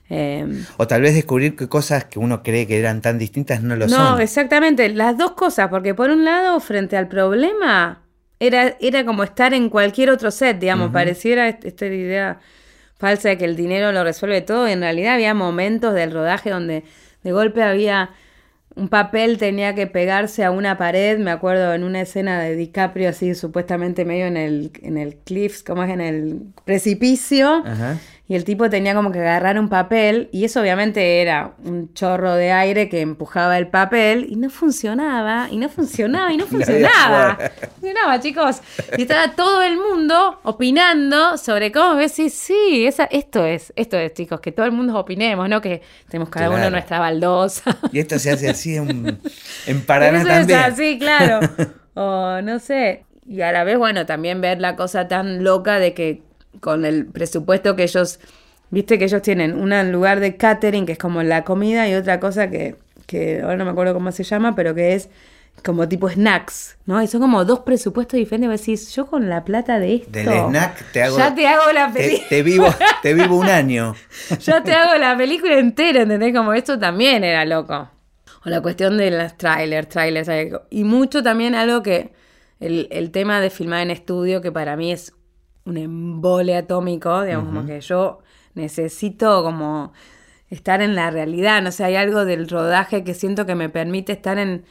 Eh, 0.10 0.46
O 0.78 0.88
tal 0.88 1.02
vez 1.02 1.14
descubrir 1.16 1.56
que 1.56 1.68
cosas 1.68 2.06
que 2.06 2.20
uno 2.20 2.44
cree 2.44 2.68
que 2.68 2.78
eran 2.80 3.02
tan 3.02 3.18
distintas 3.18 3.62
no 3.64 3.76
lo 3.76 3.88
no, 3.88 3.96
son. 4.14 4.22
exactamente, 4.22 4.88
las 4.90 5.18
dos 5.18 5.32
cosas, 5.32 5.70
porque 5.70 5.94
por 5.94 6.10
un 6.10 6.24
lado, 6.26 6.60
frente 6.60 6.98
al 6.98 7.08
problema, 7.08 8.04
era, 8.40 8.76
era 8.80 9.06
como 9.06 9.24
estar 9.24 9.54
en 9.54 9.70
cualquier 9.70 10.10
otro 10.10 10.32
set, 10.32 10.60
digamos, 10.60 10.92
pareciera 10.92 11.48
est- 11.50 11.66
esta 11.66 11.86
idea 11.86 12.40
falsa 12.98 13.30
de 13.30 13.38
que 13.38 13.46
el 13.46 13.56
dinero 13.56 13.92
lo 13.92 14.04
resuelve 14.04 14.42
todo, 14.42 14.68
y 14.68 14.72
en 14.72 14.82
realidad 14.82 15.16
había 15.16 15.34
momentos 15.34 15.94
del 15.94 16.12
rodaje 16.12 16.50
donde 16.50 16.84
de 17.24 17.32
golpe 17.32 17.64
había 17.64 18.12
un 18.76 18.90
papel 18.90 19.38
tenía 19.38 19.76
que 19.76 19.86
pegarse 19.86 20.44
a 20.44 20.50
una 20.52 20.78
pared, 20.78 21.20
me 21.20 21.30
acuerdo 21.32 21.74
en 21.76 21.84
una 21.84 22.02
escena 22.02 22.40
de 22.42 22.56
DiCaprio 22.56 23.10
así 23.10 23.36
supuestamente 23.36 24.04
medio 24.04 24.26
en 24.26 24.36
el, 24.38 24.72
en 24.82 24.98
el 24.98 25.16
cliff, 25.18 25.62
como 25.64 25.84
es 25.84 25.92
en 25.92 26.02
el 26.02 26.42
precipicio, 26.66 27.64
Ajá. 27.66 27.98
Y 28.26 28.36
el 28.36 28.46
tipo 28.46 28.70
tenía 28.70 28.96
como 28.96 29.12
que 29.12 29.20
agarrar 29.20 29.60
un 29.60 29.68
papel, 29.68 30.30
y 30.32 30.46
eso 30.46 30.62
obviamente 30.62 31.22
era 31.22 31.56
un 31.66 31.94
chorro 31.94 32.36
de 32.36 32.52
aire 32.54 32.88
que 32.88 33.02
empujaba 33.02 33.58
el 33.58 33.68
papel, 33.68 34.28
y 34.30 34.38
no 34.38 34.50
funcionaba, 34.50 35.48
y 35.52 35.58
no 35.58 35.68
funcionaba, 35.70 36.32
y 36.32 36.38
no 36.38 36.46
funcionaba. 36.48 37.38
No 37.40 37.68
funcionaba, 37.72 38.20
chicos. 38.22 38.62
Y 38.98 39.02
estaba 39.04 39.34
todo 39.36 39.62
el 39.62 39.76
mundo 39.78 40.40
opinando 40.44 41.38
sobre 41.38 41.72
cómo 41.72 41.96
ves, 41.96 42.14
sí, 42.14 42.30
sí, 42.30 42.86
esa, 42.88 43.04
esto 43.06 43.46
es, 43.46 43.74
esto 43.76 43.98
es, 43.98 44.14
chicos, 44.14 44.40
que 44.40 44.52
todo 44.54 44.66
el 44.66 44.72
mundo 44.72 44.98
opinemos, 44.98 45.50
¿no? 45.50 45.60
Que 45.62 45.82
tenemos 46.10 46.30
cada 46.30 46.48
uno 46.48 46.56
Claro. 46.58 46.72
nuestra 46.72 47.00
baldosa. 47.00 47.78
Y 47.92 48.00
esto 48.00 48.18
se 48.20 48.32
hace 48.32 48.50
así 48.50 48.76
en, 48.78 49.20
en 49.68 49.82
Paraná 49.86 50.20
Eso 50.20 50.28
también. 50.30 50.60
es 50.60 50.66
así, 50.66 50.98
claro. 51.00 51.40
O 51.96 52.42
no 52.42 52.58
sé. 52.58 53.06
Y 53.28 53.42
a 53.42 53.52
la 53.52 53.64
vez, 53.64 53.78
bueno, 53.78 54.06
también 54.08 54.42
ver 54.42 54.60
la 54.60 54.76
cosa 54.76 55.08
tan 55.08 55.44
loca 55.44 55.78
de 55.78 55.94
que 55.94 56.24
con 56.64 56.86
el 56.86 57.06
presupuesto 57.06 57.76
que 57.76 57.84
ellos, 57.84 58.22
viste 58.72 58.98
que 58.98 59.04
ellos 59.04 59.22
tienen 59.22 59.54
un 59.54 59.92
lugar 59.92 60.22
de 60.22 60.38
catering 60.38 60.86
que 60.86 60.94
es 60.94 60.98
como 60.98 61.22
la 61.22 61.44
comida 61.44 61.90
y 61.90 61.94
otra 61.94 62.22
cosa 62.22 62.50
que, 62.50 62.78
que 63.06 63.42
ahora 63.42 63.58
no 63.58 63.66
me 63.66 63.72
acuerdo 63.72 63.94
cómo 63.94 64.14
se 64.14 64.24
llama, 64.24 64.56
pero 64.56 64.74
que 64.74 64.94
es 64.94 65.10
como 65.62 65.90
tipo 65.90 66.10
snacks, 66.10 66.78
¿no? 66.86 67.04
Y 67.04 67.08
son 67.08 67.20
como 67.20 67.44
dos 67.44 67.60
presupuestos 67.60 68.18
diferentes. 68.18 68.50
Vos 68.50 68.60
decís, 68.62 68.96
yo 68.96 69.08
con 69.08 69.30
la 69.30 69.44
plata 69.44 69.78
de 69.78 69.96
esto. 69.96 70.10
Del 70.10 70.28
snack 70.28 70.92
te 70.94 71.04
hago. 71.04 71.18
Ya 71.18 71.36
te 71.36 71.48
hago 71.48 71.72
la 71.74 71.92
película. 71.92 72.30
te 72.30 72.44
vivo, 72.44 72.76
te 73.02 73.14
vivo 73.14 73.36
un 73.38 73.50
año. 73.50 73.94
ya 74.40 74.64
te 74.64 74.72
hago 74.72 74.98
la 74.98 75.18
película 75.18 75.60
entera, 75.60 76.04
¿entendés? 76.04 76.34
Como 76.34 76.54
esto 76.54 76.80
también 76.80 77.26
era 77.26 77.44
loco. 77.44 77.90
O 78.46 78.50
la 78.50 78.62
cuestión 78.62 78.98
de 78.98 79.12
los 79.12 79.38
trailers, 79.38 79.90
trailers. 79.90 80.30
Y 80.70 80.86
mucho 80.86 81.22
también 81.22 81.56
algo 81.56 81.84
que. 81.84 82.14
El, 82.62 82.88
el 82.92 83.12
tema 83.12 83.42
de 83.42 83.50
filmar 83.50 83.82
en 83.82 83.92
estudio, 83.92 84.42
que 84.42 84.50
para 84.50 84.78
mí 84.78 84.94
es 84.94 85.14
un 85.66 85.78
embole 85.78 86.56
atómico, 86.56 87.24
digamos, 87.24 87.48
como 87.48 87.66
que 87.66 87.82
yo 87.82 88.20
necesito 88.54 89.44
como 89.44 89.94
estar 90.50 90.82
en 90.82 90.96
la 90.96 91.10
realidad. 91.10 91.62
No 91.62 91.72
sé, 91.72 91.84
hay 91.84 91.96
algo 91.96 92.26
del 92.26 92.50
rodaje 92.50 93.04
que 93.04 93.14
siento 93.14 93.46
que 93.46 93.56
me 93.56 93.70
permite 93.70 94.12
estar 94.14 94.38
en 94.38 94.66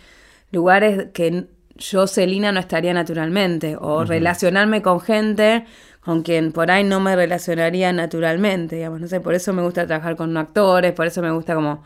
lugares 0.51 1.09
que 1.13 1.47
yo, 1.77 2.07
Celina, 2.07 2.53
no 2.53 2.61
estaría 2.61 2.93
naturalmente. 2.95 3.77
O 3.81 4.05
relacionarme 4.05 4.83
con 4.83 5.01
gente 5.01 5.65
con 6.01 6.23
quien 6.23 6.53
por 6.53 6.71
ahí 6.71 6.85
no 6.85 7.01
me 7.01 7.15
relacionaría 7.15 7.93
naturalmente, 7.93 8.77
digamos. 8.77 9.01
No 9.01 9.09
sé, 9.09 9.21
por 9.21 9.35
eso 9.35 9.53
me 9.53 9.63
gusta 9.63 9.87
trabajar 9.87 10.17
con 10.17 10.37
actores, 10.37 10.93
por 10.93 11.07
eso 11.07 11.23
me 11.23 11.31
gusta 11.31 11.55
como 11.55 11.83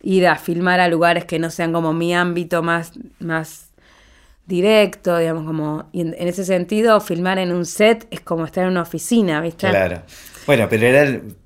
ir 0.00 0.26
a 0.28 0.36
filmar 0.36 0.80
a 0.80 0.88
lugares 0.88 1.24
que 1.24 1.38
no 1.38 1.50
sean 1.50 1.72
como 1.72 1.92
mi 1.92 2.14
ámbito 2.14 2.62
más, 2.62 2.92
más 3.18 3.67
directo, 4.48 5.16
digamos, 5.18 5.44
como, 5.46 5.88
y 5.92 6.00
en, 6.00 6.16
en 6.18 6.26
ese 6.26 6.44
sentido, 6.44 7.00
filmar 7.00 7.38
en 7.38 7.52
un 7.52 7.64
set 7.66 8.06
es 8.10 8.20
como 8.20 8.44
estar 8.44 8.64
en 8.64 8.70
una 8.70 8.82
oficina, 8.82 9.40
¿viste? 9.40 9.68
Claro. 9.68 10.02
Bueno, 10.46 10.66
pero 10.68 10.86
era 10.86 11.02
el- 11.02 11.36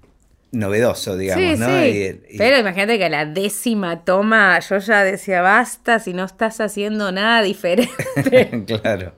novedoso, 0.52 1.16
digamos, 1.16 1.54
sí, 1.54 1.58
¿no? 1.58 1.66
sí. 1.66 1.88
Y- 2.30 2.34
y- 2.34 2.38
Pero 2.38 2.58
imagínate 2.58 2.98
que 2.98 3.04
a 3.06 3.08
la 3.08 3.26
décima 3.26 4.04
toma 4.04 4.58
yo 4.60 4.78
ya 4.78 5.02
decía, 5.02 5.40
basta 5.42 5.98
si 5.98 6.12
no 6.12 6.24
estás 6.24 6.60
haciendo 6.60 7.10
nada 7.10 7.42
diferente. 7.42 7.90
claro. 8.66 9.12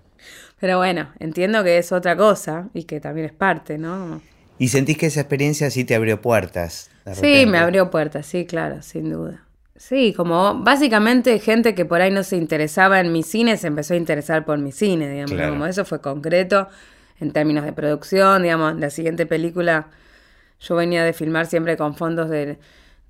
Pero 0.60 0.78
bueno, 0.78 1.10
entiendo 1.18 1.62
que 1.62 1.76
es 1.78 1.92
otra 1.92 2.16
cosa 2.16 2.68
y 2.72 2.84
que 2.84 3.00
también 3.00 3.26
es 3.26 3.32
parte, 3.32 3.76
¿no? 3.78 4.22
¿Y 4.58 4.68
sentís 4.68 4.96
que 4.96 5.06
esa 5.06 5.20
experiencia 5.20 5.68
sí 5.70 5.84
te 5.84 5.94
abrió 5.96 6.22
puertas? 6.22 6.90
Sí, 7.12 7.44
me 7.46 7.58
abrió 7.58 7.90
puertas, 7.90 8.24
sí, 8.26 8.46
claro, 8.46 8.80
sin 8.80 9.10
duda. 9.10 9.43
Sí, 9.86 10.14
como 10.16 10.54
básicamente 10.62 11.38
gente 11.40 11.74
que 11.74 11.84
por 11.84 12.00
ahí 12.00 12.10
no 12.10 12.22
se 12.22 12.36
interesaba 12.38 13.00
en 13.00 13.12
mi 13.12 13.22
cine 13.22 13.58
se 13.58 13.66
empezó 13.66 13.92
a 13.92 13.98
interesar 13.98 14.46
por 14.46 14.56
mi 14.56 14.72
cine, 14.72 15.10
digamos. 15.10 15.32
Claro. 15.32 15.52
Como 15.52 15.66
eso 15.66 15.84
fue 15.84 16.00
concreto 16.00 16.68
en 17.20 17.32
términos 17.32 17.66
de 17.66 17.74
producción, 17.74 18.44
digamos. 18.44 18.76
La 18.80 18.88
siguiente 18.88 19.26
película, 19.26 19.88
yo 20.58 20.76
venía 20.76 21.04
de 21.04 21.12
filmar 21.12 21.44
siempre 21.44 21.76
con 21.76 21.94
fondos 21.96 22.30
de, 22.30 22.58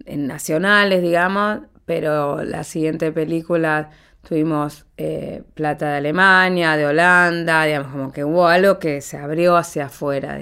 en 0.05 0.27
nacionales, 0.27 1.01
digamos, 1.01 1.61
pero 1.87 2.43
la 2.43 2.65
siguiente 2.65 3.13
película 3.13 3.91
tuvimos 4.29 4.85
eh, 4.97 5.45
plata 5.55 5.91
de 5.93 5.97
Alemania, 5.99 6.77
de 6.77 6.87
Holanda, 6.87 7.67
digamos, 7.67 7.93
como 7.93 8.11
que 8.11 8.25
hubo 8.25 8.49
algo 8.49 8.81
que 8.81 9.01
se 9.01 9.17
abrió 9.17 9.57
hacia 9.57 9.87
afuera. 9.87 10.41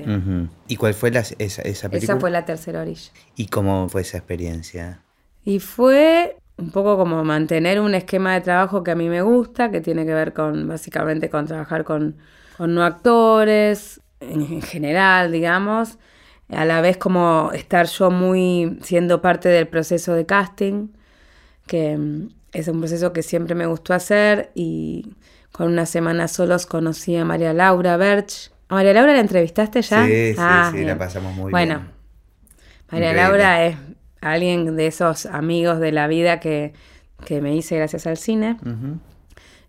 ¿Y 0.67 0.77
cuál 0.77 0.95
fue 0.95 1.11
la- 1.11 1.21
esa, 1.21 1.61
esa 1.61 1.91
película? 1.91 2.15
Esa 2.15 2.17
fue 2.19 2.31
la 2.31 2.47
tercera 2.47 2.81
orilla. 2.81 3.11
¿Y 3.37 3.49
cómo 3.49 3.87
fue 3.91 4.01
esa 4.01 4.17
experiencia? 4.17 5.03
Y 5.45 5.59
fue 5.61 6.37
un 6.59 6.71
poco 6.71 6.97
como 6.97 7.25
mantener 7.25 7.81
un 7.81 7.95
esquema 7.95 8.35
de 8.35 8.41
trabajo 8.43 8.83
que 8.85 8.93
a 8.93 8.95
mí 8.95 9.09
me 9.09 9.23
gusta, 9.23 9.71
que 9.71 9.81
tiene 9.81 10.07
que 10.07 10.15
ver 10.15 10.33
con 10.33 10.69
básicamente 10.69 11.31
con 11.31 11.47
trabajar 11.47 11.85
con, 11.85 12.17
con 12.57 12.75
no 12.75 12.85
actores, 12.85 14.01
en, 14.21 14.43
en 14.43 14.63
general, 14.63 15.33
digamos. 15.33 15.99
A 16.51 16.65
la 16.65 16.81
vez 16.81 16.99
como 16.99 17.51
estar 17.55 17.87
yo 17.87 18.11
muy 18.11 18.79
siendo 18.83 19.23
parte 19.23 19.49
del 19.49 19.69
proceso 19.69 20.15
de 20.15 20.27
casting, 20.27 20.89
que 21.67 21.97
mm, 21.97 22.29
es 22.53 22.69
un 22.69 22.81
proceso 22.81 23.13
que 23.13 23.23
siempre 23.23 23.55
me 23.55 23.67
gustó 23.67 23.95
hacer 23.95 24.51
y 24.55 25.15
con 25.53 25.69
una 25.69 25.87
semana 25.87 26.29
solos 26.29 26.67
conocí 26.67 27.17
a 27.17 27.25
María 27.25 27.53
Laura 27.55 27.97
Berch. 27.97 28.53
¿A 28.69 28.75
María 28.77 28.93
Laura 28.95 29.13
la 29.15 29.21
entrevistaste 29.21 29.83
ya? 29.83 30.05
Sí, 30.07 30.35
sí, 30.35 30.41
Ah, 30.41 30.71
sí, 30.71 30.85
la 30.85 30.99
pasamos 30.99 31.35
muy 31.35 31.51
bueno, 31.51 31.75
bien. 31.75 31.91
María 32.91 33.13
Increíble. 33.13 33.13
Laura 33.13 33.65
es 33.67 33.77
alguien 34.23 34.77
de 34.77 34.87
esos 34.87 35.27
amigos 35.27 35.81
de 35.81 35.93
la 35.93 36.07
vida 36.07 36.41
que, 36.41 36.73
que 37.27 37.43
me 37.43 37.55
hice 37.55 37.77
gracias 37.77 38.07
al 38.07 38.17
cine 38.17 38.57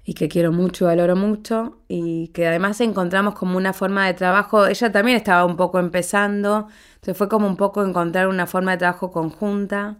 y 0.05 0.13
que 0.13 0.29
quiero 0.29 0.51
mucho, 0.51 0.85
valoro 0.85 1.15
mucho 1.15 1.79
y 1.87 2.27
que 2.29 2.47
además 2.47 2.79
encontramos 2.81 3.33
como 3.35 3.57
una 3.57 3.73
forma 3.73 4.05
de 4.05 4.13
trabajo, 4.13 4.67
ella 4.67 4.91
también 4.91 5.17
estaba 5.17 5.45
un 5.45 5.57
poco 5.57 5.79
empezando, 5.79 6.67
entonces 6.95 7.17
fue 7.17 7.29
como 7.29 7.47
un 7.47 7.57
poco 7.57 7.83
encontrar 7.83 8.27
una 8.27 8.45
forma 8.45 8.71
de 8.71 8.77
trabajo 8.77 9.11
conjunta 9.11 9.97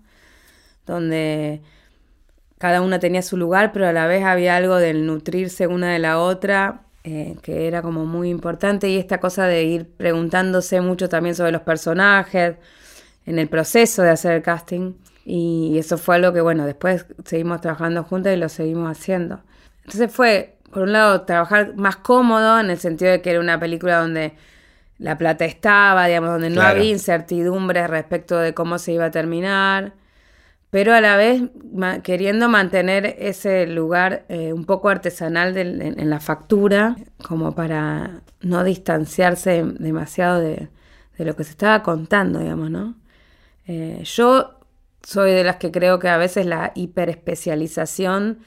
donde 0.86 1.62
cada 2.58 2.82
una 2.82 3.00
tenía 3.00 3.22
su 3.22 3.38
lugar, 3.38 3.72
pero 3.74 3.88
a 3.88 3.94
la 3.94 4.06
vez 4.06 4.24
había 4.24 4.56
algo 4.56 4.76
del 4.76 5.06
nutrirse 5.06 5.68
una 5.68 5.92
de 5.92 6.00
la 6.00 6.20
otra, 6.20 6.82
eh, 7.04 7.36
que 7.42 7.68
era 7.68 7.82
como 7.82 8.06
muy 8.06 8.30
importante, 8.30 8.90
y 8.90 8.98
esta 8.98 9.20
cosa 9.20 9.48
de 9.48 9.64
ir 9.64 9.90
preguntándose 9.98 10.80
mucho 10.82 11.10
también 11.10 11.36
sobre 11.36 11.52
los 11.52 11.62
personajes 11.62 12.58
en 13.26 13.40
el 13.40 13.48
proceso 13.50 14.02
de 14.02 14.10
hacer 14.12 14.34
el 14.34 14.42
casting, 14.42 14.94
y 15.26 15.78
eso 15.78 15.98
fue 15.98 16.16
algo 16.16 16.34
que, 16.34 16.42
bueno, 16.42 16.66
después 16.66 17.06
seguimos 17.26 17.62
trabajando 17.62 18.04
juntas 18.04 18.34
y 18.34 18.38
lo 18.38 18.50
seguimos 18.50 18.92
haciendo. 18.98 19.40
Entonces 19.86 20.12
fue, 20.12 20.58
por 20.72 20.84
un 20.84 20.92
lado, 20.94 21.22
trabajar 21.22 21.76
más 21.76 21.96
cómodo, 21.98 22.60
en 22.60 22.70
el 22.70 22.78
sentido 22.78 23.12
de 23.12 23.22
que 23.22 23.32
era 23.32 23.40
una 23.40 23.60
película 23.60 24.00
donde 24.00 24.34
la 25.00 25.18
plata 25.18 25.46
estaba, 25.46 26.08
digamos, 26.08 26.30
donde 26.32 26.50
no 26.50 26.56
Claro. 26.56 26.80
había 26.80 26.92
incertidumbre 26.92 27.88
respecto 27.88 28.38
de 28.38 28.54
cómo 28.54 28.78
se 28.80 28.94
iba 28.94 29.06
a 29.06 29.12
terminar, 29.12 29.94
pero 30.70 30.94
a 30.94 31.02
la 31.02 31.18
vez 31.18 31.44
ma- 31.74 32.00
queriendo 32.02 32.50
mantener 32.50 33.16
ese 33.20 33.68
lugar 33.68 34.26
eh, 34.30 34.54
un 34.54 34.66
poco 34.66 34.90
artesanal 34.90 35.54
del- 35.54 35.82
en, 35.82 36.00
en 36.00 36.10
la 36.10 36.20
factura, 36.20 36.96
como 37.28 37.54
para 37.54 38.22
no 38.42 38.64
distanciarse 38.64 39.64
demasiado 39.80 40.40
de, 40.40 40.70
de 41.18 41.26
lo 41.26 41.36
que 41.36 41.44
se 41.44 41.52
estaba 41.52 41.84
contando, 41.84 42.40
digamos, 42.40 42.72
¿no? 42.72 42.96
Eh, 43.68 44.02
yo 44.04 44.60
soy 45.04 45.32
de 45.32 45.44
las 45.44 45.58
que 45.58 45.72
creo 45.72 46.00
que 46.00 46.10
a 46.10 46.18
veces 46.18 46.46
la 46.46 46.72
hiperespecialización 46.76 48.40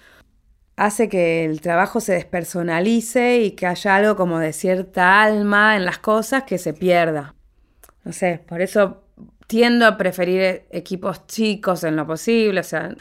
hace 0.76 1.08
que 1.08 1.44
el 1.44 1.60
trabajo 1.60 2.00
se 2.00 2.12
despersonalice 2.12 3.40
y 3.40 3.52
que 3.52 3.66
haya 3.66 3.96
algo 3.96 4.16
como 4.16 4.38
de 4.38 4.52
cierta 4.52 5.22
alma 5.22 5.76
en 5.76 5.84
las 5.84 5.98
cosas 5.98 6.44
que 6.44 6.58
se 6.58 6.74
pierda. 6.74 7.34
No 8.04 8.12
sé, 8.12 8.40
por 8.46 8.60
eso 8.60 9.02
tiendo 9.46 9.86
a 9.86 9.96
preferir 9.96 10.40
e- 10.40 10.66
equipos 10.70 11.26
chicos 11.26 11.84
en 11.84 11.96
lo 11.96 12.06
posible, 12.06 12.60
o 12.60 12.64
sea, 12.64 12.94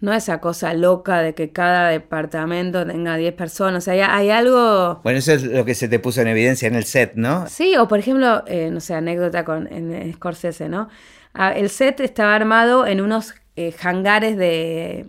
no 0.00 0.12
esa 0.12 0.40
cosa 0.40 0.72
loca 0.74 1.20
de 1.20 1.34
que 1.34 1.50
cada 1.52 1.90
departamento 1.90 2.86
tenga 2.86 3.16
10 3.16 3.34
personas, 3.34 3.84
o 3.84 3.84
sea, 3.84 3.94
hay, 3.94 4.00
hay 4.00 4.30
algo... 4.30 5.00
Bueno, 5.02 5.18
eso 5.18 5.32
es 5.32 5.44
lo 5.44 5.64
que 5.64 5.74
se 5.74 5.88
te 5.88 5.98
puso 5.98 6.22
en 6.22 6.28
evidencia 6.28 6.66
en 6.68 6.74
el 6.74 6.84
set, 6.84 7.12
¿no? 7.14 7.46
Sí, 7.48 7.76
o 7.76 7.86
por 7.86 7.98
ejemplo, 7.98 8.42
eh, 8.46 8.70
no 8.70 8.80
sé, 8.80 8.94
anécdota 8.94 9.44
con 9.44 9.70
en 9.72 10.12
Scorsese, 10.14 10.68
¿no? 10.68 10.88
Ah, 11.34 11.52
el 11.52 11.70
set 11.70 12.00
estaba 12.00 12.34
armado 12.34 12.86
en 12.86 13.00
unos 13.00 13.34
eh, 13.56 13.74
hangares 13.82 14.36
de... 14.36 15.06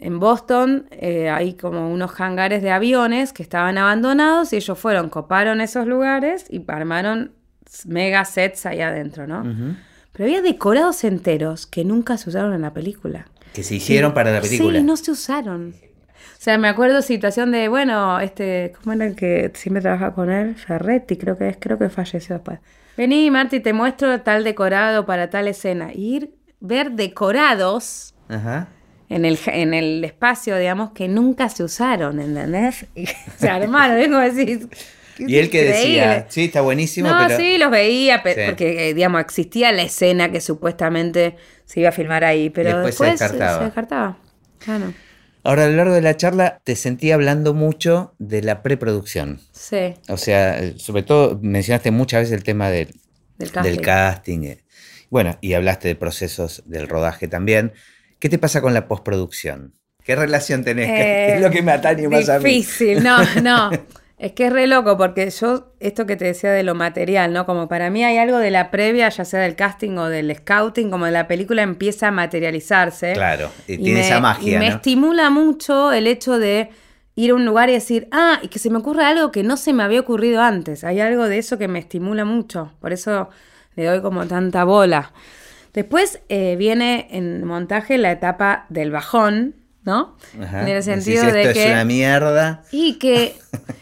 En 0.00 0.20
Boston 0.20 0.86
eh, 0.92 1.28
hay 1.28 1.54
como 1.54 1.92
unos 1.92 2.20
hangares 2.20 2.62
de 2.62 2.70
aviones 2.70 3.32
que 3.32 3.42
estaban 3.42 3.78
abandonados 3.78 4.52
y 4.52 4.56
ellos 4.56 4.78
fueron, 4.78 5.08
coparon 5.08 5.60
esos 5.60 5.88
lugares 5.88 6.46
y 6.48 6.64
armaron 6.68 7.32
mega 7.84 8.24
sets 8.24 8.64
ahí 8.66 8.80
adentro, 8.80 9.26
¿no? 9.26 9.42
Pero 10.12 10.24
había 10.24 10.40
decorados 10.40 11.02
enteros 11.02 11.66
que 11.66 11.84
nunca 11.84 12.16
se 12.16 12.28
usaron 12.28 12.54
en 12.54 12.62
la 12.62 12.72
película. 12.72 13.26
Que 13.52 13.64
se 13.64 13.74
hicieron 13.74 14.14
para 14.14 14.30
la 14.30 14.40
película. 14.40 14.78
Sí, 14.78 14.84
no 14.84 14.96
se 14.96 15.10
usaron. 15.10 15.74
O 16.38 16.40
sea, 16.40 16.56
me 16.58 16.68
acuerdo 16.68 17.02
situación 17.02 17.50
de, 17.50 17.66
bueno, 17.66 18.20
este, 18.20 18.72
¿cómo 18.78 18.92
era 18.92 19.06
el 19.06 19.16
que 19.16 19.50
siempre 19.54 19.82
trabaja 19.82 20.14
con 20.14 20.30
él? 20.30 20.54
Ferretti, 20.54 21.16
creo 21.16 21.36
que 21.36 21.48
es, 21.48 21.56
creo 21.58 21.78
que 21.78 21.88
falleció 21.88 22.36
después. 22.36 22.60
Vení, 22.98 23.30
Marti, 23.30 23.60
te 23.60 23.72
muestro 23.72 24.20
tal 24.22 24.42
decorado 24.44 25.06
para 25.06 25.30
tal 25.30 25.46
escena. 25.48 25.92
Y 25.94 26.16
ir, 26.16 26.30
ver 26.60 26.90
decorados 26.90 28.12
Ajá. 28.28 28.68
en 29.08 29.24
el, 29.24 29.38
en 29.46 29.72
el 29.72 30.04
espacio, 30.04 30.56
digamos, 30.58 30.90
que 30.90 31.06
nunca 31.08 31.48
se 31.48 31.62
usaron, 31.62 32.20
¿entendés? 32.20 32.86
Y 32.96 33.06
se 33.38 33.48
armaron, 33.48 33.98
es 33.98 34.08
como 34.08 34.20
decir... 34.20 34.68
Y 35.20 35.36
él 35.38 35.50
que 35.50 35.64
decía, 35.64 36.26
sí, 36.28 36.44
está 36.44 36.60
buenísimo, 36.60 37.08
No, 37.08 37.26
pero... 37.26 37.36
sí, 37.40 37.58
los 37.58 37.70
veía, 37.72 38.22
Sí. 38.24 38.40
porque, 38.46 38.90
eh, 38.90 38.94
digamos, 38.94 39.20
existía 39.20 39.72
la 39.72 39.82
escena 39.82 40.30
que 40.30 40.40
supuestamente 40.40 41.36
se 41.64 41.80
iba 41.80 41.88
a 41.88 41.92
filmar 41.92 42.24
ahí, 42.24 42.50
pero 42.50 42.82
Después 42.82 42.94
se 42.96 43.04
descartaba. 43.24 43.58
se 43.58 43.64
descartaba. 43.64 44.16
Claro. 44.58 44.92
Ahora, 45.48 45.64
a 45.64 45.68
lo 45.68 45.76
largo 45.76 45.94
de 45.94 46.02
la 46.02 46.16
charla 46.16 46.60
te 46.62 46.76
sentí 46.76 47.10
hablando 47.10 47.54
mucho 47.54 48.14
de 48.18 48.42
la 48.42 48.62
preproducción. 48.62 49.40
Sí, 49.52 49.94
O 50.08 50.16
sea, 50.18 50.60
sobre 50.76 51.02
todo 51.02 51.38
mencionaste 51.42 51.90
muchas 51.90 52.20
veces 52.20 52.34
el 52.36 52.44
tema 52.44 52.68
del, 52.70 52.88
del 53.38 53.50
casting. 53.50 53.70
del 53.72 53.80
casting. 53.80 54.42
eh. 54.44 54.64
Bueno, 55.10 55.38
y 55.40 55.54
hablaste 55.54 55.88
de 55.88 55.94
procesos 55.96 56.62
del 56.66 56.86
rodaje 56.86 57.28
también. 57.28 57.72
¿Qué 58.18 58.28
te 58.28 58.38
pasa 58.38 58.60
con 58.60 58.74
la 58.74 58.88
postproducción? 58.88 59.72
¿Qué 60.04 60.14
relación 60.16 60.64
tenés? 60.64 60.86
¿Qué 60.90 61.00
Eh, 61.02 61.34
es 61.36 61.40
lo 61.40 61.50
que 61.50 61.62
me 61.62 61.72
atañe 61.72 62.08
más 62.08 62.28
a 62.28 62.38
mí? 62.38 62.44
Difícil, 62.50 63.02
no, 63.02 63.18
no. 63.42 63.70
Es 64.18 64.32
que 64.32 64.46
es 64.46 64.52
re 64.52 64.66
loco 64.66 64.96
porque 64.96 65.30
yo, 65.30 65.72
esto 65.78 66.04
que 66.04 66.16
te 66.16 66.24
decía 66.24 66.50
de 66.50 66.64
lo 66.64 66.74
material, 66.74 67.32
¿no? 67.32 67.46
Como 67.46 67.68
para 67.68 67.88
mí 67.88 68.02
hay 68.04 68.18
algo 68.18 68.38
de 68.38 68.50
la 68.50 68.70
previa, 68.72 69.08
ya 69.10 69.24
sea 69.24 69.40
del 69.40 69.54
casting 69.54 69.96
o 69.96 70.08
del 70.08 70.34
scouting, 70.34 70.90
como 70.90 71.04
de 71.04 71.12
la 71.12 71.28
película 71.28 71.62
empieza 71.62 72.08
a 72.08 72.10
materializarse. 72.10 73.12
Claro, 73.12 73.50
y, 73.68 73.78
tiene 73.78 74.00
esa 74.00 74.20
magia. 74.20 74.56
Y 74.56 74.58
me 74.58 74.66
estimula 74.66 75.30
mucho 75.30 75.92
el 75.92 76.08
hecho 76.08 76.38
de 76.38 76.70
ir 77.14 77.30
a 77.30 77.34
un 77.34 77.44
lugar 77.44 77.70
y 77.70 77.74
decir, 77.74 78.08
ah, 78.10 78.40
y 78.42 78.48
que 78.48 78.58
se 78.58 78.70
me 78.70 78.78
ocurra 78.78 79.08
algo 79.08 79.30
que 79.30 79.44
no 79.44 79.56
se 79.56 79.72
me 79.72 79.84
había 79.84 80.00
ocurrido 80.00 80.42
antes. 80.42 80.82
Hay 80.82 81.00
algo 81.00 81.28
de 81.28 81.38
eso 81.38 81.56
que 81.56 81.68
me 81.68 81.78
estimula 81.78 82.24
mucho. 82.24 82.72
Por 82.80 82.92
eso 82.92 83.28
le 83.76 83.84
doy 83.84 84.02
como 84.02 84.26
tanta 84.26 84.64
bola. 84.64 85.12
Después 85.74 86.20
eh, 86.28 86.56
viene 86.56 87.06
en 87.10 87.44
montaje 87.44 87.98
la 87.98 88.10
etapa 88.10 88.66
del 88.68 88.90
bajón, 88.90 89.54
¿no? 89.88 90.16
En 90.34 90.68
el 90.68 90.82
sentido 90.82 91.24
de 91.24 91.54
que. 91.54 91.64
Es 91.64 91.72
una 91.72 91.84
mierda. 91.86 92.62
Y 92.70 92.98
que. 92.98 93.34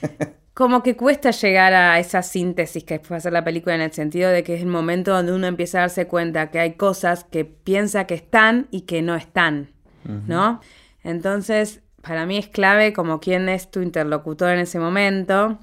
como 0.54 0.82
que 0.82 0.96
cuesta 0.96 1.32
llegar 1.32 1.74
a 1.74 1.98
esa 1.98 2.22
síntesis 2.22 2.84
que 2.84 2.94
después 2.94 3.18
hacer 3.18 3.32
la 3.32 3.44
película 3.44 3.74
en 3.74 3.82
el 3.82 3.92
sentido 3.92 4.30
de 4.30 4.42
que 4.42 4.54
es 4.54 4.62
el 4.62 4.68
momento 4.68 5.12
donde 5.12 5.32
uno 5.34 5.48
empieza 5.48 5.78
a 5.78 5.80
darse 5.82 6.06
cuenta 6.06 6.50
que 6.50 6.60
hay 6.60 6.74
cosas 6.74 7.24
que 7.24 7.44
piensa 7.44 8.06
que 8.06 8.14
están 8.14 8.68
y 8.70 8.82
que 8.82 9.02
no 9.02 9.16
están, 9.16 9.72
¿no? 10.04 10.60
Entonces, 11.02 11.80
para 12.00 12.24
mí 12.24 12.38
es 12.38 12.48
clave 12.48 12.94
como 12.94 13.20
quién 13.20 13.50
es 13.50 13.70
tu 13.70 13.82
interlocutor 13.82 14.50
en 14.50 14.60
ese 14.60 14.78
momento. 14.78 15.58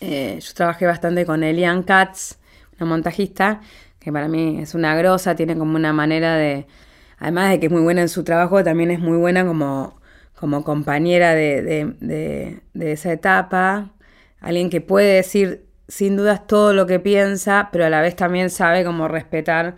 Eh, 0.00 0.40
yo 0.40 0.54
trabajé 0.54 0.86
bastante 0.86 1.24
con 1.24 1.44
Elian 1.44 1.84
Katz, 1.84 2.38
una 2.80 2.88
montajista, 2.90 3.60
que 4.00 4.10
para 4.10 4.26
mí 4.26 4.60
es 4.60 4.74
una 4.74 4.96
grosa, 4.96 5.36
tiene 5.36 5.56
como 5.56 5.76
una 5.76 5.92
manera 5.92 6.34
de 6.34 6.66
además 7.20 7.50
de 7.50 7.60
que 7.60 7.66
es 7.66 7.72
muy 7.72 7.82
buena 7.82 8.00
en 8.00 8.08
su 8.08 8.24
trabajo, 8.24 8.64
también 8.64 8.90
es 8.90 8.98
muy 8.98 9.18
buena 9.18 9.46
como, 9.46 10.00
como 10.34 10.64
compañera 10.64 11.34
de, 11.34 12.60
esa 12.74 13.12
etapa. 13.12 13.92
Alguien 14.40 14.70
que 14.70 14.80
puede 14.80 15.14
decir 15.14 15.66
sin 15.86 16.16
dudas 16.16 16.46
todo 16.46 16.72
lo 16.72 16.86
que 16.86 16.98
piensa, 16.98 17.68
pero 17.72 17.84
a 17.84 17.90
la 17.90 18.00
vez 18.00 18.16
también 18.16 18.50
sabe 18.50 18.84
cómo 18.84 19.06
respetar 19.06 19.76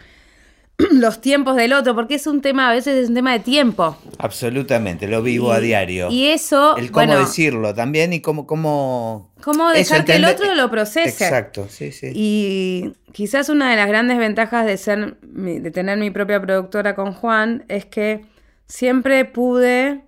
los 0.92 1.20
tiempos 1.20 1.56
del 1.56 1.72
otro, 1.72 1.94
porque 1.94 2.14
es 2.14 2.26
un 2.26 2.40
tema, 2.40 2.70
a 2.70 2.72
veces 2.72 3.04
es 3.04 3.08
un 3.08 3.14
tema 3.14 3.32
de 3.32 3.40
tiempo. 3.40 3.96
Absolutamente, 4.18 5.06
lo 5.08 5.22
vivo 5.22 5.52
a 5.52 5.60
diario. 5.60 6.10
Y 6.10 6.26
eso. 6.28 6.76
El 6.76 6.90
cómo 6.90 7.16
decirlo 7.16 7.74
también 7.74 8.12
y 8.12 8.20
cómo. 8.20 8.46
Cómo, 8.46 9.30
cómo 9.42 9.70
dejar 9.70 10.04
que 10.04 10.16
el 10.16 10.24
otro 10.24 10.54
lo 10.54 10.70
procese. 10.70 11.24
Exacto, 11.24 11.66
sí, 11.68 11.92
sí. 11.92 12.12
Y 12.14 12.92
quizás 13.12 13.48
una 13.48 13.70
de 13.70 13.76
las 13.76 13.88
grandes 13.88 14.18
ventajas 14.18 14.66
de, 14.66 14.76
ser, 14.76 15.16
de 15.20 15.70
tener 15.70 15.98
mi 15.98 16.10
propia 16.10 16.40
productora 16.40 16.94
con 16.94 17.12
Juan 17.12 17.64
es 17.68 17.84
que 17.84 18.24
siempre 18.66 19.24
pude 19.24 20.02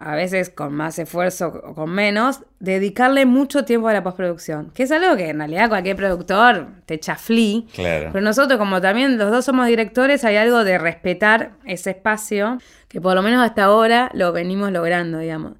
a 0.00 0.14
veces 0.14 0.48
con 0.48 0.72
más 0.72 0.98
esfuerzo 0.98 1.48
o 1.62 1.74
con 1.74 1.90
menos, 1.90 2.40
dedicarle 2.58 3.26
mucho 3.26 3.66
tiempo 3.66 3.86
a 3.88 3.92
la 3.92 4.02
postproducción. 4.02 4.70
Que 4.70 4.84
es 4.84 4.92
algo 4.92 5.14
que 5.14 5.28
en 5.28 5.38
realidad 5.38 5.68
cualquier 5.68 5.94
productor 5.94 6.68
te 6.86 6.94
echa 6.94 7.18
Claro. 7.18 8.08
Pero 8.10 8.20
nosotros, 8.24 8.58
como 8.58 8.80
también 8.80 9.18
los 9.18 9.30
dos 9.30 9.44
somos 9.44 9.66
directores, 9.66 10.24
hay 10.24 10.36
algo 10.36 10.64
de 10.64 10.78
respetar 10.78 11.52
ese 11.66 11.90
espacio, 11.90 12.56
que 12.88 12.98
por 12.98 13.14
lo 13.14 13.22
menos 13.22 13.44
hasta 13.44 13.64
ahora 13.64 14.10
lo 14.14 14.32
venimos 14.32 14.72
logrando, 14.72 15.18
digamos. 15.18 15.52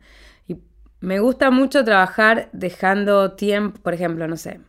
Y 0.48 0.56
me 1.00 1.18
gusta 1.18 1.50
mucho 1.50 1.84
trabajar 1.84 2.48
dejando 2.52 3.32
tiempo, 3.32 3.78
por 3.82 3.92
ejemplo, 3.92 4.26
no 4.26 4.38
sé. 4.38 4.60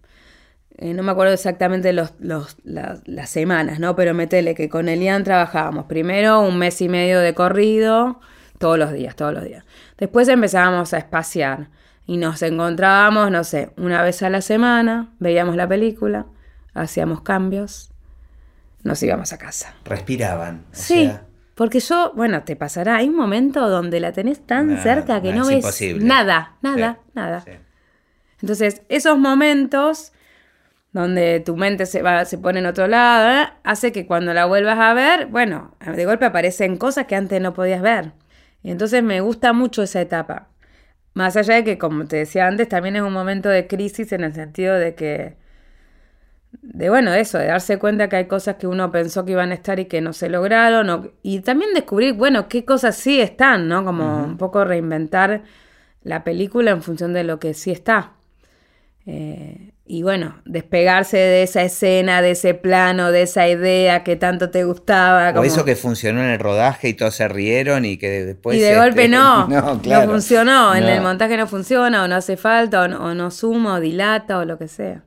Eh, 0.80 0.94
no 0.94 1.02
me 1.02 1.12
acuerdo 1.14 1.34
exactamente 1.34 1.94
los, 1.94 2.12
las 2.20 3.30
semanas, 3.30 3.80
¿no? 3.80 3.96
Pero 3.96 4.14
metele 4.14 4.54
que 4.54 4.68
con 4.68 4.90
Elian 4.90 5.24
trabajábamos 5.24 5.86
primero 5.86 6.42
un 6.42 6.58
mes 6.58 6.82
y 6.82 6.90
medio 6.90 7.22
de 7.22 7.34
corrido, 7.34 8.20
todos 8.62 8.80
los 8.80 8.94
días, 8.94 9.18
todos 9.18 9.34
los 9.34 9.44
días. 9.44 9.66
Después 9.98 10.30
empezábamos 10.30 10.94
a 10.94 10.98
espaciar 11.00 11.68
y 12.06 12.16
nos 12.16 12.42
encontrábamos, 12.42 13.30
no 13.30 13.44
sé, 13.44 13.72
una 13.76 14.02
vez 14.02 14.24
a 14.24 14.30
la 14.30 14.40
semana, 14.42 15.10
veíamos 15.20 15.58
la 15.58 15.68
película, 15.68 16.28
hacíamos 16.74 17.22
cambios, 17.22 17.92
nos 18.84 19.04
íbamos 19.04 19.34
a 19.34 19.38
casa. 19.38 19.76
Respiraban. 19.84 20.64
sí. 20.72 21.12
Porque 21.54 21.80
yo, 21.80 22.14
bueno, 22.16 22.42
te 22.44 22.56
pasará, 22.56 22.96
hay 22.96 23.10
un 23.10 23.16
momento 23.16 23.70
donde 23.70 24.00
la 24.00 24.14
tenés 24.14 24.40
tan 24.44 24.82
cerca 24.82 25.22
que 25.22 25.32
no 25.32 25.46
ves 25.46 25.64
nada, 25.98 26.56
nada, 26.62 27.00
nada. 27.14 27.44
Entonces, 28.42 28.82
esos 28.90 29.20
momentos 29.20 30.12
donde 30.92 31.40
tu 31.40 31.56
mente 31.56 31.86
se, 31.86 32.02
va, 32.02 32.26
se 32.26 32.38
pone 32.38 32.60
en 32.60 32.66
otro 32.66 32.88
lado, 32.88 33.30
¿eh? 33.30 33.54
hace 33.64 33.92
que 33.92 34.08
cuando 34.08 34.34
la 34.34 34.46
vuelvas 34.46 34.80
a 34.80 34.94
ver, 34.94 35.28
bueno, 35.28 35.76
de 35.86 36.06
golpe 36.06 36.26
aparecen 36.26 36.78
cosas 36.78 37.06
que 37.06 37.16
antes 37.16 37.40
no 37.42 37.54
podías 37.54 37.82
ver. 37.82 38.14
Y 38.64 38.72
entonces 38.72 39.04
me 39.04 39.22
gusta 39.22 39.54
mucho 39.54 39.84
esa 39.84 40.02
etapa. 40.02 40.50
Más 41.14 41.36
allá 41.36 41.56
de 41.56 41.64
que, 41.64 41.78
como 41.78 42.06
te 42.06 42.18
decía 42.18 42.48
antes, 42.48 42.70
también 42.70 42.96
es 42.96 43.02
un 43.02 43.14
momento 43.14 43.50
de 43.50 43.68
crisis 43.68 44.12
en 44.14 44.24
el 44.24 44.34
sentido 44.34 44.76
de 44.76 44.96
que, 44.96 45.36
de 46.62 46.90
bueno, 46.90 47.14
eso, 47.14 47.38
de 47.38 47.48
darse 47.48 47.80
cuenta 47.80 48.08
que 48.10 48.18
hay 48.18 48.26
cosas 48.28 48.56
que 48.56 48.68
uno 48.68 48.92
pensó 48.92 49.26
que 49.26 49.34
iban 49.34 49.52
a 49.52 49.56
estar 49.56 49.80
y 49.80 49.86
que 49.86 50.02
no 50.02 50.14
se 50.14 50.30
lograron, 50.30 51.12
y 51.22 51.42
también 51.42 51.74
descubrir, 51.74 52.14
bueno, 52.14 52.48
qué 52.48 52.66
cosas 52.66 52.96
sí 52.96 53.20
están, 53.20 53.68
¿no? 53.68 53.84
Como 53.84 54.24
un 54.24 54.38
poco 54.38 54.64
reinventar 54.64 55.44
la 56.04 56.24
película 56.24 56.72
en 56.72 56.82
función 56.82 57.14
de 57.14 57.24
lo 57.24 57.40
que 57.40 57.54
sí 57.54 57.72
está. 57.72 58.14
Eh, 59.08 59.72
y 59.86 60.04
bueno, 60.04 60.42
despegarse 60.46 61.18
de 61.18 61.44
esa 61.44 61.64
escena, 61.64 62.22
de 62.22 62.32
ese 62.32 62.54
plano, 62.54 63.12
de 63.12 63.24
esa 63.24 63.48
idea 63.50 64.04
que 64.04 64.16
tanto 64.16 64.50
te 64.50 64.64
gustaba. 64.64 65.38
O 65.38 65.44
eso 65.44 65.66
que 65.66 65.76
funcionó 65.76 66.22
en 66.22 66.30
el 66.30 66.40
rodaje 66.40 66.90
y 66.90 66.94
todos 66.94 67.16
se 67.16 67.28
rieron 67.28 67.84
y 67.84 67.98
que 67.98 68.24
después... 68.26 68.58
Y 68.58 68.62
de 68.62 68.78
golpe 68.78 69.08
no, 69.10 69.48
no, 69.48 70.04
funcionó, 70.06 70.76
en 70.76 70.86
el 70.86 71.02
montaje 71.02 71.36
no 71.36 71.48
funciona, 71.48 72.04
o 72.04 72.08
no 72.08 72.16
hace 72.16 72.38
falta, 72.38 72.84
o 72.84 73.14
no, 73.14 73.32
suma, 73.32 73.76
o 73.76 73.80
dilata, 73.80 74.38
o 74.38 74.46
lo 74.46 74.58
que 74.58 74.68
sea. 74.68 75.04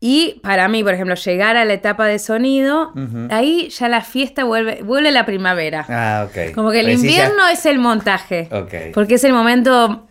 Y 0.00 0.38
para 0.44 0.68
mí, 0.68 0.84
por 0.84 0.94
ejemplo, 0.94 1.16
llegar 1.16 1.56
a 1.56 1.64
la 1.64 1.72
etapa 1.72 2.06
de 2.06 2.20
sonido, 2.20 2.92
ahí 3.30 3.68
ya 3.70 3.88
la 3.88 4.02
fiesta 4.02 4.44
vuelve, 4.44 4.82
vuelve 4.84 5.10
la 5.10 5.26
primavera. 5.26 5.84
Ah, 5.88 6.28
ok. 6.28 6.54
Como 6.54 6.70
que 6.70 6.80
el 6.80 6.90
invierno 6.90 7.48
es 7.48 7.66
el 7.66 7.78
montaje. 7.78 8.48
Porque 8.94 9.14
es 9.14 9.24
el 9.24 9.32
momento 9.32 10.07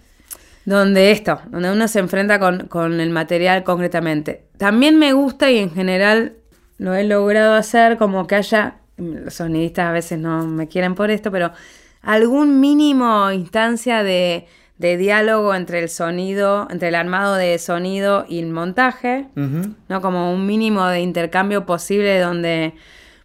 donde 0.68 1.12
esto, 1.12 1.40
donde 1.50 1.72
uno 1.72 1.88
se 1.88 2.00
enfrenta 2.00 2.40
con, 2.40 3.00
el 3.00 3.10
material 3.10 3.64
concretamente. 3.64 4.44
También 4.58 5.00
me 5.00 5.14
gusta 5.14 5.50
y 5.50 5.60
en 5.60 5.72
general 5.72 6.34
lo 6.78 6.94
he 6.94 7.06
logrado 7.06 7.56
hacer 7.56 7.98
como 7.98 8.28
que 8.28 8.36
haya, 8.36 8.76
los 8.98 9.36
sonidistas 9.36 9.86
a 9.86 9.92
veces 9.94 10.20
no 10.20 10.46
me 10.46 10.68
quieren 10.68 10.94
por 10.94 11.10
esto, 11.10 11.32
pero 11.32 11.54
algún 12.02 12.60
mínimo 12.60 13.32
instancia 13.32 14.04
de, 14.04 14.46
diálogo 14.78 15.56
entre 15.56 15.80
el 15.80 15.88
sonido, 15.88 16.68
entre 16.70 16.90
el 16.90 16.96
armado 16.96 17.36
de 17.36 17.58
sonido 17.60 18.26
y 18.28 18.40
el 18.40 18.50
montaje, 18.50 19.28
¿no? 19.36 20.02
Como 20.02 20.34
un 20.34 20.46
mínimo 20.46 20.86
de 20.88 21.00
intercambio 21.00 21.66
posible 21.66 22.20
donde, 22.20 22.74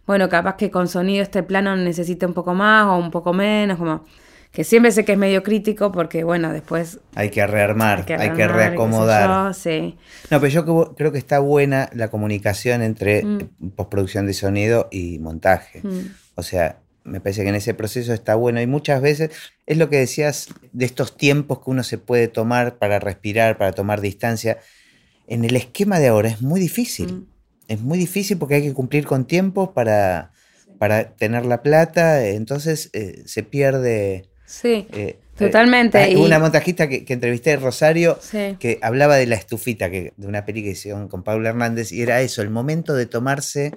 bueno, 0.07 0.29
capaz 0.29 0.55
que 0.55 0.71
con 0.71 0.87
sonido 0.87 1.21
este 1.21 1.43
plano 1.43 1.75
necesite 1.75 2.25
un 2.25 2.33
poco 2.33 2.53
más 2.53 2.85
o 2.85 2.95
un 2.95 3.11
poco 3.11 3.33
menos, 3.33 3.77
como 3.77 4.05
que 4.53 4.63
siempre 4.63 4.91
sé 4.91 5.03
que 5.03 5.13
es 5.13 5.17
medio 5.17 5.41
crítico 5.41 5.91
porque, 5.91 6.23
bueno, 6.23 6.53
después... 6.53 6.99
Hay 7.15 7.31
que 7.31 7.45
rearmar, 7.47 8.05
hay 8.19 8.29
que, 8.33 8.47
reacomodar. 8.47 9.55
sí. 9.55 9.97
No, 10.29 10.39
pero 10.39 10.47
yo 10.47 10.93
creo 10.93 11.11
que 11.11 11.17
está 11.17 11.39
buena 11.39 11.89
la 11.91 12.09
comunicación 12.09 12.83
entre 12.83 13.25
mm. 13.25 13.69
postproducción 13.75 14.27
de 14.27 14.33
sonido 14.33 14.89
y 14.91 15.17
montaje. 15.17 15.81
Mm. 15.81 16.13
O 16.35 16.43
sea, 16.43 16.77
me 17.03 17.19
parece 17.19 17.41
que 17.41 17.49
en 17.49 17.55
ese 17.55 17.73
proceso 17.73 18.13
está 18.13 18.35
bueno 18.35 18.61
y 18.61 18.67
muchas 18.67 19.01
veces 19.01 19.31
es 19.65 19.77
lo 19.77 19.89
que 19.89 19.97
decías 19.97 20.49
de 20.71 20.85
estos 20.85 21.17
tiempos 21.17 21.57
que 21.63 21.71
uno 21.71 21.81
se 21.81 21.97
puede 21.97 22.27
tomar 22.27 22.77
para 22.77 22.99
respirar, 22.99 23.57
para 23.57 23.71
tomar 23.71 24.01
distancia. 24.01 24.59
En 25.25 25.45
el 25.45 25.55
esquema 25.55 25.97
de 25.97 26.09
ahora 26.09 26.29
es 26.29 26.43
muy 26.43 26.59
difícil. 26.59 27.11
Mm. 27.11 27.27
Es 27.69 27.81
muy 27.81 27.97
difícil 27.97 28.37
porque 28.37 28.53
hay 28.53 28.61
que 28.61 28.73
cumplir 28.73 29.07
con 29.07 29.25
tiempos 29.25 29.69
para, 29.69 30.31
para 30.77 31.15
tener 31.15 31.43
la 31.47 31.63
plata, 31.63 32.23
entonces 32.27 32.91
eh, 32.93 33.23
se 33.25 33.41
pierde 33.41 34.29
Sí. 34.53 34.87
Eh, 34.91 35.19
totalmente. 35.35 36.11
y... 36.11 36.15
Una 36.15 36.37
montajista 36.37 36.87
que, 36.87 37.03
entrevisté 37.07 37.53
en 37.53 37.61
Rosario 37.61 38.19
que 38.59 38.77
hablaba 38.83 39.15
de 39.15 39.25
la 39.25 39.35
estufita, 39.35 39.89
que, 39.89 40.13
de 40.15 40.27
una 40.27 40.45
película 40.45 40.69
que 40.69 40.77
hicieron 40.77 41.07
con 41.07 41.23
Paula 41.23 41.49
Hernández, 41.49 41.91
y 41.91 42.03
era 42.03 42.21
eso, 42.21 42.43
el 42.43 42.51
momento 42.51 42.93
de 42.93 43.07
tomarse, 43.07 43.73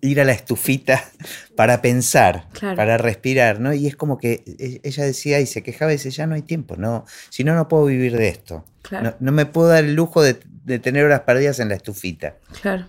ir 0.00 0.22
a 0.22 0.24
la 0.24 0.32
estufita 0.32 1.04
para 1.56 1.82
pensar, 1.82 2.48
para 2.60 2.96
respirar, 2.96 3.60
¿no? 3.60 3.74
Y 3.74 3.86
es 3.86 3.94
como 3.94 4.16
que 4.16 4.42
e, 4.58 4.80
ella 4.82 5.04
decía 5.04 5.38
y 5.40 5.46
se 5.46 5.62
quejaba 5.62 5.92
y 5.92 5.96
dice, 5.96 6.10
ya 6.10 6.26
no 6.26 6.34
hay 6.34 6.42
tiempo, 6.42 6.76
no, 6.76 7.04
si 7.28 7.44
no, 7.44 7.54
no 7.54 7.68
puedo 7.68 7.84
vivir 7.84 8.16
de 8.16 8.28
esto. 8.28 8.64
No, 9.20 9.32
me 9.32 9.44
puedo 9.44 9.68
dar 9.68 9.84
el 9.84 9.94
lujo 9.94 10.22
de, 10.22 10.38
de 10.64 10.78
tener 10.78 11.04
horas 11.04 11.20
perdidas 11.20 11.60
en 11.60 11.68
la 11.68 11.74
estufita. 11.74 12.36
Claro. 12.62 12.86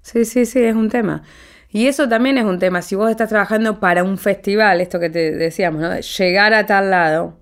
Sí, 0.00 0.24
sí, 0.24 0.46
sí, 0.46 0.60
es 0.60 0.74
un 0.74 0.88
tema. 0.88 1.24
Y 1.70 1.86
eso 1.88 2.08
también 2.08 2.38
es 2.38 2.44
un 2.44 2.58
tema. 2.58 2.82
Si 2.82 2.94
vos 2.94 3.10
estás 3.10 3.28
trabajando 3.28 3.80
para 3.80 4.02
un 4.02 4.18
festival, 4.18 4.80
esto 4.80 4.98
que 5.00 5.10
te 5.10 5.32
decíamos, 5.32 5.80
¿no? 5.80 5.98
Llegar 5.98 6.54
a 6.54 6.66
tal 6.66 6.90
lado. 6.90 7.36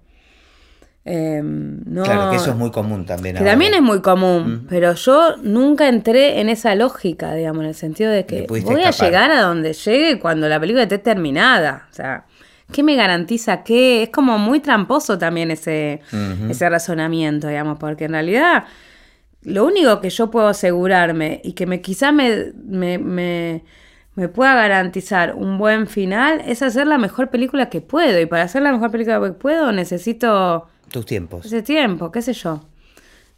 Em, 1.06 1.84
claro, 2.02 2.30
que 2.30 2.36
eso 2.36 2.50
es 2.50 2.56
muy 2.56 2.70
común 2.70 3.04
también. 3.04 3.36
Que 3.36 3.44
también 3.44 3.74
es 3.74 3.82
muy 3.82 4.00
común, 4.00 4.66
pero 4.70 4.94
yo 4.94 5.36
nunca 5.42 5.86
entré 5.88 6.40
en 6.40 6.48
esa 6.48 6.74
lógica, 6.74 7.34
digamos, 7.34 7.62
en 7.62 7.68
el 7.68 7.74
sentido 7.74 8.10
de 8.10 8.24
que 8.24 8.46
voy 8.48 8.82
a 8.82 8.90
llegar 8.90 9.30
a 9.30 9.42
donde 9.42 9.74
llegue 9.74 10.18
cuando 10.18 10.48
la 10.48 10.58
película 10.58 10.84
esté 10.84 10.96
terminada. 10.96 11.88
O 11.90 11.94
sea, 11.94 12.24
¿qué 12.72 12.82
me 12.82 12.96
garantiza 12.96 13.62
qué? 13.62 14.04
Es 14.04 14.08
como 14.08 14.38
muy 14.38 14.60
tramposo 14.60 15.18
también 15.18 15.50
ese, 15.50 16.00
ese 16.48 16.68
razonamiento, 16.70 17.48
digamos, 17.48 17.78
porque 17.78 18.06
en 18.06 18.12
realidad 18.12 18.64
lo 19.42 19.66
único 19.66 20.00
que 20.00 20.08
yo 20.08 20.30
puedo 20.30 20.48
asegurarme 20.48 21.42
y 21.44 21.52
que 21.52 21.66
me 21.66 21.82
quizá 21.82 22.12
me, 22.12 22.52
me, 22.64 22.96
me, 22.96 23.64
pueda 24.28 24.54
garantizar 24.54 25.34
un 25.34 25.58
buen 25.58 25.86
final 25.86 26.40
es 26.46 26.62
hacer 26.62 26.86
la 26.86 26.98
mejor 26.98 27.30
película 27.30 27.68
que 27.68 27.80
puedo. 27.80 28.20
Y 28.20 28.26
para 28.26 28.44
hacer 28.44 28.62
la 28.62 28.72
mejor 28.72 28.90
película 28.90 29.20
que 29.20 29.32
puedo 29.32 29.72
necesito... 29.72 30.68
Tus 30.90 31.04
tiempos. 31.04 31.46
Ese 31.46 31.62
tiempo, 31.62 32.12
qué 32.12 32.22
sé 32.22 32.32
yo. 32.32 32.62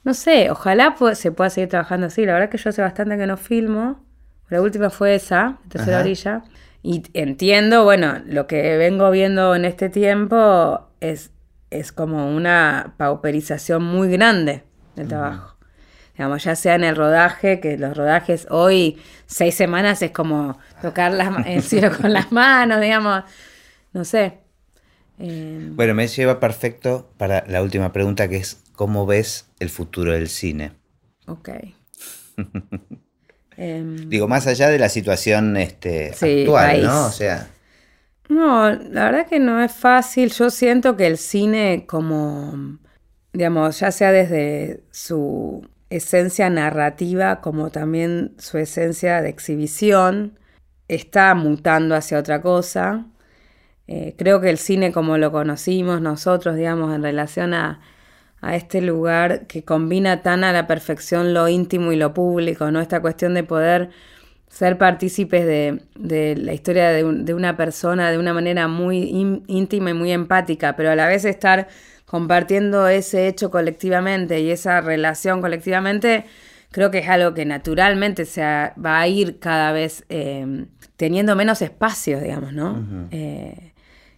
No 0.05 0.12
sé, 0.12 0.51
ojalá 0.51 0.95
se 1.14 1.33
pueda 1.33 1.51
seguir 1.51 1.70
trabajando 1.70 2.09
así. 2.09 2.27
La 2.27 2.35
verdad 2.35 2.51
que 2.51 2.59
yo 2.59 2.70
hace 2.70 2.83
bastante 2.83 3.16
que 3.16 3.27
no 3.27 3.37
filmo. 3.37 4.05
La 4.49 4.61
última 4.61 4.91
fue 4.91 5.14
esa, 5.14 5.59
Tercera 5.68 6.01
Orilla. 6.01 6.43
Y 6.83 7.03
entiendo, 7.14 7.83
bueno, 7.85 8.20
lo 8.27 8.47
que 8.47 8.77
vengo 8.77 9.11
viendo 9.11 9.55
en 9.55 9.64
este 9.64 9.89
tiempo 9.89 10.89
es, 11.01 11.33
es 11.70 11.91
como 11.91 12.29
una 12.37 12.95
pauperización 12.99 13.83
muy 13.83 14.09
grande 14.09 14.62
del 14.95 15.09
trabajo 15.09 15.56
digamos, 16.17 16.43
ya 16.45 16.57
sea 16.57 16.77
en 16.77 16.85
el 16.85 16.97
rodaje, 16.97 17.61
que 17.61 17.77
los 17.77 17.95
rodajes 17.95 18.47
hoy, 18.49 18.99
seis 19.27 19.55
semanas 19.55 20.01
es 20.01 20.12
como 20.12 20.59
tocar 20.81 21.12
el 21.47 21.62
cielo 21.62 21.91
con 21.95 22.12
las 22.12 22.33
manos, 22.33 22.81
digamos, 22.81 23.25
no 23.93 24.05
sé. 24.05 24.39
Eh, 25.19 25.69
bueno, 25.73 25.95
me 25.95 26.09
lleva 26.09 26.41
perfecto 26.41 27.11
para 27.19 27.45
la 27.49 27.62
última 27.62 27.93
pregunta, 27.93 28.29
que 28.29 28.37
es, 28.37 28.62
¿cómo 28.73 29.05
ves 29.05 29.49
el 29.61 29.69
futuro 29.69 30.12
del 30.12 30.29
cine? 30.29 30.73
Ok. 31.27 31.51
Em, 33.59 34.11
Digo, 34.11 34.29
más 34.29 34.47
allá 34.47 34.69
de 34.69 34.79
la 34.79 34.91
situación 34.91 35.57
este, 35.57 36.11
actual, 36.11 36.83
¿no? 36.83 37.07
O 37.07 37.11
sea... 37.11 37.49
No, 38.29 38.69
la 38.69 39.05
verdad 39.05 39.27
que 39.27 39.39
no 39.39 39.64
es 39.64 39.73
fácil. 39.73 40.31
Yo 40.31 40.51
siento 40.51 40.95
que 40.95 41.07
el 41.07 41.17
cine 41.17 41.87
como, 41.87 42.79
digamos, 43.33 43.81
ya 43.81 43.91
sea 43.93 44.12
desde 44.12 44.83
su 44.91 45.67
esencia 45.91 46.51
narrativa 46.51 47.41
como 47.41 47.70
también 47.70 48.34
su 48.39 48.59
esencia 48.59 49.22
de 49.22 49.28
exhibición 49.28 50.39
está 50.89 51.34
mutando 51.34 51.95
hacia 51.95 52.18
otra 52.18 52.41
cosa. 52.43 53.07
Eh, 53.89 54.14
creo 54.18 54.41
que 54.41 54.51
el 54.51 54.59
cine 54.59 54.93
como 54.93 55.18
lo 55.18 55.30
conocimos 55.32 56.01
nosotros, 56.01 56.57
digamos, 56.57 56.95
en 56.95 57.03
relación 57.03 57.55
a, 57.55 57.80
este 58.53 58.80
lugar 58.80 59.49
que 59.49 59.64
combina 59.64 60.22
tan 60.22 60.45
a 60.45 60.53
la 60.53 60.68
perfección 60.68 61.34
lo 61.34 61.49
íntimo 61.49 61.91
y 61.91 61.97
lo 61.97 62.14
público, 62.14 62.70
¿no? 62.70 62.80
Esta 62.80 63.01
cuestión 63.01 63.34
de 63.34 63.43
poder 63.43 63.91
ser 64.49 64.78
partícipes 64.78 65.45
de, 65.45 66.37
la 66.37 66.53
historia 66.53 66.91
de, 66.91 67.03
de, 67.03 67.34
una 67.34 67.57
persona 67.57 68.11
de 68.12 68.18
una 68.18 68.32
manera 68.32 68.68
muy 68.68 68.99
íntima 69.49 69.91
y 69.91 69.95
muy 69.95 70.12
empática, 70.12 70.76
pero 70.76 70.91
a 70.91 70.95
la 70.95 71.09
vez 71.09 71.24
estar 71.24 71.66
compartiendo 72.07 72.89
ese 72.89 73.29
hecho 73.29 73.51
colectivamente 73.51 74.41
y 74.41 74.51
esa 74.51 74.81
relación 74.81 75.41
colectivamente, 75.41 76.25
creo 76.71 76.91
que 76.91 76.99
es 76.99 77.09
algo 77.09 77.35
que 77.35 77.45
naturalmente 77.45 78.25
se 78.25 78.43
va 78.43 79.01
a 79.01 79.07
ir 79.09 79.39
cada 79.39 79.73
vez 79.73 80.05
em, 80.09 80.69
teniendo 80.97 81.37
menos 81.37 81.63
espacios, 81.63 82.23
digamos, 82.23 82.53
¿no? 82.53 83.09
Eh, 83.11 83.73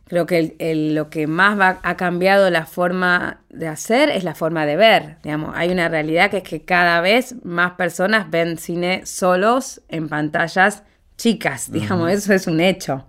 creo 0.07 0.27
que 0.27 0.55
lo 0.95 1.11
que 1.11 1.27
más 1.27 1.59
va, 1.59 1.81
ha 1.83 1.97
cambiado 1.97 2.51
la 2.51 2.67
forma 2.67 3.41
de 3.49 3.69
hacer 3.69 4.11
es 4.11 4.25
la 4.25 4.35
forma 4.35 4.67
de 4.67 4.77
ver, 4.77 5.17
digamos. 5.23 5.55
Hay 5.55 5.71
una 5.71 5.89
realidad 5.89 6.31
que 6.31 6.39
es 6.39 6.43
que 6.43 6.63
cada 6.63 7.01
vez 7.01 7.37
más 7.45 7.73
personas 7.73 8.31
ven 8.31 8.59
cine 8.59 9.07
solos 9.07 9.83
en 9.89 10.09
pantallas 10.09 10.83
chicas, 11.17 11.71
digamos, 11.73 12.11
eso 12.11 12.33
es 12.33 12.47
un 12.47 12.61
hecho. 12.61 13.07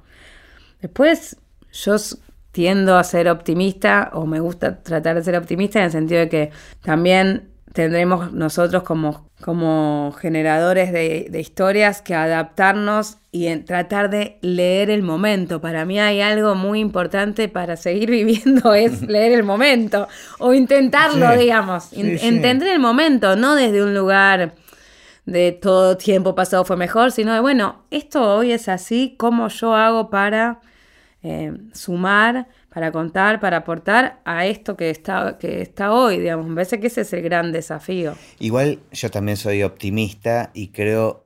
Después, 0.82 1.38
yo 1.72 1.98
tiendo 2.52 2.98
a 2.98 3.04
ser 3.04 3.30
optimista 3.30 4.10
o 4.14 4.26
me 4.26 4.40
gusta 4.40 4.82
tratar 4.82 5.16
de 5.16 5.24
ser 5.24 5.36
optimista 5.36 5.80
en 5.80 5.86
el 5.86 5.92
sentido 5.92 6.20
de 6.22 6.30
que 6.30 6.52
también 6.82 7.50
tendremos 7.74 8.34
nosotros 8.34 8.84
como, 8.84 9.30
como 9.42 10.14
generadores 10.20 10.92
de, 10.92 11.40
historias 11.40 12.02
que 12.02 12.16
adaptarnos 12.16 13.18
y 13.32 13.56
tratar 13.58 14.10
de 14.10 14.40
leer 14.42 14.90
el 14.90 15.04
momento. 15.04 15.62
Para 15.62 15.86
mí 15.86 16.00
hay 16.00 16.22
algo 16.22 16.56
muy 16.56 16.80
importante 16.80 17.48
para 17.48 17.78
seguir 17.78 18.10
viviendo 18.12 18.74
es 18.74 19.02
leer 19.08 19.34
el 19.34 19.44
momento 19.44 20.08
o 20.40 20.54
intentarlo, 20.54 21.38
digamos, 21.38 21.94
entender 21.94 22.70
el 22.70 22.80
momento, 22.80 23.36
no 23.36 23.56
desde 23.56 23.84
un 23.84 23.94
lugar 23.94 24.56
de 25.26 25.52
todo 25.52 25.96
tiempo 25.96 26.34
pasado 26.34 26.66
fue 26.66 26.76
mejor, 26.76 27.12
sino 27.12 27.34
de, 27.34 27.40
bueno, 27.40 27.84
esto 27.92 28.36
hoy 28.36 28.52
es 28.52 28.68
así, 28.68 29.14
¿cómo 29.18 29.48
yo 29.50 29.76
hago 29.76 30.10
para 30.10 30.60
eh, 31.22 31.52
sumar, 31.74 32.48
para 32.70 32.92
contar, 32.92 33.40
para 33.40 33.58
aportar 33.58 34.22
a 34.26 34.46
esto 34.46 34.78
que 34.78 34.90
está, 34.90 35.38
que 35.40 35.62
está 35.62 35.94
hoy, 35.94 36.20
digamos. 36.20 36.48
Me 36.48 36.56
parece 36.56 36.80
que 36.80 36.88
ese 36.88 37.02
es 37.02 37.14
el 37.14 37.22
gran 37.22 37.52
desafío. 37.52 38.16
Igual 38.40 38.80
yo 38.92 39.10
también 39.10 39.38
soy 39.38 39.64
optimista 39.64 40.52
y 40.54 40.70
creo 40.70 41.26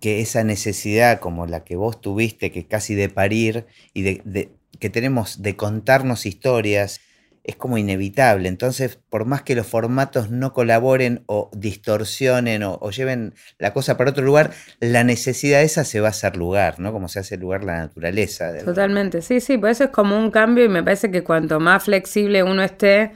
que 0.00 0.20
esa 0.20 0.44
necesidad 0.44 1.18
como 1.18 1.46
la 1.46 1.64
que 1.64 1.76
vos 1.76 2.00
tuviste, 2.00 2.52
que 2.52 2.66
casi 2.66 2.94
de 2.94 3.08
parir 3.08 3.66
y 3.94 4.02
de 4.02 4.52
que 4.78 4.90
tenemos 4.90 5.42
de 5.42 5.56
contarnos 5.56 6.26
historias, 6.26 7.00
es 7.44 7.56
como 7.56 7.76
inevitable. 7.76 8.48
Entonces, 8.48 8.98
por 9.10 9.26
más 9.26 9.42
que 9.42 9.54
los 9.54 9.66
formatos 9.66 10.30
no 10.30 10.52
colaboren 10.54 11.22
o 11.26 11.50
distorsionen 11.54 12.62
o, 12.64 12.90
lleven 12.90 13.34
la 13.58 13.72
cosa 13.72 13.96
para 13.96 14.10
otro 14.10 14.24
lugar, 14.24 14.50
la 14.80 15.04
necesidad 15.04 15.62
esa 15.62 15.84
se 15.84 16.00
va 16.00 16.08
a 16.08 16.10
hacer 16.10 16.36
lugar, 16.36 16.80
¿no? 16.80 16.92
Como 16.92 17.08
se 17.08 17.20
hace 17.20 17.36
lugar 17.36 17.62
la 17.62 17.76
naturaleza. 17.78 18.56
Totalmente, 18.64 19.20
sí, 19.20 19.40
sí, 19.40 19.58
por 19.58 19.68
eso 19.68 19.84
es 19.84 19.90
como 19.90 20.18
un 20.18 20.30
cambio 20.30 20.64
y 20.64 20.68
me 20.68 20.82
parece 20.82 21.10
que 21.10 21.22
cuanto 21.22 21.60
más 21.60 21.84
flexible 21.84 22.42
uno 22.42 22.62
esté, 22.62 23.12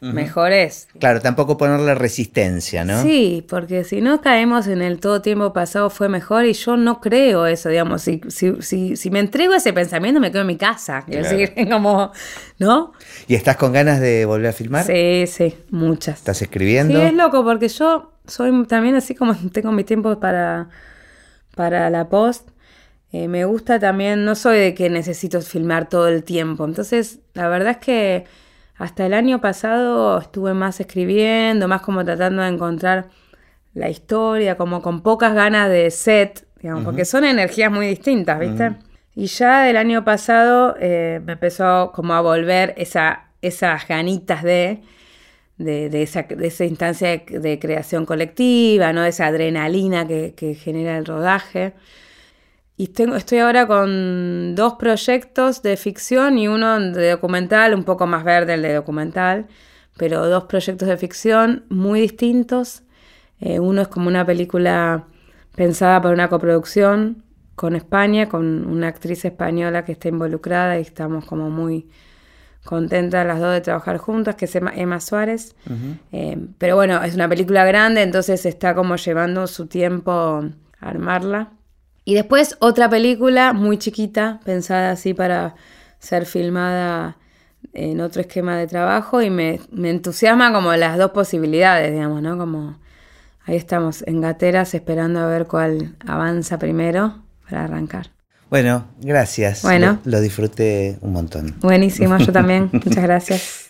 mejor 0.00 0.52
es. 0.52 0.88
Claro, 0.98 1.20
tampoco 1.20 1.56
ponerle 1.56 1.94
resistencia, 1.94 2.84
¿no? 2.84 3.02
Sí, 3.02 3.44
porque 3.48 3.84
si 3.84 4.00
no 4.00 4.20
caemos 4.20 4.66
en 4.66 4.82
el 4.82 4.98
todo 4.98 5.20
tiempo 5.20 5.52
pasado 5.52 5.90
fue 5.90 6.08
mejor 6.08 6.46
y 6.46 6.54
yo 6.54 6.76
no 6.76 7.00
creo 7.00 7.46
eso, 7.46 7.68
digamos, 7.68 8.02
si, 8.02 8.20
si, 8.28 8.96
si, 8.96 9.10
me 9.10 9.20
entrego 9.20 9.52
a 9.52 9.58
ese 9.58 9.72
pensamiento 9.72 10.20
me 10.20 10.30
quedo 10.30 10.42
en 10.42 10.46
mi 10.46 10.56
casa, 10.56 11.02
quiero 11.06 11.28
decir, 11.28 11.52
como, 11.70 12.12
¿no? 12.58 12.92
¿Y 13.28 13.34
estás 13.34 13.56
con 13.56 13.72
ganas 13.72 14.00
de 14.00 14.24
volver 14.24 14.48
a 14.48 14.52
filmar? 14.52 14.84
Sí, 14.84 15.24
sí, 15.26 15.54
muchas. 15.70 16.18
¿Estás 16.18 16.40
escribiendo? 16.42 16.98
Sí, 16.98 17.06
es 17.06 17.14
loco 17.14 17.44
porque 17.44 17.68
yo 17.68 18.12
soy 18.26 18.64
también 18.66 18.94
así 18.94 19.14
como 19.14 19.34
tengo 19.52 19.72
mi 19.72 19.84
tiempo 19.84 20.18
para, 20.18 20.70
para 21.54 21.90
la 21.90 22.08
post. 22.08 22.48
Eh, 23.12 23.26
me 23.26 23.44
gusta 23.44 23.80
también, 23.80 24.24
no 24.24 24.36
soy 24.36 24.58
de 24.58 24.74
que 24.74 24.88
necesito 24.88 25.40
filmar 25.42 25.88
todo 25.88 26.06
el 26.06 26.22
tiempo. 26.22 26.64
Entonces, 26.64 27.18
la 27.34 27.48
verdad 27.48 27.72
es 27.72 27.78
que 27.78 28.24
hasta 28.80 29.04
el 29.04 29.12
año 29.12 29.42
pasado 29.42 30.18
estuve 30.18 30.54
más 30.54 30.80
escribiendo, 30.80 31.68
más 31.68 31.82
como 31.82 32.02
tratando 32.02 32.40
de 32.40 32.48
encontrar 32.48 33.08
la 33.74 33.90
historia, 33.90 34.56
como 34.56 34.80
con 34.80 35.02
pocas 35.02 35.34
ganas 35.34 35.68
de 35.68 35.90
set, 35.90 36.46
digamos, 36.62 36.84
porque 36.84 37.04
son 37.04 37.24
energías 37.24 37.70
muy 37.70 37.86
distintas, 37.86 38.40
¿viste? 38.40 38.76
Y 39.14 39.26
ya 39.26 39.64
del 39.64 39.76
año 39.76 40.02
pasado 40.02 40.76
eh, 40.80 41.20
me 41.26 41.34
empezó 41.34 41.92
como 41.94 42.14
a 42.14 42.22
volver 42.22 42.72
esa, 42.78 43.28
esas 43.42 43.86
ganitas 43.86 44.42
de, 44.42 44.80
de, 45.58 46.02
esa, 46.02 46.22
de 46.22 46.46
esa, 46.46 46.64
instancia 46.64 47.22
de, 47.28 47.58
creación 47.58 48.06
colectiva, 48.06 48.94
¿no? 48.94 49.02
De 49.02 49.10
esa 49.10 49.26
adrenalina 49.26 50.08
que, 50.08 50.32
que 50.34 50.54
genera 50.54 50.96
el 50.96 51.04
rodaje. 51.04 51.74
Y 52.80 52.86
tengo, 52.86 53.14
estoy 53.14 53.40
ahora 53.40 53.66
con 53.66 54.54
dos 54.54 54.76
proyectos 54.76 55.60
de 55.60 55.76
ficción 55.76 56.38
y 56.38 56.48
uno 56.48 56.80
de 56.80 57.10
documental, 57.10 57.74
un 57.74 57.84
poco 57.84 58.06
más 58.06 58.24
verde 58.24 58.54
el 58.54 58.62
de 58.62 58.72
documental, 58.72 59.48
pero 59.98 60.26
dos 60.26 60.44
proyectos 60.44 60.88
de 60.88 60.96
ficción 60.96 61.66
muy 61.68 62.00
distintos. 62.00 62.84
Eh, 63.38 63.60
uno 63.60 63.82
es 63.82 63.88
como 63.88 64.08
una 64.08 64.24
película 64.24 65.04
pensada 65.54 66.00
para 66.00 66.14
una 66.14 66.30
coproducción 66.30 67.22
con 67.54 67.76
España, 67.76 68.30
con 68.30 68.66
una 68.66 68.88
actriz 68.88 69.26
española 69.26 69.84
que 69.84 69.92
está 69.92 70.08
involucrada 70.08 70.78
y 70.78 70.80
estamos 70.80 71.26
como 71.26 71.50
muy 71.50 71.86
contentas 72.64 73.26
las 73.26 73.40
dos 73.40 73.52
de 73.52 73.60
trabajar 73.60 73.98
juntas, 73.98 74.36
que 74.36 74.46
es 74.46 74.54
Emma, 74.54 75.00
Suárez. 75.00 75.54
Eh, 76.12 76.38
pero 76.56 76.76
bueno, 76.76 77.02
es 77.02 77.14
una 77.14 77.28
película 77.28 77.66
grande, 77.66 78.00
entonces 78.00 78.46
está 78.46 78.74
como 78.74 78.96
llevando 78.96 79.46
su 79.46 79.66
tiempo 79.66 80.46
armarla. 80.80 81.59
Y 82.04 82.14
después 82.14 82.56
otra 82.60 82.88
película 82.88 83.52
muy 83.52 83.78
chiquita, 83.78 84.40
pensada 84.44 84.92
así 84.92 85.14
para 85.14 85.54
ser 85.98 86.26
filmada 86.26 87.16
en 87.72 88.00
otro 88.00 88.22
esquema 88.22 88.56
de 88.56 88.66
trabajo 88.66 89.22
y 89.22 89.30
me, 89.30 89.60
entusiasma 89.76 90.52
como 90.52 90.74
las 90.74 90.98
dos 90.98 91.10
posibilidades, 91.12 91.92
digamos, 91.92 92.22
¿no? 92.22 92.36
Como 92.38 92.78
ahí 93.44 93.56
estamos 93.56 94.02
en 94.06 94.20
gateras 94.20 94.74
esperando 94.74 95.20
a 95.20 95.26
ver 95.26 95.46
cuál 95.46 95.94
avanza 96.06 96.58
primero 96.58 97.22
para 97.48 97.64
arrancar. 97.64 98.10
Bueno, 98.48 98.86
gracias. 99.00 99.62
Bueno. 99.62 100.00
Lo, 100.04 100.12
lo 100.12 100.20
disfruté 100.20 100.98
un 101.02 101.12
montón. 101.12 101.54
Buenísimo, 101.60 102.18
yo 102.18 102.32
también. 102.32 102.70
Muchas 102.72 103.02
gracias. 103.02 103.69